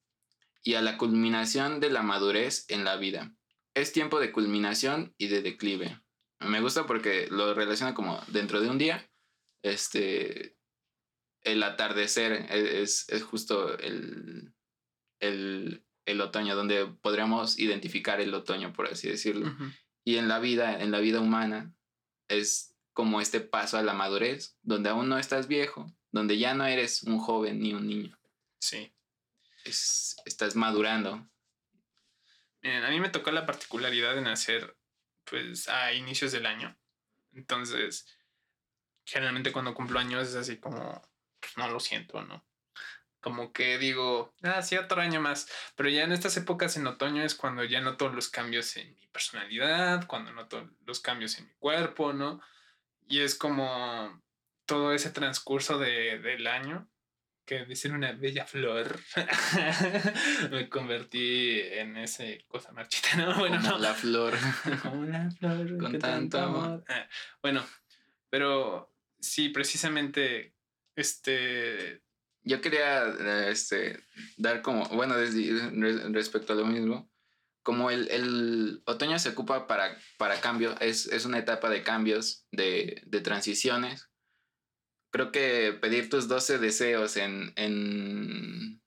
y 0.62 0.74
a 0.74 0.83
la 0.83 0.99
culminación 0.99 1.81
de 1.81 1.91
la 1.91 2.03
madurez 2.03 2.64
en 2.68 2.85
la 2.85 2.97
vida. 2.97 3.35
Es 3.74 3.93
tiempo 3.93 4.20
de 4.20 4.33
culminación 4.33 5.14
y 5.18 5.29
de 5.29 5.43
declive. 5.43 6.01
Me 6.41 6.61
gusta 6.61 6.87
porque 6.87 7.29
lo 7.31 7.55
relaciona 7.55 7.95
como 7.95 8.20
dentro 8.29 8.61
de 8.61 8.68
un 8.68 8.79
día, 8.79 9.11
este, 9.62 10.57
el 11.43 11.62
atardecer 11.62 12.47
es, 12.51 13.09
es 13.09 13.22
justo 13.22 13.79
el, 13.79 14.55
el, 15.20 15.85
el 16.07 16.20
otoño, 16.20 16.55
donde 16.55 16.87
podríamos 16.87 17.59
identificar 17.59 18.20
el 18.20 18.35
otoño, 18.35 18.72
por 18.72 18.87
así 18.87 19.09
decirlo. 19.09 19.55
Y 20.05 20.16
en 20.16 20.29
la 20.29 20.39
vida, 20.39 20.81
en 20.81 20.91
la 20.91 21.01
vida 21.01 21.20
humana, 21.20 21.74
es 22.29 22.76
como 22.93 23.20
este 23.20 23.41
paso 23.41 23.79
a 23.79 23.83
la 23.83 23.95
madurez, 23.95 24.59
donde 24.62 24.91
aún 24.91 25.09
no 25.09 25.18
estás 25.18 25.49
viejo, 25.49 25.93
donde 26.11 26.38
ya 26.38 26.54
no 26.54 26.66
eres 26.66 27.02
un 27.02 27.18
joven 27.18 27.61
ni 27.61 27.74
un 27.74 27.86
niño, 27.86 28.18
Sí. 28.59 28.92
es, 29.64 30.16
estás 30.24 30.56
madurando. 30.56 31.28
Miren, 32.62 32.84
a 32.84 32.90
mí 32.90 33.00
me 33.00 33.11
tocó 33.11 33.30
la 33.30 33.46
particularidad 33.46 34.14
de 34.14 34.22
nacer 34.22 34.76
pues 35.24 35.68
a 35.68 35.92
inicios 35.92 36.32
del 36.32 36.46
año. 36.46 36.76
Entonces, 37.32 38.06
generalmente 39.04 39.52
cuando 39.52 39.74
cumplo 39.74 39.98
años 39.98 40.28
es 40.28 40.34
así 40.34 40.59
como, 40.59 41.02
pues 41.40 41.56
no 41.56 41.68
lo 41.68 41.80
siento, 41.80 42.22
¿no? 42.22 42.44
Como 43.20 43.52
que 43.52 43.78
digo, 43.78 44.34
ah, 44.42 44.62
sí, 44.62 44.76
otro 44.76 45.00
año 45.00 45.20
más. 45.20 45.48
Pero 45.76 45.88
ya 45.88 46.04
en 46.04 46.12
estas 46.12 46.36
épocas 46.36 46.76
en 46.76 46.86
otoño 46.86 47.22
es 47.22 47.34
cuando 47.34 47.64
ya 47.64 47.80
noto 47.80 48.09
los 48.09 48.28
cambios 48.28 48.76
en 48.76 48.94
mi 48.94 49.06
personalidad, 49.09 50.06
cuando 50.06 50.32
noto 50.32 50.70
los 50.86 51.00
cambios 51.00 51.38
en 51.38 51.46
mi 51.46 51.54
cuerpo, 51.54 52.12
¿no? 52.12 52.40
Y 53.09 53.20
es 53.20 53.34
como 53.34 54.22
todo 54.68 54.92
ese 54.92 55.10
transcurso 55.10 55.78
de, 55.78 56.18
del 56.20 56.46
año, 56.46 56.88
que 57.46 57.74
ser 57.74 57.92
una 57.92 58.12
bella 58.12 58.44
flor, 58.44 59.00
me 60.50 60.68
convertí 60.68 61.60
en 61.62 61.96
ese 61.96 62.44
cosa 62.48 62.72
marchita, 62.72 63.16
¿no? 63.16 63.38
Bueno, 63.38 63.56
como 63.56 63.70
no. 63.70 63.78
la 63.78 63.94
flor. 63.94 64.34
Como 64.82 65.00
una 65.00 65.30
flor 65.30 65.78
Con 65.78 65.98
tanto 65.98 66.38
amor. 66.38 66.84
Ah, 66.88 67.08
bueno, 67.42 67.64
pero 68.30 68.92
sí, 69.18 69.48
precisamente, 69.48 70.54
este, 70.96 72.02
Yo 72.42 72.60
quería 72.60 73.04
eh, 73.08 73.48
este, 73.50 73.98
dar 74.36 74.60
como, 74.62 74.84
bueno, 74.90 75.16
desde- 75.16 75.70
re- 75.72 76.08
respecto 76.12 76.52
a 76.52 76.56
lo 76.56 76.66
mismo, 76.66 77.10
como 77.62 77.90
el, 77.90 78.08
el 78.10 78.82
otoño 78.84 79.18
se 79.18 79.30
ocupa 79.30 79.66
para, 79.66 79.96
para 80.18 80.40
cambio, 80.40 80.78
es, 80.80 81.06
es 81.06 81.24
una 81.24 81.38
etapa 81.38 81.68
de 81.70 81.82
cambios, 81.82 82.46
de, 82.52 83.02
de 83.06 83.20
transiciones. 83.22 84.10
Creo 85.11 85.32
que 85.32 85.76
pedir 85.80 86.11
tus 86.11 86.28
12 86.28 86.59
deseos 86.59 87.16
en, 87.16 87.52
en 87.56 88.82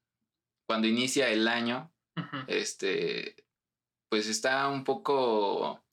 cuando 0.67 0.87
inicia 0.87 1.29
el 1.29 1.47
año, 1.47 1.91
este, 2.47 3.35
pues 4.09 4.27
está 4.27 4.67
un 4.67 4.83
poco 4.83 5.83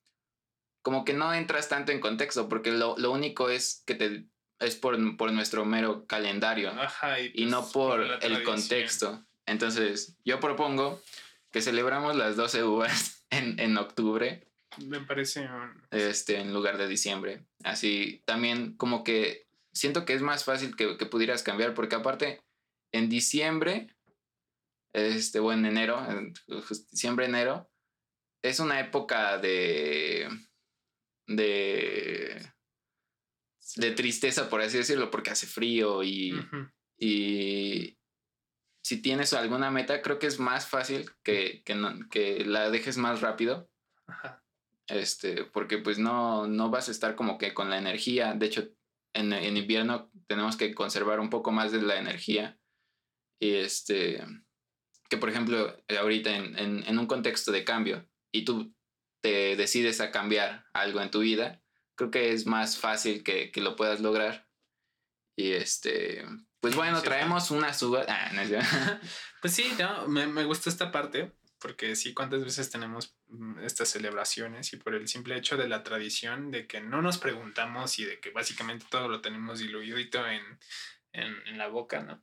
como 0.82 1.04
que 1.04 1.12
no 1.12 1.34
entras 1.34 1.68
tanto 1.68 1.92
en 1.92 2.00
contexto, 2.00 2.48
porque 2.48 2.72
lo, 2.72 2.96
lo 2.98 3.10
único 3.10 3.50
es 3.50 3.82
que 3.86 3.94
te 3.94 4.26
es 4.60 4.76
por, 4.76 5.16
por 5.16 5.32
nuestro 5.32 5.64
mero 5.64 6.06
calendario 6.06 6.70
ajá, 6.70 7.20
y 7.20 7.30
pues, 7.30 7.46
no 7.46 7.68
por 7.68 8.00
la 8.00 8.14
el 8.14 8.20
tradición. 8.20 8.44
contexto. 8.44 9.24
Entonces, 9.46 10.16
yo 10.24 10.40
propongo 10.40 11.00
que 11.50 11.62
celebramos 11.62 12.16
las 12.16 12.36
12 12.36 12.64
uvas 12.64 13.24
en, 13.30 13.58
en 13.58 13.76
octubre, 13.78 14.46
Me 14.78 15.00
parece 15.00 15.48
este, 15.90 16.38
en 16.38 16.52
lugar 16.52 16.76
de 16.78 16.88
diciembre. 16.88 17.44
Así 17.64 18.22
también 18.26 18.76
como 18.76 19.04
que 19.04 19.47
siento 19.78 20.04
que 20.04 20.14
es 20.14 20.22
más 20.22 20.44
fácil 20.44 20.76
que, 20.76 20.96
que 20.96 21.06
pudieras 21.06 21.42
cambiar, 21.42 21.74
porque 21.74 21.96
aparte, 21.96 22.42
en 22.92 23.08
diciembre, 23.08 23.94
este, 24.92 25.38
o 25.40 25.52
en 25.52 25.64
enero, 25.66 25.98
en 26.10 26.32
diciembre, 26.90 27.26
enero, 27.26 27.70
es 28.42 28.60
una 28.60 28.80
época 28.80 29.38
de, 29.38 30.28
de, 31.26 32.52
de 33.76 33.90
tristeza, 33.92 34.48
por 34.48 34.60
así 34.60 34.78
decirlo, 34.78 35.10
porque 35.10 35.30
hace 35.30 35.46
frío 35.46 36.02
y... 36.02 36.32
Y 37.00 37.96
si 38.82 39.00
tienes 39.00 39.32
alguna 39.32 39.70
meta, 39.70 40.02
creo 40.02 40.18
que 40.18 40.26
es 40.26 40.40
más 40.40 40.66
fácil 40.66 41.08
que, 41.22 41.62
que, 41.64 41.76
no- 41.76 42.08
que 42.10 42.44
la 42.44 42.70
dejes 42.70 42.96
más 42.96 43.20
rápido. 43.20 43.70
ajá, 44.08 44.42
Este, 44.88 45.44
porque 45.44 45.78
pues 45.78 45.98
no, 46.00 46.48
no 46.48 46.70
vas 46.70 46.88
a 46.88 46.90
estar 46.90 47.14
como 47.14 47.38
que 47.38 47.54
con 47.54 47.70
la 47.70 47.78
energía. 47.78 48.34
De 48.34 48.46
hecho, 48.46 48.68
en, 49.14 49.32
en 49.32 49.56
invierno 49.56 50.10
tenemos 50.26 50.56
que 50.56 50.74
conservar 50.74 51.20
un 51.20 51.30
poco 51.30 51.52
más 51.52 51.72
de 51.72 51.82
la 51.82 51.98
energía. 51.98 52.58
Y 53.40 53.54
este, 53.54 54.24
que 55.08 55.16
por 55.16 55.30
ejemplo, 55.30 55.76
ahorita 55.88 56.34
en, 56.34 56.58
en, 56.58 56.84
en 56.86 56.98
un 56.98 57.06
contexto 57.06 57.52
de 57.52 57.64
cambio 57.64 58.08
y 58.32 58.44
tú 58.44 58.74
te 59.22 59.56
decides 59.56 60.00
a 60.00 60.10
cambiar 60.10 60.66
algo 60.72 61.00
en 61.00 61.10
tu 61.10 61.20
vida, 61.20 61.62
creo 61.96 62.10
que 62.10 62.32
es 62.32 62.46
más 62.46 62.78
fácil 62.78 63.22
que, 63.22 63.50
que 63.50 63.60
lo 63.60 63.76
puedas 63.76 64.00
lograr. 64.00 64.48
Y 65.36 65.52
este, 65.52 66.24
pues 66.60 66.74
bueno, 66.74 67.00
traemos 67.02 67.50
unas 67.50 67.80
uvas. 67.82 68.06
Ah, 68.08 68.30
no. 68.32 68.42
Pues 69.40 69.54
sí, 69.54 69.70
no, 69.78 70.08
me, 70.08 70.26
me 70.26 70.44
gusta 70.44 70.68
esta 70.68 70.90
parte, 70.90 71.32
porque 71.60 71.96
sí, 71.96 72.14
cuántas 72.14 72.44
veces 72.44 72.70
tenemos 72.70 73.16
mm, 73.28 73.60
estas 73.60 73.88
celebraciones 73.90 74.72
y 74.72 74.76
por 74.76 74.94
el 74.94 75.08
simple 75.08 75.36
hecho 75.36 75.56
de 75.56 75.68
la 75.68 75.82
tradición, 75.82 76.50
de 76.50 76.66
que 76.66 76.80
no 76.80 77.02
nos 77.02 77.18
preguntamos 77.18 77.98
y 77.98 78.04
de 78.04 78.20
que 78.20 78.30
básicamente 78.30 78.86
todo 78.90 79.08
lo 79.08 79.20
tenemos 79.20 79.58
diluidito 79.58 80.26
en, 80.26 80.42
en, 81.12 81.34
en 81.46 81.58
la 81.58 81.68
boca, 81.68 82.00
¿no? 82.02 82.22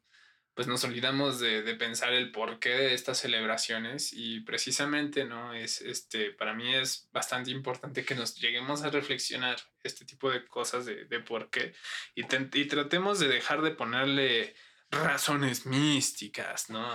Pues 0.54 0.68
nos 0.68 0.86
olvidamos 0.86 1.42
de, 1.42 1.64
de 1.64 1.76
pensar 1.76 2.14
el 2.14 2.32
porqué 2.32 2.70
de 2.70 2.94
estas 2.94 3.20
celebraciones 3.20 4.14
y 4.14 4.40
precisamente, 4.40 5.26
¿no? 5.26 5.54
Es, 5.54 5.82
este, 5.82 6.32
para 6.32 6.54
mí 6.54 6.74
es 6.74 7.10
bastante 7.12 7.52
importante 7.52 8.06
que 8.06 8.16
nos 8.16 8.36
lleguemos 8.36 8.82
a 8.84 8.90
reflexionar 8.90 9.58
este 9.84 10.06
tipo 10.06 10.32
de 10.32 10.46
cosas 10.46 10.86
de, 10.86 11.04
de 11.06 11.20
por 11.20 11.50
qué 11.50 11.74
y, 12.16 12.24
ten- 12.24 12.50
y 12.54 12.66
tratemos 12.66 13.20
de 13.20 13.28
dejar 13.28 13.62
de 13.64 13.72
ponerle 13.72 14.56
razones 14.92 15.66
místicas, 15.66 16.70
¿no? 16.70 16.88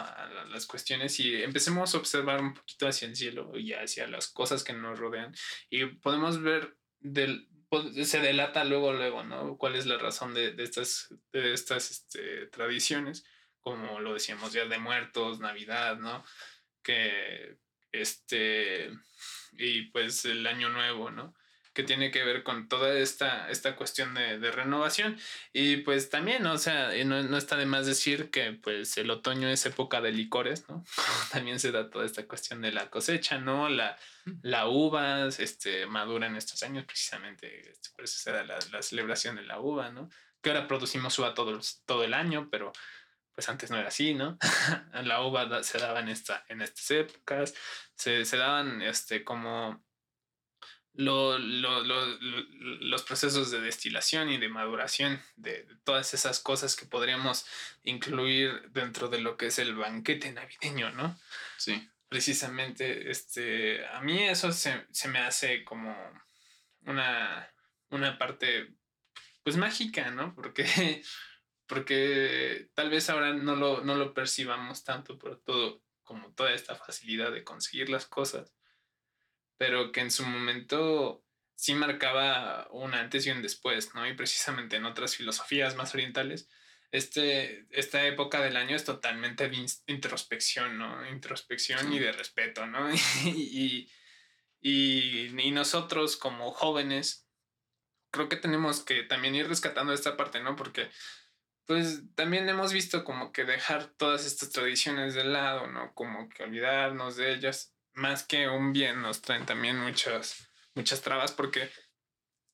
Las 0.49 0.67
cuestiones 0.67 1.21
y 1.21 1.43
empecemos 1.43 1.95
a 1.95 1.99
observar 1.99 2.41
un 2.41 2.55
poquito 2.55 2.87
hacia 2.89 3.07
el 3.09 3.17
cielo 3.17 3.57
y 3.59 3.73
hacia 3.75 4.07
las 4.07 4.29
cosas 4.29 4.65
que 4.65 4.73
nos 4.73 4.99
rodean 4.99 5.35
y 5.69 5.85
podemos 5.87 6.41
ver 6.43 6.77
del 7.01 7.49
po- 7.69 7.91
se 7.93 8.21
delata 8.21 8.65
luego 8.65 8.93
luego, 8.93 9.23
¿no? 9.25 9.57
¿Cuál 9.59 9.77
es 9.77 9.87
la 9.87 9.99
razón 9.99 10.35
de, 10.35 10.53
de 10.53 10.65
estas 10.65 11.15
de 11.33 11.53
estas 11.53 11.91
este, 11.91 12.47
tradiciones? 12.47 13.25
Como 13.61 14.01
lo 14.01 14.15
decíamos 14.15 14.53
ya 14.53 14.65
de 14.65 14.79
muertos, 14.79 15.41
Navidad, 15.41 15.99
¿no? 15.99 16.25
Que 16.83 17.59
este 17.93 18.91
y 19.53 19.83
pues 19.91 20.25
el 20.25 20.47
año 20.47 20.71
nuevo, 20.71 21.11
¿no? 21.11 21.35
Que 21.73 21.85
tiene 21.85 22.11
que 22.11 22.25
ver 22.25 22.43
con 22.43 22.69
toda 22.69 22.93
esta, 22.99 23.49
esta 23.49 23.77
cuestión 23.77 24.13
de, 24.15 24.39
de 24.41 24.51
renovación. 24.51 25.17
Y 25.53 25.79
pues 25.79 26.11
también, 26.11 26.45
o 26.47 26.59
sea, 26.59 26.91
no, 27.05 27.23
no 27.23 27.37
está 27.37 27.57
de 27.57 27.65
más 27.67 27.87
decir 27.87 28.31
que 28.31 28.53
pues 28.53 28.97
el 28.99 29.09
otoño 29.11 29.49
es 29.49 29.65
época 29.67 30.01
de 30.01 30.11
licores, 30.11 30.69
¿no? 30.69 30.85
también 31.33 31.61
se 31.61 31.71
da 31.71 31.89
toda 31.89 32.05
esta 32.07 32.27
cuestión 32.27 32.61
de 32.61 32.73
la 32.73 32.91
cosecha, 32.91 33.39
¿no? 33.39 33.69
La, 33.69 33.97
la 34.43 34.67
uva 34.69 35.29
este, 35.29 35.87
madura 35.87 36.27
en 36.27 36.35
estos 36.37 36.63
años, 36.65 36.85
precisamente, 36.85 37.71
este, 37.71 37.91
por 37.95 38.05
eso 38.05 38.19
se 38.19 38.33
da 38.33 38.43
la, 38.43 38.59
la 38.73 38.83
celebración 38.83 39.37
de 39.37 39.43
la 39.43 39.61
uva, 39.61 39.91
¿no? 39.91 40.09
Que 40.43 40.51
ahora 40.51 40.67
producimos 40.67 41.19
uva 41.21 41.35
todo, 41.35 41.61
todo 41.87 42.03
el 42.03 42.15
año, 42.15 42.49
pero 42.51 42.73
pues 43.33 43.49
antes 43.49 43.71
no 43.71 43.77
era 43.79 43.89
así, 43.89 44.13
¿no? 44.13 44.39
la 45.05 45.23
uva 45.25 45.47
da- 45.47 45.63
se 45.63 45.79
daba 45.79 46.01
en, 46.01 46.09
esta, 46.09 46.45
en 46.49 46.63
estas 46.63 46.91
épocas, 46.91 47.55
se, 47.95 48.25
se 48.25 48.37
daban 48.37 48.83
este, 48.83 49.23
como 49.23 49.85
lo- 51.01 51.39
lo- 51.39 51.83
lo- 51.83 52.05
lo- 52.07 52.47
los 52.93 53.03
procesos 53.03 53.51
de 53.51 53.61
destilación 53.61 54.31
y 54.31 54.39
de 54.39 54.49
maduración 54.49 55.21
de, 55.37 55.65
de 55.65 55.77
todas 55.85 56.13
esas 56.15 56.41
cosas 56.41 56.77
que 56.77 56.87
podríamos 56.87 57.47
incluir 57.85 58.71
dentro 58.71 59.09
de 59.09 59.21
lo 59.21 59.37
que 59.37 59.47
es 59.47 59.59
el 59.59 59.75
banquete 59.75 60.31
navideño, 60.33 60.91
¿no? 60.93 61.19
Sí. 61.57 61.89
Precisamente, 62.09 63.11
este, 63.11 63.87
a 63.87 64.01
mí 64.01 64.23
eso 64.25 64.53
se, 64.53 64.87
se 64.91 65.09
me 65.09 65.21
hace 65.21 65.65
como 65.65 65.97
una, 66.83 67.51
una 67.91 68.19
parte, 68.19 68.75
pues 69.43 69.57
mágica, 69.57 70.11
¿no? 70.11 70.35
Porque, 70.35 70.65
porque 71.67 72.69
tal 72.75 72.91
vez 72.91 73.09
ahora 73.11 73.33
no 73.33 73.57
lo, 73.57 73.83
no 73.85 73.95
lo 73.95 74.13
percibamos 74.13 74.85
tanto 74.85 75.19
por 75.19 75.41
todo, 75.41 75.83
como 76.03 76.33
toda 76.35 76.53
esta 76.53 76.75
facilidad 76.75 77.33
de 77.33 77.45
conseguir 77.45 77.89
las 77.89 78.07
cosas 78.07 78.53
pero 79.61 79.93
que 79.93 80.01
en 80.01 80.11
su 80.11 80.25
momento 80.25 81.23
sí 81.55 81.75
marcaba 81.75 82.67
un 82.71 82.95
antes 82.95 83.27
y 83.27 83.31
un 83.31 83.43
después, 83.43 83.95
¿no? 83.95 84.09
Y 84.09 84.15
precisamente 84.15 84.77
en 84.77 84.87
otras 84.87 85.17
filosofías 85.17 85.77
más 85.77 85.93
orientales 85.93 86.49
este, 86.93 87.67
esta 87.71 88.05
época 88.07 88.41
del 88.41 88.57
año 88.57 88.75
es 88.75 88.85
totalmente 88.85 89.49
de 89.49 89.67
introspección, 89.87 90.79
¿no? 90.79 91.09
Introspección 91.09 91.93
y 91.93 91.99
de 91.99 92.13
respeto, 92.13 92.67
¿no? 92.67 92.91
y, 93.25 93.89
y, 94.61 95.41
y 95.41 95.51
nosotros 95.53 96.17
como 96.17 96.53
jóvenes, 96.53 97.29
creo 98.11 98.29
que 98.29 98.37
tenemos 98.37 98.83
que 98.83 99.05
también 99.05 99.35
ir 99.35 99.47
rescatando 99.47 99.93
esta 99.93 100.17
parte, 100.17 100.41
¿no? 100.41 100.57
Porque 100.57 100.91
pues 101.67 102.03
también 102.17 102.49
hemos 102.49 102.73
visto 102.73 103.05
como 103.05 103.31
que 103.31 103.45
dejar 103.45 103.87
todas 103.97 104.27
estas 104.27 104.51
tradiciones 104.51 105.15
de 105.15 105.23
lado, 105.23 105.69
¿no? 105.69 105.95
Como 105.95 106.29
que 106.29 106.43
olvidarnos 106.43 107.15
de 107.15 107.33
ellas, 107.33 107.73
más 108.01 108.25
que 108.25 108.49
un 108.49 108.73
bien, 108.73 109.03
nos 109.03 109.21
traen 109.21 109.45
también 109.45 109.79
muchas, 109.79 110.51
muchas 110.75 111.03
trabas 111.03 111.33
porque 111.33 111.71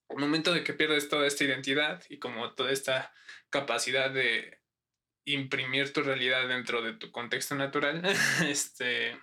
el 0.09 0.19
momento 0.19 0.53
de 0.53 0.65
que 0.65 0.73
pierdes 0.73 1.09
toda 1.09 1.27
esta 1.27 1.45
identidad 1.45 2.03
y 2.09 2.19
como 2.19 2.53
toda 2.55 2.73
esta 2.73 3.13
capacidad 3.49 4.11
de 4.11 4.61
imprimir 5.25 5.93
tu 5.93 6.03
realidad 6.03 6.49
dentro 6.49 6.83
de 6.83 6.95
tu 6.95 7.11
contexto 7.11 7.55
natural, 7.55 8.03
este, 8.47 9.21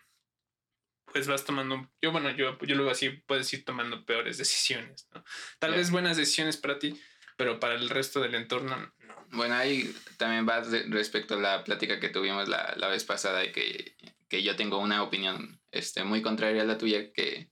pues 1.11 1.27
vas 1.27 1.43
tomando, 1.43 1.89
yo 2.01 2.11
bueno, 2.11 2.31
yo, 2.31 2.57
yo 2.59 2.75
lo 2.75 2.89
así, 2.89 3.09
puedes 3.09 3.51
ir 3.53 3.65
tomando 3.65 4.05
peores 4.05 4.37
decisiones, 4.37 5.07
¿no? 5.13 5.23
Tal 5.59 5.73
vez 5.73 5.91
buenas 5.91 6.17
decisiones 6.17 6.57
para 6.57 6.79
ti, 6.79 6.99
pero 7.37 7.59
para 7.59 7.75
el 7.75 7.89
resto 7.89 8.21
del 8.21 8.35
entorno 8.35 8.77
no. 8.77 8.93
Bueno, 9.31 9.55
ahí 9.55 9.93
también 10.17 10.47
va 10.47 10.61
respecto 10.89 11.35
a 11.35 11.41
la 11.41 11.63
plática 11.63 11.99
que 11.99 12.09
tuvimos 12.09 12.47
la, 12.47 12.75
la 12.77 12.87
vez 12.87 13.03
pasada 13.03 13.43
y 13.43 13.51
que, 13.51 13.95
que, 14.29 14.43
yo 14.43 14.55
tengo 14.55 14.77
una 14.77 15.01
opinión 15.01 15.59
este, 15.73 16.03
muy 16.03 16.21
contraria 16.21 16.61
a 16.61 16.65
la 16.65 16.77
tuya, 16.77 17.11
que, 17.11 17.51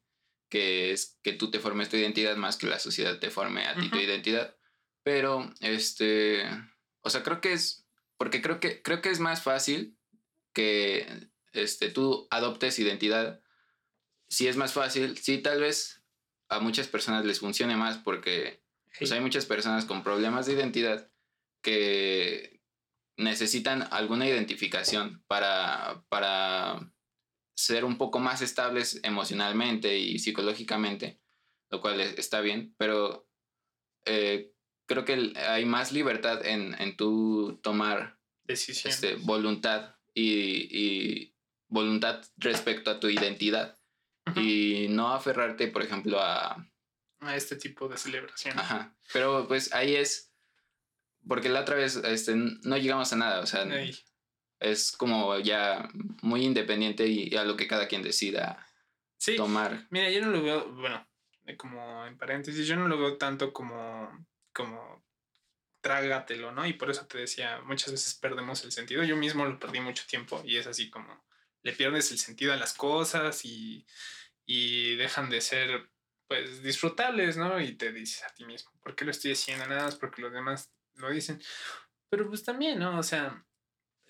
que 0.50 0.92
es 0.92 1.20
que 1.24 1.34
tú 1.34 1.52
te 1.52 1.60
formes 1.60 1.90
tu 1.90 1.98
identidad 1.98 2.38
más 2.38 2.58
que 2.58 2.68
la 2.68 2.80
sociedad 2.80 3.20
te 3.20 3.32
forme 3.32 3.68
a 3.68 3.76
ti 3.76 3.90
tu 3.90 3.98
identidad. 3.98 4.56
Pero, 5.04 5.52
este, 5.60 6.44
o 7.02 7.10
sea, 7.10 7.24
creo 7.24 7.42
que 7.42 7.54
es, 7.54 7.88
porque 8.18 8.42
creo 8.42 8.60
que, 8.60 8.82
creo 8.82 9.02
que 9.02 9.10
es 9.10 9.20
más 9.20 9.42
fácil 9.42 9.98
que 10.54 11.08
este, 11.54 11.90
tú 11.90 12.28
adoptes 12.30 12.80
identidad. 12.80 13.42
Si 14.30 14.48
es 14.48 14.56
más 14.56 14.74
fácil, 14.74 15.18
sí, 15.18 15.40
tal 15.40 15.60
vez 15.60 16.04
a 16.50 16.60
muchas 16.60 16.88
personas 16.88 17.26
les 17.26 17.40
funcione 17.40 17.76
más 17.76 17.98
porque 17.98 18.64
pues, 19.00 19.12
hay 19.12 19.22
muchas 19.22 19.46
personas 19.46 19.86
con 19.86 20.04
problemas 20.04 20.46
de 20.46 20.54
identidad 20.54 21.10
que 21.64 22.62
necesitan 23.18 23.88
alguna 23.92 24.28
identificación 24.28 25.24
para, 25.28 26.04
para 26.10 26.92
ser 27.62 27.86
un 27.86 27.98
poco 27.98 28.20
más 28.20 28.42
estables 28.42 29.00
emocionalmente 29.04 29.98
y 29.98 30.18
psicológicamente, 30.18 31.22
lo 31.70 31.80
cual 31.80 32.02
está 32.02 32.42
bien, 32.42 32.74
pero 32.78 33.28
eh, 34.06 34.52
creo 34.88 35.06
que 35.06 35.34
hay 35.36 35.66
más 35.66 35.92
libertad 35.92 36.44
en, 36.44 36.74
en 36.82 36.98
tu 36.98 37.60
tomar 37.62 38.20
este, 38.48 39.16
voluntad 39.16 39.96
y, 40.16 41.36
voluntad 41.68 42.22
respecto 42.36 42.92
a 42.92 43.00
tu 43.00 43.08
identidad 43.08 43.80
y 44.36 44.88
no 44.90 45.14
aferrarte, 45.14 45.68
por 45.70 45.84
ejemplo, 45.84 46.20
a... 46.20 46.68
A 47.22 47.36
este 47.38 47.56
tipo 47.56 47.88
de 47.88 47.98
celebración. 47.98 48.60
Ajá, 48.60 48.94
pero 49.14 49.48
pues 49.48 49.72
ahí 49.74 49.96
es, 49.96 50.34
porque 51.26 51.48
la 51.48 51.62
otra 51.62 51.76
vez 51.76 51.96
este, 51.96 52.34
no 52.36 52.78
llegamos 52.78 53.14
a 53.14 53.16
nada, 53.16 53.40
o 53.40 53.46
sea, 53.46 53.66
es 54.62 54.92
como 54.92 55.38
ya 55.40 55.90
muy 56.22 56.46
independiente 56.46 57.08
y 57.08 57.36
a 57.36 57.44
lo 57.44 57.58
que 57.58 57.68
cada 57.68 57.88
quien 57.88 58.04
decida 58.04 58.66
sí. 59.18 59.36
tomar. 59.36 59.88
Mira, 59.90 60.10
yo 60.12 60.22
no 60.22 60.30
lo 60.30 60.44
veo, 60.44 60.72
bueno, 60.74 61.06
como 61.58 62.06
en 62.06 62.18
paréntesis, 62.18 62.68
yo 62.68 62.76
no 62.76 62.88
lo 62.88 62.98
veo 62.98 63.18
tanto 63.18 63.52
como, 63.52 64.26
como 64.54 65.04
trágatelo, 65.82 66.52
¿no? 66.52 66.66
Y 66.68 66.74
por 66.74 66.92
eso 66.92 67.08
te 67.08 67.18
decía, 67.18 67.62
muchas 67.66 67.92
veces 67.92 68.14
perdemos 68.14 68.64
el 68.64 68.72
sentido. 68.72 69.04
Yo 69.04 69.18
mismo 69.18 69.46
lo 69.46 69.60
perdí 69.60 69.80
mucho 69.80 70.06
tiempo 70.08 70.42
y 70.46 70.58
es 70.58 70.68
así 70.68 70.90
como 70.90 71.26
le 71.64 71.74
pierdes 71.74 72.12
el 72.12 72.20
sentido 72.20 72.54
a 72.54 72.58
las 72.58 72.74
cosas 72.74 73.44
y, 73.46 73.86
y 74.46 74.96
dejan 74.96 75.30
de 75.30 75.42
ser, 75.42 75.90
pues, 76.28 76.62
disfrutables, 76.62 77.38
¿no? 77.38 77.60
Y 77.60 77.74
te 77.74 77.92
dices 77.92 78.24
a 78.24 78.34
ti 78.34 78.46
mismo, 78.46 78.72
¿por 78.82 78.96
qué 78.96 79.06
lo 79.06 79.12
estoy 79.12 79.32
haciendo? 79.32 79.66
Nada 79.66 79.86
más 79.86 79.96
porque 79.96 80.22
los 80.22 80.32
demás 80.32 80.72
lo 80.96 81.10
dicen. 81.10 81.42
Pero 82.10 82.28
pues 82.28 82.44
también, 82.44 82.80
¿no? 82.80 83.00
O 83.00 83.04
sea, 83.04 83.46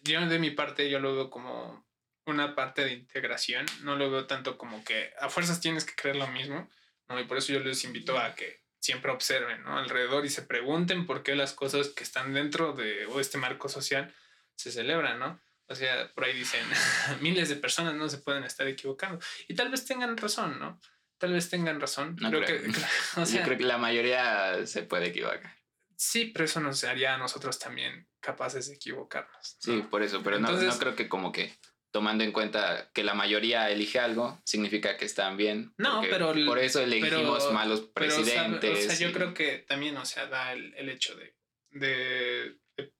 yo 0.01 0.25
de 0.27 0.39
mi 0.39 0.51
parte, 0.51 0.89
yo 0.89 0.99
lo 0.99 1.15
veo 1.15 1.29
como 1.29 1.85
una 2.25 2.55
parte 2.55 2.85
de 2.85 2.93
integración, 2.93 3.65
no 3.81 3.95
lo 3.95 4.09
veo 4.11 4.27
tanto 4.27 4.57
como 4.57 4.83
que 4.83 5.13
a 5.19 5.29
fuerzas 5.29 5.59
tienes 5.59 5.85
que 5.85 5.95
creer 5.95 6.15
lo 6.15 6.27
mismo, 6.27 6.69
¿no? 7.09 7.19
Y 7.19 7.25
por 7.25 7.37
eso 7.37 7.53
yo 7.53 7.59
les 7.59 7.83
invito 7.83 8.17
a 8.17 8.35
que 8.35 8.61
siempre 8.79 9.11
observen, 9.11 9.63
¿no? 9.63 9.77
Alrededor 9.77 10.25
y 10.25 10.29
se 10.29 10.41
pregunten 10.41 11.05
por 11.05 11.23
qué 11.23 11.35
las 11.35 11.53
cosas 11.53 11.89
que 11.89 12.03
están 12.03 12.33
dentro 12.33 12.73
de 12.73 13.07
este 13.19 13.37
marco 13.37 13.69
social 13.69 14.13
se 14.55 14.71
celebran, 14.71 15.19
¿no? 15.19 15.39
O 15.67 15.75
sea, 15.75 16.11
por 16.13 16.25
ahí 16.25 16.33
dicen, 16.33 16.61
miles 17.21 17.49
de 17.49 17.55
personas 17.55 17.93
no 17.93 18.09
se 18.09 18.17
pueden 18.17 18.43
estar 18.43 18.67
equivocando. 18.67 19.23
Y 19.47 19.55
tal 19.55 19.69
vez 19.69 19.85
tengan 19.85 20.17
razón, 20.17 20.59
¿no? 20.59 20.79
Tal 21.17 21.33
vez 21.33 21.49
tengan 21.49 21.79
razón. 21.79 22.15
creo, 22.15 22.41
Que, 22.41 22.71
yo 23.33 23.43
creo 23.43 23.57
que 23.57 23.63
la 23.63 23.77
mayoría 23.77 24.65
se 24.65 24.83
puede 24.83 25.07
equivocar. 25.07 25.60
Sí, 26.03 26.31
pero 26.33 26.45
eso 26.45 26.59
nos 26.59 26.83
haría 26.83 27.13
a 27.13 27.19
nosotros 27.19 27.59
también 27.59 28.07
capaces 28.19 28.67
de 28.67 28.73
equivocarnos. 28.73 29.57
Sí, 29.59 29.83
por 29.83 30.01
eso, 30.01 30.23
pero 30.23 30.39
no, 30.39 30.51
no 30.51 30.79
creo 30.79 30.95
que 30.95 31.07
como 31.07 31.31
que 31.31 31.55
tomando 31.91 32.23
en 32.23 32.31
cuenta 32.31 32.89
que 32.91 33.03
la 33.03 33.13
mayoría 33.13 33.69
elige 33.69 33.99
algo, 33.99 34.41
significa 34.43 34.97
que 34.97 35.05
están 35.05 35.37
bien. 35.37 35.75
No, 35.77 36.01
pero... 36.09 36.33
Por 36.47 36.57
eso 36.57 36.81
elegimos 36.81 37.53
malos 37.53 37.81
presidentes. 37.81 38.87
o 38.87 38.89
sea, 38.89 39.07
yo 39.07 39.13
creo 39.13 39.35
que 39.35 39.59
también, 39.59 39.95
o 39.95 40.05
sea, 40.05 40.25
da 40.25 40.53
el, 40.53 40.73
el 40.73 40.89
hecho 40.89 41.15
de, 41.15 41.35
de, 41.69 42.57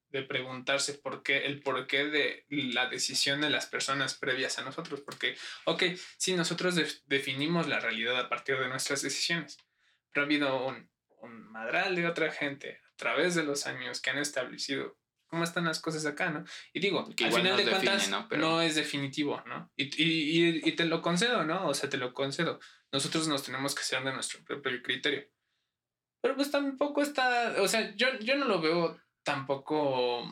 de, 0.10 0.22
preguntarse 0.22 0.93
por 0.93 1.24
qué, 1.24 1.47
el 1.47 1.64
porqué 1.64 2.06
de 2.06 2.45
la 2.49 2.88
decisión 2.88 3.41
de 3.41 3.49
las 3.49 3.66
personas 3.66 4.14
previas 4.14 4.60
a 4.60 4.64
nosotros. 4.64 5.02
Porque, 5.02 5.36
ok, 5.66 5.86
sí, 6.18 6.36
nosotros 6.36 6.76
definimos 7.08 7.68
la 7.68 7.80
realidad 7.80 8.20
a 8.20 8.30
partir 8.30 8.60
de 8.60 8.70
nuestras 8.70 9.02
decisiones, 9.02 9.58
pero 10.14 10.22
ha 10.22 10.28
habido 10.28 10.68
un, 10.68 10.88
un 11.24 11.52
madral 11.52 11.95
de 11.95 12.06
otra 12.06 12.32
gente 12.32 12.80
través 13.02 13.34
de 13.34 13.43
los 13.43 13.66
años 13.66 13.99
que 13.99 14.12
han 14.12 14.20
establecido 14.20 14.95
cómo 15.26 15.43
están 15.43 15.66
las 15.66 15.80
cosas 15.80 16.06
acá, 16.06 16.30
¿no? 16.30 16.43
Y 16.72 16.80
digo, 16.80 17.10
que 17.16 17.26
al 17.26 17.34
final 17.34 17.58
de 17.58 17.66
cuentas 17.68 18.10
¿no? 18.10 18.62
es 18.62 18.76
definitivo, 18.76 19.41
¿no? 19.47 19.72
Y, 19.76 19.86
y, 20.04 20.62
y, 20.64 20.72
te 20.74 20.86
lo 20.86 21.02
concedo, 21.02 21.43
¿no? 21.43 21.68
O 21.68 21.74
sea, 21.74 21.89
te 21.89 21.97
lo 21.97 22.14
concedo. 22.14 22.60
Nosotros 22.91 23.28
nos 23.28 23.41
tenemos 23.41 23.74
que 23.74 23.82
hacer 23.82 24.04
de 24.04 24.14
nuestro 24.14 24.43
propio 24.43 24.84
criterio. 24.84 25.28
Pero 26.22 26.36
pues 26.36 26.52
tampoco 26.52 27.02
está, 27.02 27.56
o 27.60 27.68
sea, 27.68 27.95
yo, 27.95 28.08
yo 28.20 28.36
no 28.36 28.45
lo 28.45 28.62
veo 28.62 29.02
tampoco 29.24 30.24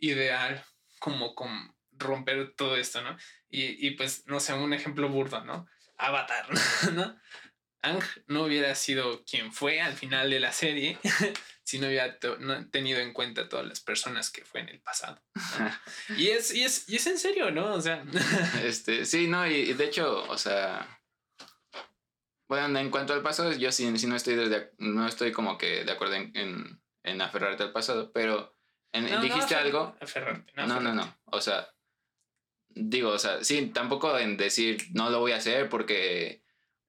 ideal 0.00 0.64
como 0.98 1.34
con 1.34 1.76
romper 1.92 2.54
todo 2.56 2.76
esto, 2.76 3.02
¿no? 3.02 3.16
Y, 3.48 3.86
y 3.86 3.90
pues, 3.92 4.26
no 4.26 4.40
sé, 4.40 4.54
un 4.54 4.72
ejemplo 4.72 5.08
burdo, 5.08 5.44
¿no? 5.44 5.68
Avatar, 5.98 6.48
¿no? 6.94 7.16
Ang 7.82 8.02
no 8.26 8.44
hubiera 8.44 8.74
sido 8.74 9.24
quien 9.24 9.52
fue 9.52 9.80
al 9.80 9.94
final 9.94 10.30
de 10.30 10.40
la 10.40 10.52
serie 10.52 10.98
si 11.66 11.80
no 11.80 11.88
hubiera 11.88 12.16
tenido 12.70 13.00
en 13.00 13.12
cuenta 13.12 13.48
todas 13.48 13.66
las 13.66 13.80
personas 13.80 14.30
que 14.30 14.44
fue 14.44 14.60
en 14.60 14.68
el 14.68 14.80
pasado. 14.80 15.20
y, 16.16 16.28
es, 16.28 16.54
y, 16.54 16.62
es, 16.62 16.88
y 16.88 16.96
es 16.96 17.06
en 17.08 17.18
serio, 17.18 17.50
¿no? 17.50 17.74
O 17.74 17.80
sea. 17.80 18.04
este, 18.62 19.04
sí, 19.04 19.26
no, 19.26 19.46
y, 19.46 19.72
de 19.72 19.84
hecho, 19.84 20.24
o 20.28 20.38
sea. 20.38 21.00
Bueno, 22.48 22.78
en 22.78 22.90
cuanto 22.90 23.12
al 23.12 23.22
pasado, 23.22 23.52
yo 23.52 23.72
sí, 23.72 23.90
no 23.90 24.14
estoy 24.14 24.36
no 24.78 25.06
estoy 25.08 25.32
como 25.32 25.58
que 25.58 25.84
de 25.84 25.90
acuerdo 25.90 26.14
en, 26.14 26.80
en, 27.02 27.20
aferrarte 27.20 27.64
al 27.64 27.72
pasado, 27.72 28.12
pero 28.12 28.56
dijiste 28.92 29.56
algo. 29.56 29.96
Aferrarte, 30.00 30.52
no, 30.54 30.68
no, 30.68 30.80
no, 30.80 30.94
no. 30.94 31.18
O 31.24 31.40
sea, 31.40 31.68
digo, 32.68 33.10
o 33.10 33.18
sea, 33.18 33.42
sí, 33.42 33.72
tampoco 33.74 34.16
en 34.16 34.36
decir 34.36 34.86
no 34.92 35.10
lo 35.10 35.18
voy 35.18 35.32
a 35.32 35.38
hacer 35.38 35.68
porque 35.68 36.44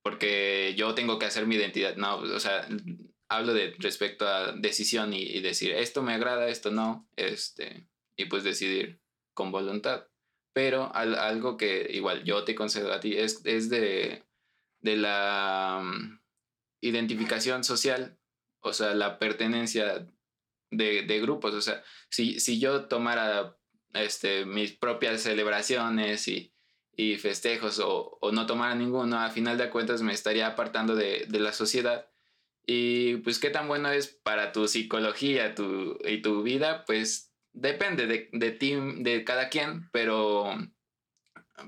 porque 0.08 0.74
yo 0.78 0.96
tengo 0.96 1.20
que 1.20 1.26
hacer 1.26 1.46
mi 1.48 1.56
identidad. 1.56 1.98
No, 1.98 2.16
o 2.16 2.40
sea, 2.40 2.66
hablo 3.28 3.54
de 3.54 3.76
respecto 3.78 4.26
a 4.26 4.54
decisión 4.54 5.12
y, 5.12 5.42
decir 5.42 5.74
esto 5.74 6.02
me 6.02 6.14
agrada, 6.14 6.48
esto 6.48 6.72
no, 6.72 7.10
este, 7.18 7.90
y 8.16 8.24
pues 8.24 8.46
decidir 8.46 9.02
con 9.34 9.52
voluntad. 9.52 10.08
Pero 10.54 10.96
algo 10.96 11.58
que 11.58 11.90
igual 11.92 12.24
yo 12.24 12.46
te 12.46 12.56
concedo 12.56 12.94
a 12.94 13.02
ti 13.02 13.18
es, 13.18 13.42
es 13.44 13.70
de, 13.70 14.24
de 14.80 14.96
la 14.96 15.82
mm, 15.84 16.22
identificación 16.80 17.66
social, 17.66 18.18
o 18.62 18.72
sea, 18.72 18.96
la 18.96 19.20
pertenencia 19.20 20.08
de, 20.72 21.02
de 21.02 21.20
grupos. 21.20 21.54
O 21.54 21.62
sea, 21.62 21.84
si, 22.10 22.40
si 22.40 22.62
yo 22.62 22.86
tomara 22.86 23.58
este, 23.94 24.46
mis 24.46 24.72
propias 24.72 25.22
celebraciones 25.22 26.30
y, 26.30 26.54
y 26.98 27.16
festejos 27.18 27.80
o, 27.80 28.18
o, 28.20 28.32
no 28.32 28.46
tomara 28.48 28.76
ninguno, 28.76 29.20
a 29.20 29.30
final 29.30 29.58
de 29.58 29.70
cuentas 29.70 30.02
me 30.02 30.12
estaría 30.14 30.48
apartando 30.48 30.96
de, 30.96 31.26
de 31.30 31.40
la 31.40 31.54
sociedad 31.54 32.10
y 32.66 33.18
pues 33.18 33.40
qué 33.40 33.50
tan 33.50 33.70
bueno 33.70 33.90
es 33.92 34.08
para 34.08 34.52
tu 34.52 34.68
psicología 34.68 35.56
tu, 35.56 35.98
y 36.04 36.22
tu 36.22 36.44
vida, 36.44 36.84
pues 36.86 37.32
depende 37.54 38.08
de, 38.08 38.30
de 38.34 38.52
ti, 38.52 38.76
de 38.98 39.24
cada 39.24 39.48
quien, 39.48 39.90
pero, 39.92 40.54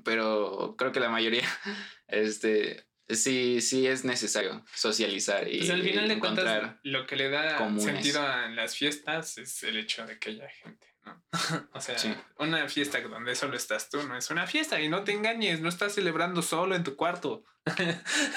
pero 0.03 0.75
creo 0.77 0.91
que 0.91 0.99
la 0.99 1.09
mayoría 1.09 1.43
este, 2.07 2.85
sí, 3.07 3.61
sí 3.61 3.87
es 3.87 4.03
necesario 4.03 4.65
socializar 4.75 5.47
y 5.47 5.59
Pues 5.59 5.69
al 5.69 5.83
final 5.83 6.07
de 6.09 6.13
encontrar. 6.15 6.59
cuentas, 6.59 6.79
lo 6.83 7.07
que 7.07 7.15
le 7.15 7.29
da 7.29 7.55
comunes. 7.55 7.85
sentido 7.85 8.21
a 8.21 8.49
las 8.49 8.75
fiestas 8.75 9.37
es 9.37 9.63
el 9.63 9.77
hecho 9.77 10.05
de 10.05 10.19
que 10.19 10.31
haya 10.31 10.49
gente, 10.49 10.87
¿no? 11.05 11.23
o 11.73 11.81
sea, 11.81 11.97
Sí. 11.97 12.13
una 12.37 12.67
fiesta 12.67 12.99
donde 13.01 13.35
solo 13.35 13.55
estás 13.55 13.89
tú 13.89 14.01
no 14.03 14.15
es 14.17 14.29
una 14.29 14.47
fiesta 14.47 14.79
y 14.81 14.89
no 14.89 15.03
te 15.03 15.11
engañes, 15.13 15.61
no 15.61 15.69
estás 15.69 15.93
celebrando 15.95 16.41
solo 16.41 16.75
en 16.75 16.83
tu 16.83 16.95
cuarto. 16.95 17.43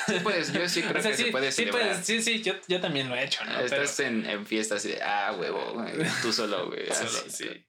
Sí, 0.06 0.14
pues 0.22 0.52
yo 0.52 0.68
sí 0.68 0.82
creo 0.88 0.98
O 0.98 1.02
sea, 1.02 1.10
que 1.12 1.16
sí, 1.16 1.24
se 1.24 1.30
puede 1.30 1.50
sí, 1.52 1.64
celebrar. 1.64 1.88
pues, 1.94 2.06
sí, 2.06 2.22
sí, 2.22 2.42
yo, 2.42 2.54
yo 2.68 2.80
también 2.80 3.08
lo 3.08 3.14
he 3.16 3.24
hecho, 3.24 3.44
¿no? 3.44 3.52
Pero- 3.52 3.64
Estás 3.64 4.00
en, 4.00 4.26
en 4.26 4.46
fiestas 4.46 4.84
y 4.84 4.88
de, 4.92 5.02
ah, 5.02 5.34
huevo, 5.38 5.72
güey, 5.74 5.94
tú 6.22 6.32
solo, 6.32 6.66
güey. 6.68 6.86
solo, 6.94 7.08
así. 7.26 7.30
sí. 7.30 7.66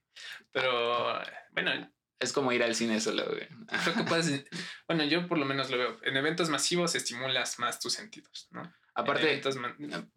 Pero, 0.52 1.18
bueno, 1.52 1.90
Es 2.20 2.32
como 2.32 2.52
ir 2.52 2.62
al 2.62 2.74
cine 2.74 3.00
solo, 3.00 3.24
güey. 3.26 3.48
creo 3.82 3.94
que 3.96 4.02
puedes, 4.04 4.44
bueno, 4.86 5.04
yo 5.04 5.26
por 5.26 5.38
lo 5.38 5.44
menos 5.46 5.70
lo 5.70 5.78
veo. 5.78 5.98
En 6.02 6.16
eventos 6.16 6.48
masivos 6.50 6.94
estimulas 6.94 7.58
más 7.58 7.80
tus 7.80 7.92
sentidos, 7.94 8.48
¿no? 8.50 8.62
Aparte, 8.94 9.42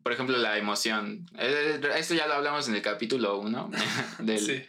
por 0.03 0.11
ejemplo, 0.11 0.37
la 0.37 0.57
emoción. 0.57 1.25
Eh, 1.37 1.81
Esto 1.95 2.13
ya 2.13 2.27
lo 2.27 2.35
hablamos 2.35 2.67
en 2.67 2.75
el 2.75 2.81
capítulo 2.81 3.39
1 3.39 3.71
del... 4.19 4.39
sí. 4.39 4.63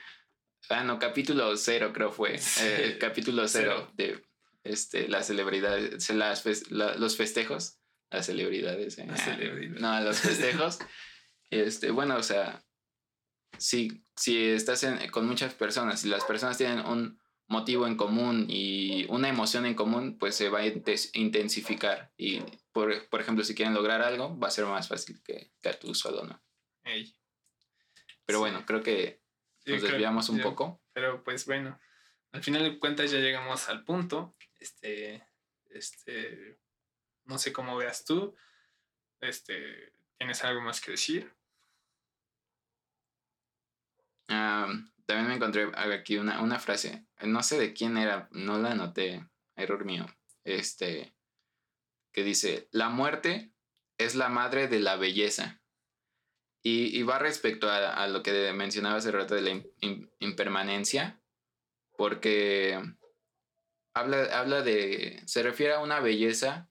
Ah, 0.71 0.85
no, 0.85 0.99
capítulo 0.99 1.57
0 1.57 1.93
creo 1.95 2.11
fue. 2.13 2.39
Sí. 2.39 2.65
Eh, 2.65 2.85
el 2.85 2.99
capítulo 2.99 3.47
0 3.49 3.73
Cero. 3.75 3.93
de 3.97 4.23
este, 4.65 5.09
las 5.09 5.27
celebridades, 5.27 6.09
las 6.11 6.45
fes- 6.45 6.69
la- 6.71 6.95
los 6.97 7.17
festejos. 7.17 7.79
Las 8.11 8.27
celebridades. 8.27 8.99
eh. 8.99 9.07
Las 9.07 9.23
celebridades. 9.25 9.81
No, 9.81 10.01
los 10.01 10.19
festejos. 10.21 10.79
este, 11.51 11.91
bueno, 11.91 12.17
o 12.17 12.23
sea, 12.23 12.63
si, 13.59 14.05
si 14.17 14.49
estás 14.51 14.83
en- 14.85 15.11
con 15.11 15.27
muchas 15.27 15.55
personas 15.55 16.05
y 16.05 16.09
las 16.09 16.25
personas 16.25 16.57
tienen 16.59 16.81
un 16.81 17.19
motivo 17.49 17.87
en 17.87 17.97
común 17.97 18.47
y 18.49 19.07
una 19.09 19.29
emoción 19.29 19.67
en 19.67 19.75
común, 19.75 20.19
pues 20.19 20.35
se 20.37 20.51
va 20.51 20.61
a 20.61 20.67
intensificar. 21.15 22.13
Y, 22.17 22.41
por, 22.73 23.09
por 23.09 23.21
ejemplo, 23.21 23.43
si 23.43 23.55
quieren 23.55 23.75
lograr 23.75 24.03
algo, 24.03 24.39
va 24.39 24.49
a 24.49 24.53
ser 24.53 24.67
más 24.67 24.87
fácil 24.89 25.21
que, 25.23 25.51
que 25.61 25.73
tú 25.75 25.95
solo, 25.95 26.25
¿no? 26.25 26.41
Ey. 26.85 27.15
Pero 28.27 28.39
Sí. 28.39 28.41
bueno, 28.41 28.67
creo 28.67 28.83
que 28.83 29.23
nos 29.65 29.83
desviamos 29.83 30.29
un 30.29 30.41
poco. 30.41 30.81
Pero 30.93 31.25
pues 31.25 31.47
bueno, 31.47 31.81
al 32.33 32.43
final 32.43 32.63
de 32.63 32.79
cuentas 32.79 33.11
ya 33.11 33.19
llegamos 33.19 33.69
al 33.69 33.85
punto. 33.85 34.37
Este, 34.59 35.27
este, 35.71 36.59
no 37.25 37.39
sé 37.39 37.53
cómo 37.53 37.77
veas 37.77 38.05
tú. 38.05 38.35
Este, 39.21 39.93
¿tienes 40.19 40.45
algo 40.45 40.61
más 40.61 40.81
que 40.81 40.91
decir? 40.93 41.33
También 45.09 45.29
me 45.29 45.35
encontré 45.37 45.71
aquí 45.75 46.19
una, 46.19 46.61
frase, 46.61 47.07
no 47.23 47.43
sé 47.43 47.59
de 47.59 47.73
quién 47.73 47.97
era, 47.97 48.29
no 48.31 48.59
la 48.59 48.73
anoté, 48.73 49.27
error 49.57 49.87
mío, 49.87 50.05
este, 50.45 51.17
que 52.13 52.23
dice, 52.23 52.69
la 52.73 52.91
muerte 52.91 53.55
es 53.97 54.15
la 54.15 54.29
madre 54.29 54.69
de 54.69 54.81
la 54.81 54.97
belleza. 54.97 55.63
Y, 56.63 57.03
va 57.05 57.19
respecto 57.19 57.71
a, 57.71 58.07
lo 58.09 58.23
que 58.23 58.53
mencionaba 58.53 58.97
hace 58.97 59.11
rato 59.11 59.35
de 59.35 59.41
la 59.41 59.51
im- 59.51 59.73
im- 59.81 60.11
impermanencia, 60.19 61.23
porque 61.97 62.79
habla, 63.95 64.25
habla 64.39 64.61
de, 64.61 65.23
se 65.25 65.43
refiere 65.43 65.73
a 65.73 65.81
una 65.81 66.01
belleza 66.01 66.69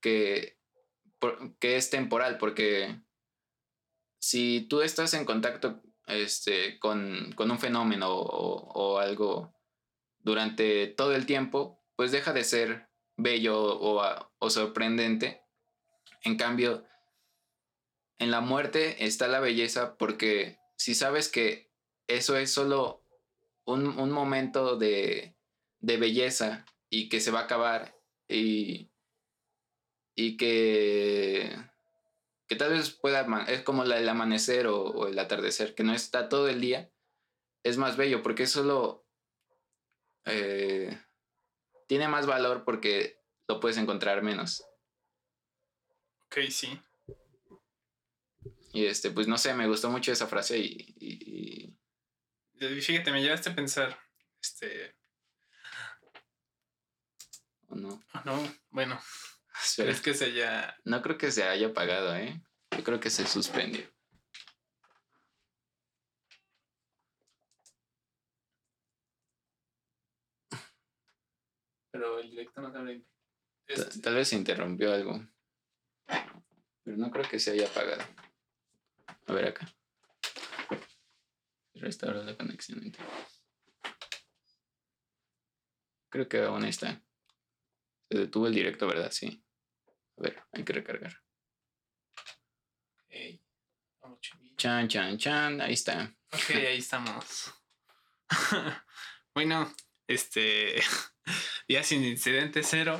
que, 0.00 0.58
que 1.60 1.76
es 1.76 1.90
temporal, 1.90 2.38
porque 2.38 3.00
si 4.20 4.66
tú 4.68 4.80
estás 4.82 5.14
en 5.14 5.24
contacto 5.24 5.80
este, 6.08 6.78
con, 6.78 7.32
con 7.36 7.50
un 7.50 7.58
fenómeno 7.58 8.12
o, 8.14 8.72
o 8.72 8.98
algo 8.98 9.54
durante 10.18 10.86
todo 10.88 11.14
el 11.14 11.26
tiempo, 11.26 11.82
pues 11.96 12.12
deja 12.12 12.32
de 12.32 12.44
ser 12.44 12.88
bello 13.16 13.58
o, 13.60 14.00
a- 14.02 14.30
o 14.38 14.50
sorprendente. 14.50 15.42
En 16.22 16.36
cambio, 16.36 16.84
en 18.18 18.30
la 18.30 18.40
muerte 18.40 19.04
está 19.04 19.28
la 19.28 19.40
belleza 19.40 19.96
porque 19.96 20.58
si 20.76 20.94
sabes 20.94 21.28
que 21.28 21.70
eso 22.08 22.36
es 22.36 22.50
solo 22.52 23.04
un, 23.64 23.86
un 23.98 24.10
momento 24.10 24.76
de, 24.76 25.36
de 25.80 25.96
belleza 25.98 26.64
y 26.90 27.08
que 27.08 27.20
se 27.20 27.30
va 27.30 27.40
a 27.40 27.44
acabar 27.44 27.94
y, 28.28 28.90
y 30.14 30.36
que 30.36 31.50
que 32.48 32.56
tal 32.56 32.72
vez 32.72 32.90
pueda, 32.90 33.26
es 33.48 33.62
como 33.62 33.84
la, 33.84 33.98
el 33.98 34.08
amanecer 34.08 34.66
o, 34.66 34.82
o 34.82 35.06
el 35.06 35.18
atardecer, 35.18 35.74
que 35.74 35.84
no 35.84 35.94
está 35.94 36.28
todo 36.28 36.48
el 36.48 36.60
día, 36.60 36.90
es 37.62 37.76
más 37.76 37.96
bello 37.96 38.22
porque 38.22 38.44
es 38.44 38.50
solo 38.50 39.06
eh, 40.24 40.98
tiene 41.86 42.08
más 42.08 42.26
valor 42.26 42.64
porque 42.64 43.20
lo 43.48 43.60
puedes 43.60 43.78
encontrar 43.78 44.22
menos. 44.22 44.64
Ok, 46.26 46.38
sí. 46.50 46.78
Y 48.72 48.86
este, 48.86 49.10
pues 49.10 49.26
no 49.26 49.38
sé, 49.38 49.54
me 49.54 49.66
gustó 49.66 49.90
mucho 49.90 50.12
esa 50.12 50.26
frase 50.26 50.58
y, 50.58 50.94
y- 51.00 51.74
Fíjate, 52.80 53.12
me 53.12 53.22
llevaste 53.22 53.50
a 53.50 53.54
pensar, 53.54 53.98
este, 54.42 54.96
o 57.68 57.74
no. 57.76 58.02
ah, 58.12 58.22
no, 58.24 58.34
bueno, 58.70 58.98
Espera, 59.62 59.86
¿crees 59.88 60.00
que 60.00 60.14
se 60.14 60.24
haya... 60.26 60.76
no 60.84 61.02
creo 61.02 61.18
que 61.18 61.30
se 61.30 61.42
haya 61.44 61.68
apagado, 61.68 62.14
¿eh? 62.16 62.40
Yo 62.76 62.84
creo 62.84 63.00
que 63.00 63.10
se 63.10 63.26
suspendió. 63.26 63.82
Pero 71.90 72.18
el 72.18 72.30
directo 72.30 72.60
no. 72.60 72.72
Ta- 72.72 72.84
Este, 73.66 74.00
Tal 74.00 74.14
vez 74.14 74.28
se 74.28 74.36
interrumpió 74.36 74.92
algo. 74.92 75.20
Pero 76.84 76.96
no 76.96 77.10
creo 77.10 77.28
que 77.28 77.38
se 77.38 77.52
haya 77.52 77.66
apagado. 77.66 78.02
A 79.26 79.32
ver 79.32 79.48
acá. 79.48 79.66
Restauró 81.74 82.22
la 82.22 82.36
conexión. 82.36 82.92
Creo 86.10 86.28
que 86.28 86.42
aún 86.42 86.64
está. 86.64 87.02
Se 88.10 88.18
detuvo 88.18 88.46
el 88.46 88.54
directo, 88.54 88.86
¿verdad? 88.86 89.10
Sí. 89.10 89.44
A 90.18 90.22
ver, 90.22 90.42
hay 90.52 90.64
que 90.64 90.72
recargar. 90.72 91.22
vamos. 94.00 94.18
Chan, 94.56 94.88
chan, 94.88 95.16
chan. 95.16 95.60
Ahí 95.60 95.74
está. 95.74 96.12
Ok, 96.32 96.50
ahí 96.50 96.78
estamos. 96.78 97.52
bueno, 99.34 99.72
este. 100.06 100.82
Día 101.68 101.82
sin 101.84 102.02
incidente 102.02 102.62
cero. 102.62 102.98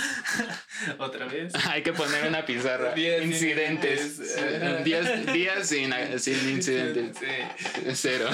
Otra 0.98 1.26
vez. 1.26 1.54
Hay 1.66 1.82
que 1.82 1.94
poner 1.94 2.28
una 2.28 2.44
pizarra. 2.44 2.92
Días 2.92 3.24
Incidentes. 3.24 4.84
días, 4.84 5.32
días 5.32 5.66
sin, 5.66 5.90
sin 6.20 6.50
incidentes. 6.50 7.16
Sí. 7.18 7.90
Cero. 7.94 8.28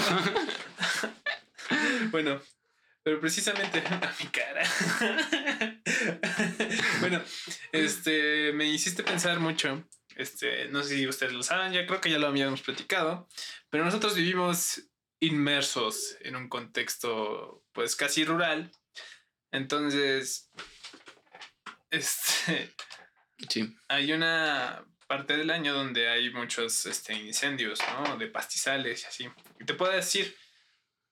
Bueno, 2.10 2.42
pero 3.04 3.20
precisamente 3.20 3.78
a 3.86 4.14
mi 4.18 4.26
cara. 4.26 4.62
Bueno, 7.08 7.24
este 7.72 8.52
me 8.52 8.66
hiciste 8.66 9.02
pensar 9.02 9.40
mucho. 9.40 9.86
Este, 10.16 10.68
no 10.68 10.82
sé 10.82 10.96
si 10.96 11.06
ustedes 11.06 11.32
lo 11.32 11.42
saben, 11.42 11.72
ya 11.72 11.86
creo 11.86 12.00
que 12.00 12.10
ya 12.10 12.18
lo 12.18 12.26
habíamos 12.26 12.62
platicado, 12.62 13.28
pero 13.68 13.84
nosotros 13.84 14.14
vivimos 14.14 14.82
inmersos 15.20 16.16
en 16.20 16.36
un 16.36 16.48
contexto 16.48 17.64
pues 17.72 17.96
casi 17.96 18.24
rural. 18.24 18.70
Entonces, 19.52 20.50
este, 21.90 22.74
Sí. 23.50 23.76
hay 23.88 24.12
una 24.12 24.84
parte 25.06 25.36
del 25.36 25.50
año 25.50 25.74
donde 25.74 26.08
hay 26.08 26.30
muchos 26.30 26.86
este, 26.86 27.12
incendios, 27.14 27.78
¿no? 27.92 28.16
De 28.16 28.26
pastizales 28.26 29.02
y 29.02 29.06
así. 29.06 29.28
Y 29.60 29.64
te 29.64 29.74
puedo 29.74 29.92
decir 29.92 30.34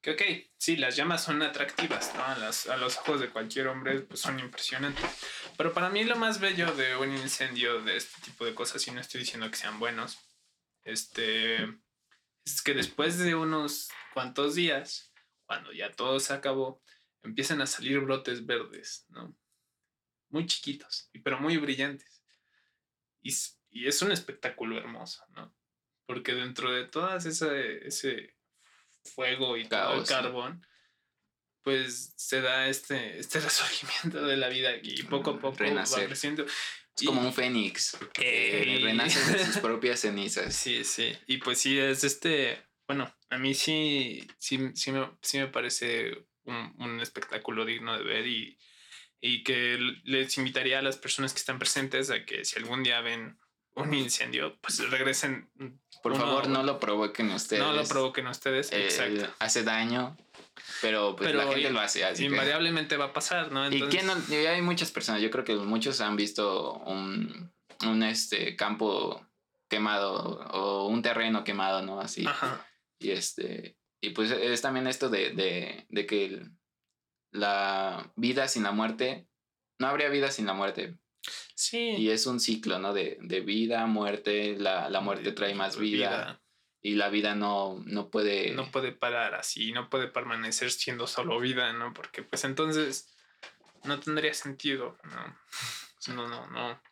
que, 0.05 0.11
ok, 0.13 0.23
sí, 0.59 0.77
las 0.77 0.97
llamas 0.97 1.25
son 1.25 1.43
atractivas, 1.43 2.15
¿no? 2.15 2.25
A, 2.25 2.37
las- 2.37 2.67
a 2.69 2.77
los 2.77 2.99
ojos 2.99 3.21
de 3.21 3.31
cualquier 3.31 3.69
hombre 3.69 4.01
pues, 4.01 4.21
son 4.21 4.39
impresionantes. 4.39 5.05
Pero 5.57 5.73
para 5.73 5.89
mí 5.89 6.05
lo 6.05 6.15
más 6.17 6.41
bello 6.41 6.73
de 6.75 6.95
un 6.97 7.11
incendio 7.17 7.81
de 7.83 7.97
este 7.97 8.21
tipo 8.23 8.45
de 8.45 8.55
cosas, 8.55 8.87
y 8.87 8.91
no 8.91 9.01
estoy 9.01 9.21
diciendo 9.23 9.51
que 9.51 9.57
sean 9.57 9.79
buenos, 9.79 10.19
este, 10.85 11.65
es 12.45 12.61
que 12.63 12.75
después 12.75 13.19
de 13.19 13.35
unos 13.35 13.89
cuantos 14.13 14.55
días, 14.55 15.13
cuando 15.47 15.73
ya 15.73 15.91
todo 15.93 16.21
se 16.21 16.35
acabó, 16.35 16.83
empiezan 17.23 17.63
a 17.63 17.67
salir 17.67 18.01
brotes 18.01 18.45
verdes, 18.45 19.07
¿no? 19.09 19.35
Muy 20.29 20.47
chiquitos, 20.47 21.11
pero 21.23 21.41
muy 21.41 21.57
brillantes. 21.57 22.23
Y, 23.23 23.35
y 23.71 23.87
es 23.89 24.03
un 24.03 24.13
espectáculo 24.13 24.77
hermoso, 24.77 25.25
¿no? 25.31 25.57
Porque 26.07 26.35
dentro 26.35 26.71
de 26.71 26.85
todas 26.85 27.25
ese, 27.25 27.87
ese 27.87 28.34
fuego 29.05 29.57
y 29.57 29.65
todo 29.69 29.81
el 29.81 29.97
Caos, 30.05 30.09
carbón, 30.09 30.67
pues 31.63 32.13
se 32.17 32.41
da 32.41 32.69
este, 32.69 33.19
este 33.19 33.41
resurgimiento 33.41 34.27
de 34.27 34.37
la 34.37 34.49
vida 34.49 34.73
y 34.83 35.03
poco 35.05 35.31
a 35.31 35.39
poco 35.41 35.65
va 35.65 35.85
creciendo. 36.07 36.45
Es 36.45 37.03
Y- 37.03 37.07
como 37.07 37.23
un 37.23 37.33
fénix. 37.33 37.97
que 38.13 38.81
renace 38.83 39.33
de 39.33 39.45
sus 39.45 39.59
propias 39.63 40.01
cenizas. 40.01 40.55
Sí, 40.55 40.85
sí. 40.85 41.17
Y 41.27 41.39
pues 41.39 41.59
sí, 41.59 41.79
es 41.79 42.05
este. 42.05 42.63
Bueno, 42.87 43.13
a 43.31 43.39
mí 43.39 43.55
sí, 43.55 44.27
sí, 44.39 44.59
sí, 44.75 44.93
me, 44.93 45.11
sí 45.23 45.39
me 45.39 45.49
parece 45.49 46.27
un, 46.45 46.75
un 46.79 47.01
espectáculo 47.01 47.65
digno 47.65 47.97
de 47.97 48.05
ver 48.05 48.27
y, 48.27 48.59
y 49.21 49.43
que 49.43 49.79
les 50.05 50.37
invitaría 50.37 50.79
a 50.81 50.83
las 50.83 50.99
personas 50.99 51.33
que 51.33 51.39
están 51.39 51.59
presentes 51.59 52.11
a 52.11 52.25
que 52.27 52.45
si 52.45 52.59
algún 52.59 52.83
día 52.83 53.01
ven 53.01 53.39
un 53.77 53.93
incendio, 53.95 54.57
pues 54.61 54.79
regresen. 54.91 55.49
Por 56.03 56.12
uno- 56.12 56.20
favor, 56.20 56.49
no 56.49 56.62
lo 56.62 56.79
provoquen 56.79 57.31
ustedes. 57.31 57.62
No 57.62 57.72
lo 57.72 57.85
provoquen 57.85 58.27
ustedes. 58.27 58.70
Eh, 58.72 58.85
Exacto. 58.85 59.33
Hace 59.39 59.62
daño, 59.62 60.16
pero 60.83 61.16
pues 61.16 61.29
Pero 61.31 61.45
la 61.45 61.53
gente 61.53 61.70
lo 61.70 61.81
hace. 61.81 62.05
Así 62.05 62.22
que- 62.25 62.29
Invariablemente 62.31 62.97
va 62.97 63.07
a 63.07 63.12
pasar, 63.12 63.51
¿no? 63.53 63.70
¿Y 63.70 63.81
quién 63.89 64.07
no? 64.07 64.14
y 64.29 64.35
hay 64.47 64.61
muchas 64.62 64.91
personas, 64.91 65.22
yo 65.22 65.31
creo 65.31 65.45
que 65.45 65.55
muchos 65.57 66.01
han 66.01 66.16
visto 66.16 66.75
un, 66.75 67.53
un 67.87 68.03
este 68.03 68.55
campo 68.57 69.25
quemado 69.68 70.41
o 70.53 70.87
un 70.87 71.03
terreno 71.03 71.43
quemado, 71.43 71.83
¿no? 71.83 72.01
Así. 72.01 72.27
Ajá. 72.27 72.66
Y 72.99 73.11
este. 73.11 73.77
Y 74.01 74.11
pues 74.11 74.31
es 74.31 74.61
también 74.61 74.87
esto 74.87 75.09
de, 75.09 75.31
de, 75.31 75.87
de 75.89 76.07
que 76.07 76.43
la 77.31 78.12
vida 78.16 78.49
sin 78.49 78.62
la 78.62 78.72
muerte. 78.72 79.27
No 79.79 79.89
habría 79.89 80.09
vida 80.09 80.31
sin 80.31 80.47
la 80.47 80.53
muerte. 80.53 80.99
Sí. 81.55 81.95
Y 81.97 82.11
es 82.11 82.27
un 82.27 82.41
ciclo, 82.41 82.79
¿no? 82.79 82.93
De, 82.93 83.18
de 83.20 83.41
vida, 83.41 83.87
muerte. 83.87 84.57
La, 84.59 84.89
la 84.91 85.01
muerte 85.01 85.33
trae 85.33 85.55
más 85.55 85.79
vida. 85.79 86.41
Y 86.81 86.97
la 86.97 87.09
vida 87.09 87.35
no, 87.35 87.83
no 87.87 88.11
puede. 88.11 88.51
No 88.51 88.70
puede 88.70 88.93
parar 88.93 89.35
así, 89.35 89.72
no 89.72 89.89
puede 89.89 90.09
permanecer 90.09 90.70
siendo 90.70 91.07
solo 91.07 91.41
vida, 91.41 91.72
¿no? 91.72 91.95
Porque 91.95 92.22
pues 92.22 92.45
entonces 92.45 93.14
no 93.85 94.01
tendría 94.01 94.35
sentido, 94.35 94.99
¿no? 95.05 95.39
No, 96.14 96.29
no, 96.29 96.47
no. 96.49 96.83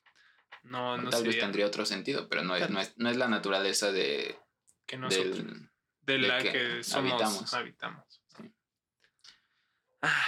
No, 0.62 0.96
no 0.96 1.10
Tal 1.10 1.24
vez 1.24 1.38
tendría 1.38 1.66
otro 1.66 1.84
sentido, 1.84 2.30
pero 2.30 2.44
no 2.44 2.56
es, 2.56 2.70
no 2.70 2.80
es, 2.80 2.96
no 2.96 3.10
es 3.10 3.18
la 3.18 3.28
naturaleza 3.28 3.92
de, 3.92 4.38
que 4.86 4.96
nosotros, 4.96 5.36
del, 5.36 5.68
de 6.02 6.12
de 6.12 6.18
la 6.18 6.42
que 6.42 6.52
que, 6.52 6.82
somos, 6.84 7.12
habitamos. 7.12 7.54
habitamos. 7.54 8.22
Sí. 8.36 8.54
Ah, 10.00 10.26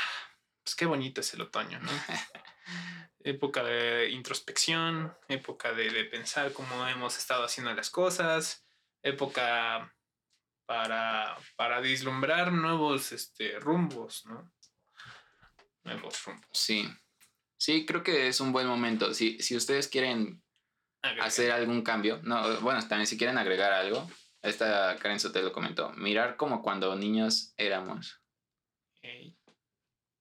pues 0.62 0.74
qué 0.74 0.86
bonito 0.86 1.20
es 1.20 1.32
el 1.34 1.40
otoño, 1.40 1.78
¿no? 1.80 1.90
época 3.24 3.64
de 3.64 4.10
introspección, 4.10 5.16
época 5.28 5.72
de, 5.72 5.90
de 5.90 6.04
pensar 6.04 6.52
cómo 6.52 6.86
hemos 6.86 7.16
estado 7.18 7.42
haciendo 7.42 7.72
las 7.74 7.90
cosas, 7.90 8.64
época 9.02 9.92
para, 10.66 11.36
para 11.56 11.80
vislumbrar 11.80 12.52
nuevos 12.52 13.12
este, 13.12 13.58
rumbos, 13.58 14.24
¿no? 14.26 14.52
Nuevos 15.84 16.24
rumbos. 16.24 16.48
Sí. 16.52 16.88
Sí, 17.56 17.86
creo 17.86 18.02
que 18.02 18.28
es 18.28 18.40
un 18.40 18.52
buen 18.52 18.66
momento. 18.66 19.14
Si, 19.14 19.40
si 19.40 19.56
ustedes 19.56 19.88
quieren 19.88 20.42
Agregar. 21.02 21.26
hacer 21.26 21.50
algún 21.50 21.82
cambio, 21.82 22.20
no, 22.22 22.60
bueno, 22.60 22.80
también 22.86 23.06
si 23.06 23.16
quieren 23.16 23.38
agregar 23.38 23.72
algo, 23.72 24.06
esta 24.42 24.98
Karen 24.98 25.18
Sotelo 25.18 25.52
comentó, 25.52 25.90
mirar 25.92 26.36
como 26.36 26.60
cuando 26.60 26.94
niños 26.94 27.54
éramos. 27.56 28.20
Ok. 28.96 29.34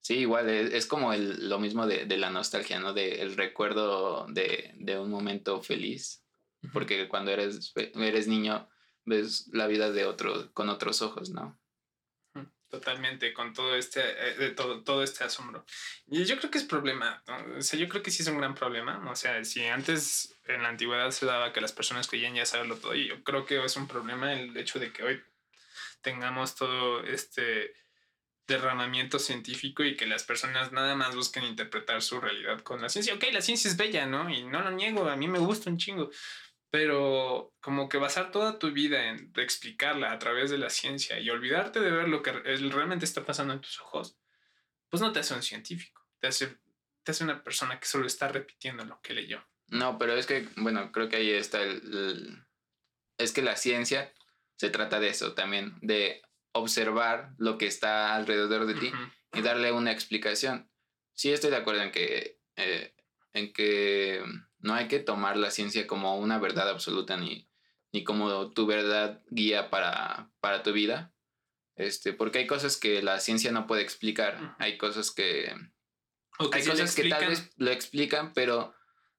Sí, 0.04 0.18
igual 0.18 0.50
es, 0.50 0.74
es 0.74 0.86
como 0.86 1.14
el, 1.14 1.48
lo 1.48 1.58
mismo 1.58 1.86
de, 1.86 2.04
de 2.04 2.18
la 2.18 2.28
nostalgia, 2.28 2.78
¿no? 2.78 2.92
De 2.92 3.22
el 3.22 3.38
recuerdo 3.38 4.26
de, 4.28 4.72
de 4.74 4.98
un 4.98 5.10
momento 5.10 5.62
feliz. 5.62 6.22
Porque 6.74 7.08
cuando 7.08 7.30
eres, 7.30 7.72
eres 7.74 8.28
niño, 8.28 8.68
ves 9.06 9.48
la 9.52 9.66
vida 9.66 9.90
de 9.92 10.04
otro, 10.04 10.52
con 10.52 10.68
otros 10.68 11.00
ojos, 11.00 11.30
¿no? 11.30 11.58
Totalmente, 12.68 13.32
con 13.32 13.54
todo 13.54 13.76
este, 13.76 14.00
eh, 14.02 14.34
de 14.34 14.50
todo, 14.50 14.82
todo 14.82 15.02
este 15.02 15.24
asombro. 15.24 15.64
Y 16.06 16.24
yo 16.24 16.36
creo 16.36 16.50
que 16.50 16.58
es 16.58 16.64
problema, 16.64 17.22
¿no? 17.26 17.58
o 17.58 17.62
sea, 17.62 17.78
yo 17.78 17.88
creo 17.88 18.02
que 18.02 18.10
sí 18.10 18.22
es 18.22 18.28
un 18.28 18.38
gran 18.38 18.54
problema, 18.54 19.10
o 19.10 19.16
sea, 19.16 19.42
si 19.44 19.64
antes 19.64 20.36
en 20.44 20.62
la 20.62 20.68
antigüedad 20.68 21.12
se 21.12 21.24
daba 21.24 21.52
que 21.52 21.60
las 21.62 21.72
personas 21.72 22.08
creían 22.08 22.34
ya 22.34 22.44
saberlo 22.44 22.76
todo, 22.76 22.94
y 22.94 23.08
yo 23.08 23.22
creo 23.22 23.46
que 23.46 23.64
es 23.64 23.76
un 23.76 23.86
problema 23.86 24.34
el 24.34 24.54
hecho 24.56 24.78
de 24.80 24.92
que 24.92 25.02
hoy 25.02 25.22
tengamos 26.02 26.56
todo 26.56 27.04
este 27.04 27.72
derramamiento 28.46 29.18
científico 29.18 29.82
y 29.84 29.96
que 29.96 30.06
las 30.06 30.24
personas 30.24 30.70
nada 30.72 30.94
más 30.94 31.14
busquen 31.16 31.44
interpretar 31.44 32.02
su 32.02 32.20
realidad 32.20 32.60
con 32.60 32.82
la 32.82 32.88
ciencia. 32.88 33.14
Ok, 33.14 33.24
la 33.32 33.40
ciencia 33.40 33.70
es 33.70 33.76
bella, 33.76 34.06
¿no? 34.06 34.28
Y 34.28 34.42
no 34.44 34.60
lo 34.62 34.70
niego, 34.70 35.08
a 35.08 35.16
mí 35.16 35.28
me 35.28 35.38
gusta 35.38 35.70
un 35.70 35.78
chingo, 35.78 36.10
pero 36.70 37.54
como 37.60 37.88
que 37.88 37.98
basar 37.98 38.30
toda 38.30 38.58
tu 38.58 38.70
vida 38.72 39.08
en 39.08 39.32
explicarla 39.36 40.12
a 40.12 40.18
través 40.18 40.50
de 40.50 40.58
la 40.58 40.70
ciencia 40.70 41.18
y 41.20 41.30
olvidarte 41.30 41.80
de 41.80 41.90
ver 41.90 42.08
lo 42.08 42.22
que 42.22 42.32
re- 42.32 42.56
realmente 42.56 43.04
está 43.04 43.24
pasando 43.24 43.54
en 43.54 43.60
tus 43.60 43.80
ojos, 43.80 44.18
pues 44.90 45.00
no 45.00 45.12
te 45.12 45.20
hace 45.20 45.34
un 45.34 45.42
científico, 45.42 46.06
te 46.20 46.26
hace, 46.28 46.58
te 47.02 47.12
hace 47.12 47.24
una 47.24 47.42
persona 47.42 47.78
que 47.78 47.86
solo 47.86 48.06
está 48.06 48.28
repitiendo 48.28 48.84
lo 48.84 49.00
que 49.00 49.14
leyó. 49.14 49.46
No, 49.68 49.98
pero 49.98 50.14
es 50.14 50.26
que, 50.26 50.48
bueno, 50.56 50.92
creo 50.92 51.08
que 51.08 51.16
ahí 51.16 51.30
está 51.30 51.62
el, 51.62 51.70
el- 51.92 52.44
Es 53.18 53.32
que 53.32 53.42
la 53.42 53.56
ciencia 53.56 54.12
se 54.56 54.70
trata 54.70 55.00
de 55.00 55.08
eso 55.08 55.34
también, 55.34 55.78
de 55.80 56.20
observar 56.54 57.34
lo 57.36 57.58
que 57.58 57.66
está 57.66 58.14
alrededor 58.14 58.66
de 58.66 58.74
ti 58.74 58.92
y 59.34 59.42
darle 59.42 59.72
una 59.72 59.92
explicación. 59.92 60.70
Sí 61.12 61.32
estoy 61.32 61.50
de 61.50 61.56
acuerdo 61.56 61.82
en 61.82 61.92
que, 61.92 62.40
eh, 62.56 62.94
en 63.32 63.52
que 63.52 64.22
no 64.58 64.74
hay 64.74 64.88
que 64.88 65.00
tomar 65.00 65.36
la 65.36 65.50
ciencia 65.50 65.86
como 65.86 66.16
una 66.18 66.38
verdad 66.38 66.70
absoluta 66.70 67.16
ni, 67.16 67.48
ni 67.92 68.04
como 68.04 68.50
tu 68.50 68.66
verdad 68.66 69.22
guía 69.30 69.68
para, 69.68 70.30
para 70.40 70.62
tu 70.62 70.72
vida. 70.72 71.12
Este, 71.76 72.12
porque 72.12 72.38
hay 72.38 72.46
cosas 72.46 72.76
que 72.76 73.02
la 73.02 73.18
ciencia 73.18 73.50
no 73.50 73.66
puede 73.66 73.82
explicar. 73.82 74.56
Hay 74.58 74.78
cosas 74.78 75.10
que, 75.10 75.52
hay 76.52 76.64
cosas 76.64 76.94
que 76.94 77.08
tal 77.08 77.28
vez 77.28 77.50
lo 77.56 77.70
explican, 77.70 78.32
pero 78.32 78.74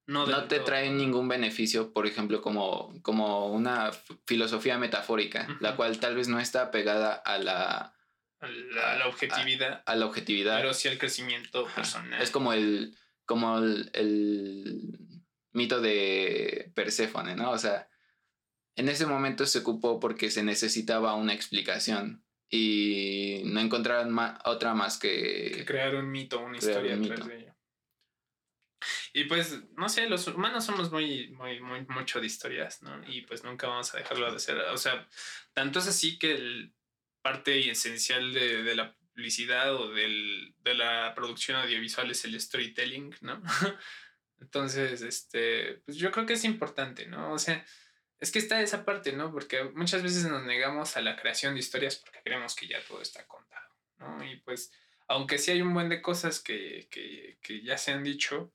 no, 0.08 0.26
te 0.48 0.58
todo. 0.58 0.66
traen 0.66 0.98
ningún 0.98 1.28
beneficio, 1.28 1.92
por 1.94 2.06
ejemplo, 2.06 2.42
como, 2.42 2.94
como 3.02 3.48
una 3.48 3.92
filosofía 4.26 4.78
metafórica, 4.78 5.48
la 5.60 5.76
cual 5.76 6.00
tal 6.00 6.16
vez 6.16 6.28
no 6.28 6.40
está 6.40 6.70
pegada 6.72 7.14
a 7.14 7.38
la, 7.38 7.96
a 8.40 8.48
la, 8.48 8.94
a 8.94 8.98
la 8.98 9.08
objetividad, 9.08 9.84
a 9.86 9.96
la 9.96 10.06
objetividad. 10.06 10.58
pero 10.58 10.74
sí 10.74 10.88
al 10.88 10.98
crecimiento 10.98 11.66
Ajá. 11.66 11.76
personal. 11.76 12.22
Es 12.22 12.30
como 12.30 12.54
el, 12.54 12.96
como 13.26 13.58
el, 13.58 13.90
el 13.94 15.00
mito 15.54 15.82
de 15.82 16.72
Perséfone, 16.76 17.36
¿no? 17.36 17.52
O 17.52 17.58
sea, 17.58 17.90
en 18.76 18.90
ese 18.90 19.06
momento 19.06 19.46
se 19.46 19.60
ocupó 19.60 20.00
porque 20.00 20.30
se 20.30 20.44
necesitaba 20.44 21.16
una 21.16 21.34
explicación 21.34 22.24
y 22.50 23.42
no 23.46 23.60
encontraron 23.60 24.12
ma- 24.12 24.38
otra 24.46 24.74
más 24.76 25.00
que 25.00 25.52
que... 25.56 25.66
crear 25.66 25.96
un 25.96 26.12
mito, 26.12 26.40
una 26.42 26.58
historia 26.58 26.96
un 26.96 27.06
atrás 27.06 27.28
de. 27.28 27.45
Y 29.16 29.24
pues, 29.24 29.64
no 29.78 29.88
sé, 29.88 30.10
los 30.10 30.28
humanos 30.28 30.66
somos 30.66 30.92
muy, 30.92 31.30
muy, 31.30 31.62
muy, 31.62 31.86
mucho 31.88 32.20
de 32.20 32.26
historias, 32.26 32.82
¿no? 32.82 33.02
Y 33.08 33.22
pues 33.22 33.46
nunca 33.46 33.66
vamos 33.66 33.94
a 33.94 33.98
dejarlo 33.98 34.30
de 34.30 34.38
ser. 34.40 34.58
O 34.58 34.78
sea, 34.78 35.08
tanto 35.54 35.80
es 35.80 35.88
así 35.88 36.20
que 36.20 36.34
el 36.34 36.74
parte 37.22 37.72
esencial 37.72 38.34
de, 38.34 38.64
de 38.64 38.76
la 38.76 38.94
publicidad 38.94 39.74
o 39.74 39.94
del, 39.94 40.54
de 40.60 40.74
la 40.74 41.14
producción 41.16 41.56
audiovisual 41.56 42.12
es 42.12 42.26
el 42.26 42.38
storytelling, 42.42 43.16
¿no? 43.22 43.42
Entonces, 44.42 45.02
este, 45.02 45.82
pues 45.86 45.96
yo 45.96 46.12
creo 46.12 46.26
que 46.26 46.34
es 46.34 46.44
importante, 46.44 47.06
¿no? 47.08 47.32
O 47.32 47.40
sea, 47.40 47.66
es 48.20 48.34
que 48.34 48.40
está 48.40 48.62
esa 48.62 48.84
parte, 48.84 49.14
¿no? 49.14 49.32
Porque 49.32 49.64
muchas 49.64 50.04
veces 50.04 50.26
nos 50.26 50.44
negamos 50.44 50.98
a 50.98 51.02
la 51.02 51.16
creación 51.16 51.54
de 51.54 51.62
historias 51.62 51.96
porque 51.96 52.20
creemos 52.22 52.54
que 52.54 52.68
ya 52.68 52.84
todo 52.86 53.02
está 53.02 53.26
contado, 53.26 53.78
¿no? 53.98 54.26
Y 54.30 54.42
pues, 54.42 54.74
aunque 55.08 55.38
sí 55.38 55.52
hay 55.52 55.62
un 55.62 55.74
buen 55.74 55.88
de 55.88 56.02
cosas 56.02 56.42
que, 56.42 56.90
que, 56.92 57.38
que 57.42 57.62
ya 57.62 57.78
se 57.78 57.94
han 57.94 58.04
dicho, 58.04 58.52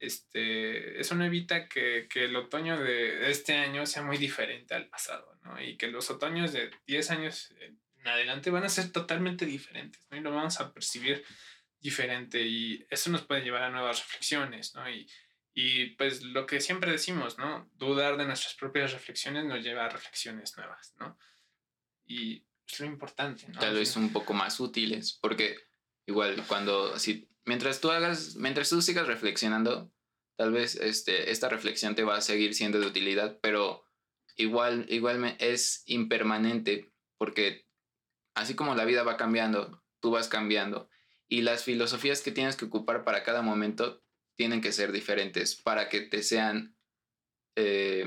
este, 0.00 0.98
eso 0.98 1.14
no 1.14 1.24
evita 1.24 1.68
que, 1.68 2.08
que 2.10 2.24
el 2.24 2.34
otoño 2.34 2.80
de 2.80 3.30
este 3.30 3.54
año 3.54 3.84
sea 3.86 4.02
muy 4.02 4.16
diferente 4.16 4.74
al 4.74 4.88
pasado, 4.88 5.38
¿no? 5.44 5.62
Y 5.62 5.76
que 5.76 5.88
los 5.88 6.10
otoños 6.10 6.52
de 6.52 6.70
10 6.86 7.10
años 7.10 7.54
en 7.60 8.08
adelante 8.08 8.50
van 8.50 8.64
a 8.64 8.70
ser 8.70 8.90
totalmente 8.90 9.44
diferentes, 9.44 10.06
¿no? 10.10 10.16
Y 10.16 10.20
lo 10.20 10.32
vamos 10.32 10.58
a 10.58 10.72
percibir 10.72 11.22
diferente 11.80 12.42
y 12.42 12.86
eso 12.90 13.10
nos 13.10 13.22
puede 13.22 13.42
llevar 13.42 13.62
a 13.62 13.70
nuevas 13.70 14.00
reflexiones, 14.00 14.74
¿no? 14.74 14.88
Y, 14.90 15.08
y 15.52 15.86
pues 15.90 16.22
lo 16.22 16.46
que 16.46 16.60
siempre 16.60 16.90
decimos, 16.90 17.38
¿no? 17.38 17.70
Dudar 17.74 18.16
de 18.16 18.26
nuestras 18.26 18.54
propias 18.54 18.92
reflexiones 18.92 19.44
nos 19.44 19.62
lleva 19.62 19.84
a 19.84 19.90
reflexiones 19.90 20.56
nuevas, 20.56 20.94
¿no? 20.98 21.18
Y 22.06 22.44
es 22.66 22.80
lo 22.80 22.86
importante, 22.86 23.46
¿no? 23.48 23.60
tal 23.60 23.74
vez 23.74 23.96
un 23.96 24.12
poco 24.12 24.32
más 24.32 24.60
útiles, 24.60 25.18
porque 25.20 25.56
igual 26.06 26.44
cuando, 26.46 26.98
si, 26.98 27.29
mientras 27.44 27.80
tú 27.80 27.90
hagas, 27.90 28.36
mientras 28.36 28.68
tú 28.68 28.80
sigas 28.82 29.06
reflexionando, 29.06 29.92
tal 30.36 30.52
vez 30.52 30.76
este, 30.76 31.30
esta 31.30 31.48
reflexión 31.48 31.94
te 31.94 32.04
va 32.04 32.16
a 32.16 32.20
seguir 32.22 32.54
siendo 32.54 32.80
de 32.80 32.86
utilidad, 32.86 33.38
pero 33.42 33.84
igual, 34.36 34.86
igual 34.88 35.18
me- 35.18 35.36
es 35.38 35.82
impermanente, 35.86 36.92
porque 37.18 37.66
así 38.34 38.54
como 38.54 38.74
la 38.74 38.84
vida 38.84 39.02
va 39.02 39.16
cambiando, 39.16 39.82
tú 40.00 40.10
vas 40.10 40.28
cambiando, 40.28 40.88
y 41.28 41.42
las 41.42 41.64
filosofías 41.64 42.22
que 42.22 42.32
tienes 42.32 42.56
que 42.56 42.64
ocupar 42.64 43.04
para 43.04 43.22
cada 43.22 43.42
momento 43.42 44.02
tienen 44.36 44.60
que 44.62 44.72
ser 44.72 44.92
diferentes 44.92 45.54
para 45.56 45.88
que 45.88 46.00
te 46.00 46.22
sean 46.22 46.76
eh, 47.56 48.04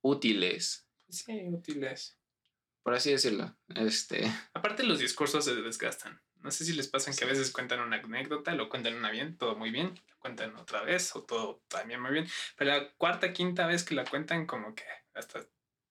útiles, 0.00 0.86
Sí, 1.10 1.48
útiles. 1.50 2.18
por 2.82 2.94
así 2.94 3.10
decirlo. 3.10 3.56
Este, 3.74 4.30
Aparte 4.54 4.82
los 4.84 4.98
discursos 4.98 5.44
se 5.44 5.54
desgastan. 5.56 6.20
No 6.42 6.50
sé 6.50 6.64
si 6.64 6.72
les 6.72 6.88
pasan 6.88 7.14
que 7.14 7.24
a 7.24 7.28
veces 7.28 7.50
cuentan 7.50 7.80
una 7.80 7.96
anécdota, 7.96 8.52
lo 8.54 8.68
cuentan 8.68 8.94
una 8.94 9.10
bien, 9.10 9.36
todo 9.36 9.56
muy 9.56 9.70
bien, 9.70 10.00
lo 10.10 10.18
cuentan 10.18 10.54
otra 10.56 10.82
vez 10.82 11.14
o 11.16 11.22
todo 11.24 11.62
también 11.68 12.00
muy 12.00 12.12
bien, 12.12 12.28
pero 12.56 12.70
la 12.72 12.88
cuarta, 12.92 13.32
quinta 13.32 13.66
vez 13.66 13.84
que 13.84 13.94
la 13.94 14.04
cuentan 14.04 14.46
como 14.46 14.74
que 14.74 14.84
hasta 15.14 15.40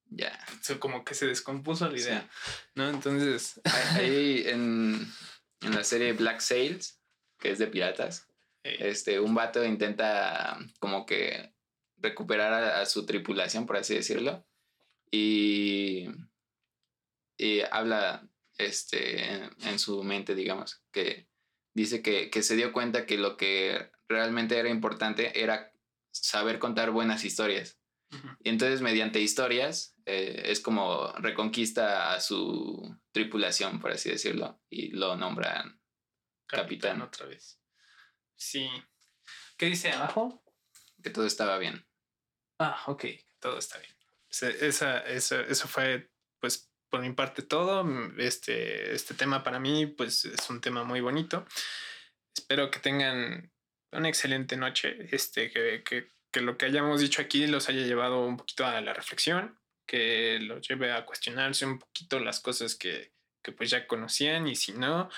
ya. 0.10 0.38
como 0.80 1.04
que 1.04 1.14
se 1.16 1.28
descompuso 1.28 1.86
la 1.90 1.98
Sí. 1.98 2.04
idea, 2.06 2.30
¿no? 2.76 2.90
Entonces, 2.90 3.60
Ahí 3.96 4.44
en, 4.48 5.06
en 5.62 5.76
la 5.76 5.84
serie 5.84 6.14
Black 6.14 6.40
Sails, 6.40 7.00
que 7.40 7.52
es 7.52 7.60
de 7.60 7.68
piratas, 7.68 8.28
este, 8.64 9.20
un 9.20 9.34
vato 9.36 9.64
intenta 9.64 10.58
como 10.80 11.06
que 11.06 11.54
recuperar 11.98 12.54
a, 12.54 12.82
a 12.82 12.86
su 12.86 13.06
tripulación, 13.06 13.66
por 13.66 13.78
así 13.78 13.96
decirlo, 13.96 14.46
y, 15.12 16.10
y 17.38 17.62
habla 17.72 18.28
este, 18.58 19.34
en, 19.34 19.50
en 19.62 19.80
su 19.80 20.04
mente, 20.04 20.36
digamos, 20.36 20.84
que 20.92 21.28
dice 21.74 22.02
que, 22.02 22.30
que 22.30 22.42
se 22.42 22.56
dio 22.56 22.74
cuenta 22.74 23.06
que 23.06 23.18
lo 23.18 23.38
que 23.38 23.92
realmente 24.08 24.58
era 24.58 24.70
importante 24.70 25.42
era 25.42 25.72
saber 26.12 26.60
contar 26.60 26.92
buenas 26.92 27.24
historias. 27.24 27.80
Y 28.42 28.50
entonces 28.50 28.82
mediante 28.82 29.20
historias 29.20 29.94
eh, 30.06 30.44
es 30.46 30.62
como 30.62 31.12
reconquista 31.18 32.14
a 32.14 32.22
su 32.22 32.98
tripulación, 33.12 33.82
por 33.82 33.92
así 33.92 34.10
decirlo, 34.10 34.62
y 34.70 34.92
lo 34.92 35.18
nombran 35.18 35.82
Capitán. 36.48 37.02
otra 37.02 37.26
vez. 37.26 37.60
Sí. 38.36 38.70
¿Qué 39.58 39.66
dice 39.66 39.92
abajo? 39.92 40.42
que 41.04 41.10
todo 41.10 41.26
estaba 41.26 41.58
bien. 41.58 41.88
Ah, 42.60 42.84
ok, 42.88 43.06
todo 43.40 43.60
está 43.60 43.78
bien. 43.78 43.96
Esa, 44.30 45.00
esa, 45.00 45.42
eso 45.42 45.68
fue, 45.68 46.12
pues, 46.40 46.72
por 46.90 47.02
mi 47.02 47.12
parte 47.14 47.42
todo. 47.42 47.84
Mm, 47.84 48.20
Este, 48.20 48.94
este 48.94 49.14
tema 49.14 49.44
para 49.44 49.60
mí, 49.60 49.86
pues, 49.86 50.26
es 50.26 50.50
un 50.50 50.62
tema 50.62 50.84
muy 50.84 51.02
bonito. 51.02 51.46
Espero 52.36 52.70
que 52.72 52.80
tengan 52.80 53.52
una 53.92 54.10
excelente 54.10 54.58
noche. 54.58 55.08
Este, 55.12 55.52
que, 55.52 55.84
que, 55.84 56.12
que 56.32 56.42
lo 56.42 56.58
que 56.58 56.66
hayamos 56.66 57.02
dicho 57.02 57.22
aquí 57.22 57.48
los 57.48 57.70
haya 57.70 57.82
llevado 57.82 58.26
un 58.26 58.38
poquito 58.38 58.66
a 58.66 58.80
la 58.82 58.94
reflexión, 58.94 59.60
que 59.86 60.40
los 60.42 60.68
lleve 60.68 60.92
a 60.92 61.06
cuestionarse 61.06 61.66
un 61.66 61.80
poquito 61.80 62.20
las 62.20 62.40
cosas 62.40 62.76
que, 62.76 63.14
que 63.44 63.52
pues 63.52 63.70
ya 63.70 63.88
conocían 63.88 64.48
y 64.48 64.56
si 64.56 64.74
no, 64.74 65.10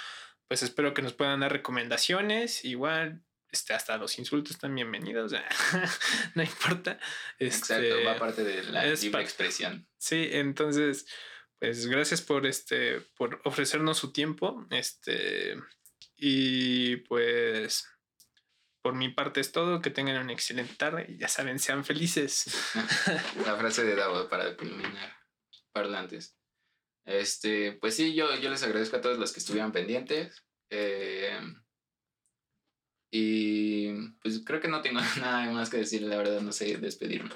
pues 0.47 0.63
espero 0.63 0.93
que 0.93 1.01
nos 1.01 1.13
puedan 1.13 1.39
dar 1.39 1.51
recomendaciones. 1.51 2.63
Igual, 2.65 3.23
este, 3.51 3.73
hasta 3.73 3.97
los 3.97 4.17
insultos 4.19 4.51
están 4.51 4.75
bienvenidos. 4.75 5.33
no 6.35 6.43
importa. 6.43 6.99
Exacto, 7.39 7.83
Este, 7.83 8.05
va 8.05 8.17
parte 8.17 8.43
de 8.43 8.63
la 8.63 8.85
libre 8.85 9.21
expresión. 9.23 9.87
Sí, 9.97 10.29
entonces, 10.31 11.07
pues 11.59 11.87
gracias 11.87 12.21
por 12.21 12.45
este, 12.45 13.01
por 13.17 13.41
ofrecernos 13.43 13.97
su 13.97 14.11
tiempo. 14.11 14.65
Este, 14.71 15.55
y 16.15 16.97
pues 16.97 17.87
por 18.81 18.95
mi 18.95 19.09
parte 19.09 19.41
es 19.41 19.51
todo. 19.51 19.81
Que 19.81 19.89
tengan 19.89 20.21
una 20.21 20.33
excelente 20.33 20.75
tarde 20.75 21.05
y 21.09 21.17
ya 21.17 21.27
saben, 21.27 21.59
sean 21.59 21.83
felices. 21.83 22.45
La 23.45 23.55
frase 23.57 23.83
de 23.83 23.95
Davo 23.95 24.29
para 24.29 24.55
culminar 24.55 25.17
parlantes. 25.71 26.37
Este, 27.05 27.73
pues 27.73 27.95
sí, 27.95 28.13
yo, 28.13 28.35
yo 28.39 28.49
les 28.49 28.63
agradezco 28.63 28.97
a 28.97 29.01
todos 29.01 29.17
los 29.17 29.31
que 29.31 29.39
estuvieron 29.39 29.71
pendientes. 29.71 30.43
eh, 30.69 31.39
y 33.11 33.91
pues 34.21 34.43
creo 34.45 34.59
que 34.59 34.67
no 34.67 34.81
tengo 34.81 34.99
nada 35.19 35.51
más 35.51 35.69
que 35.69 35.77
decir, 35.77 36.03
la 36.03 36.17
verdad, 36.17 36.41
no 36.41 36.51
sé 36.51 36.77
despedirme. 36.77 37.31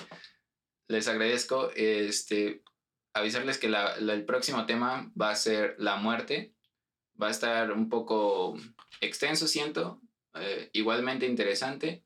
Les 0.88 1.08
agradezco. 1.08 1.72
Este, 1.76 2.64
avisarles 3.14 3.58
que 3.58 3.70
la- 3.70 3.98
la- 4.00 4.14
el 4.14 4.26
próximo 4.26 4.66
tema 4.66 5.12
va 5.20 5.30
a 5.32 5.36
ser 5.36 5.76
la 5.78 5.96
muerte. 5.98 6.54
Va 7.22 7.28
a 7.28 7.32
estar 7.32 7.72
un 7.72 7.90
poco 7.90 8.58
extenso, 9.02 9.48
siento. 9.48 10.02
eh, 10.36 10.72
igualmente 10.74 11.28
interesante. 11.28 12.04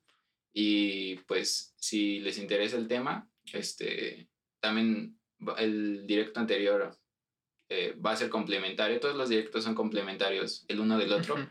Y 0.51 1.15
pues 1.27 1.73
si 1.77 2.19
les 2.19 2.37
interesa 2.37 2.75
el 2.75 2.87
tema, 2.89 3.29
este, 3.53 4.27
también 4.59 5.17
el 5.57 6.05
directo 6.05 6.39
anterior 6.41 6.97
eh, 7.69 7.95
va 8.05 8.11
a 8.11 8.15
ser 8.17 8.29
complementario. 8.29 8.99
Todos 8.99 9.15
los 9.15 9.29
directos 9.29 9.63
son 9.63 9.75
complementarios 9.75 10.65
el 10.67 10.79
uno 10.81 10.97
del 10.97 11.13
otro. 11.13 11.35
Ujú. 11.35 11.43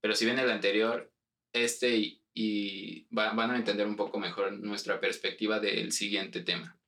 Pero 0.00 0.14
si 0.14 0.26
ven 0.26 0.38
el 0.38 0.50
anterior, 0.50 1.12
este 1.52 1.96
y, 1.96 2.22
y 2.34 3.06
va- 3.12 3.32
van 3.32 3.50
a 3.50 3.56
entender 3.56 3.86
un 3.86 3.96
poco 3.96 4.18
mejor 4.20 4.52
nuestra 4.52 5.00
perspectiva 5.00 5.58
del 5.58 5.90
siguiente 5.92 6.42
tema. 6.42 6.78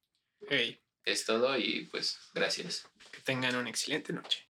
Hey, 0.49 0.81
Es 1.05 1.25
todo 1.25 1.57
y 1.59 1.87
pues 1.87 2.19
gracias. 2.35 2.89
que 3.13 3.21
tengan 3.21 3.57
una 3.57 3.71
excelente 3.71 4.13
noche. 4.13 4.49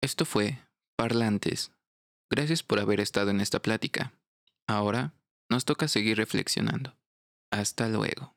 Esto 0.00 0.24
fue 0.24 0.58
Parlantes. 0.96 1.72
Gracias 2.30 2.62
por 2.62 2.78
haber 2.78 3.00
estado 3.00 3.30
en 3.30 3.40
esta 3.40 3.60
plática. 3.60 4.12
Ahora 4.66 5.14
nos 5.48 5.64
toca 5.64 5.88
seguir 5.88 6.16
reflexionando. 6.16 6.96
Hasta 7.50 7.88
luego. 7.88 8.36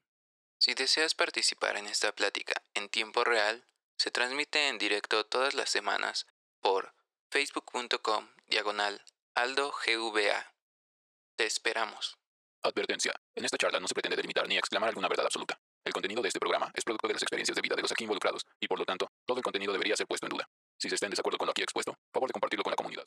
Si 0.59 0.73
deseas 0.73 1.15
participar 1.15 1.75
en 1.77 1.87
esta 1.87 2.11
plática 2.13 2.63
en 2.73 2.89
tiempo 2.89 3.23
real, 3.23 3.65
se 3.97 4.11
transmite 4.11 4.69
en 4.69 4.77
directo 4.77 5.25
todas 5.25 5.53
las 5.53 5.69
semanas 5.69 6.27
por 6.61 6.93
facebook.com 7.29 8.27
diagonal 8.47 9.03
aldogva. 9.35 10.55
Te 11.35 11.45
esperamos. 11.45 12.17
Advertencia. 12.63 13.13
En 13.35 13.45
esta 13.45 13.57
charla 13.57 13.79
no 13.79 13.87
se 13.87 13.93
pretende 13.93 14.15
delimitar 14.15 14.47
ni 14.47 14.57
exclamar 14.57 14.89
alguna 14.89 15.07
verdad 15.07 15.25
absoluta. 15.25 15.59
El 15.83 15.93
contenido 15.93 16.21
de 16.21 16.27
este 16.27 16.39
programa 16.39 16.69
es 16.75 16.83
producto 16.83 17.07
de 17.07 17.15
las 17.15 17.23
experiencias 17.23 17.55
de 17.55 17.61
vida 17.61 17.75
de 17.75 17.81
los 17.81 17.91
aquí 17.91 18.03
involucrados 18.03 18.43
y 18.59 18.67
por 18.67 18.77
lo 18.77 18.85
tanto, 18.85 19.07
todo 19.25 19.37
el 19.37 19.43
contenido 19.43 19.73
debería 19.73 19.95
ser 19.95 20.05
puesto 20.05 20.27
en 20.27 20.31
duda. 20.31 20.45
Si 20.77 20.89
se 20.89 20.95
está 20.95 21.07
en 21.07 21.11
desacuerdo 21.11 21.39
con 21.39 21.47
lo 21.47 21.51
aquí 21.51 21.63
expuesto, 21.63 21.95
favor 22.13 22.29
de 22.29 22.33
compartirlo 22.33 22.63
con 22.63 22.71
la 22.71 22.75
comunidad. 22.75 23.03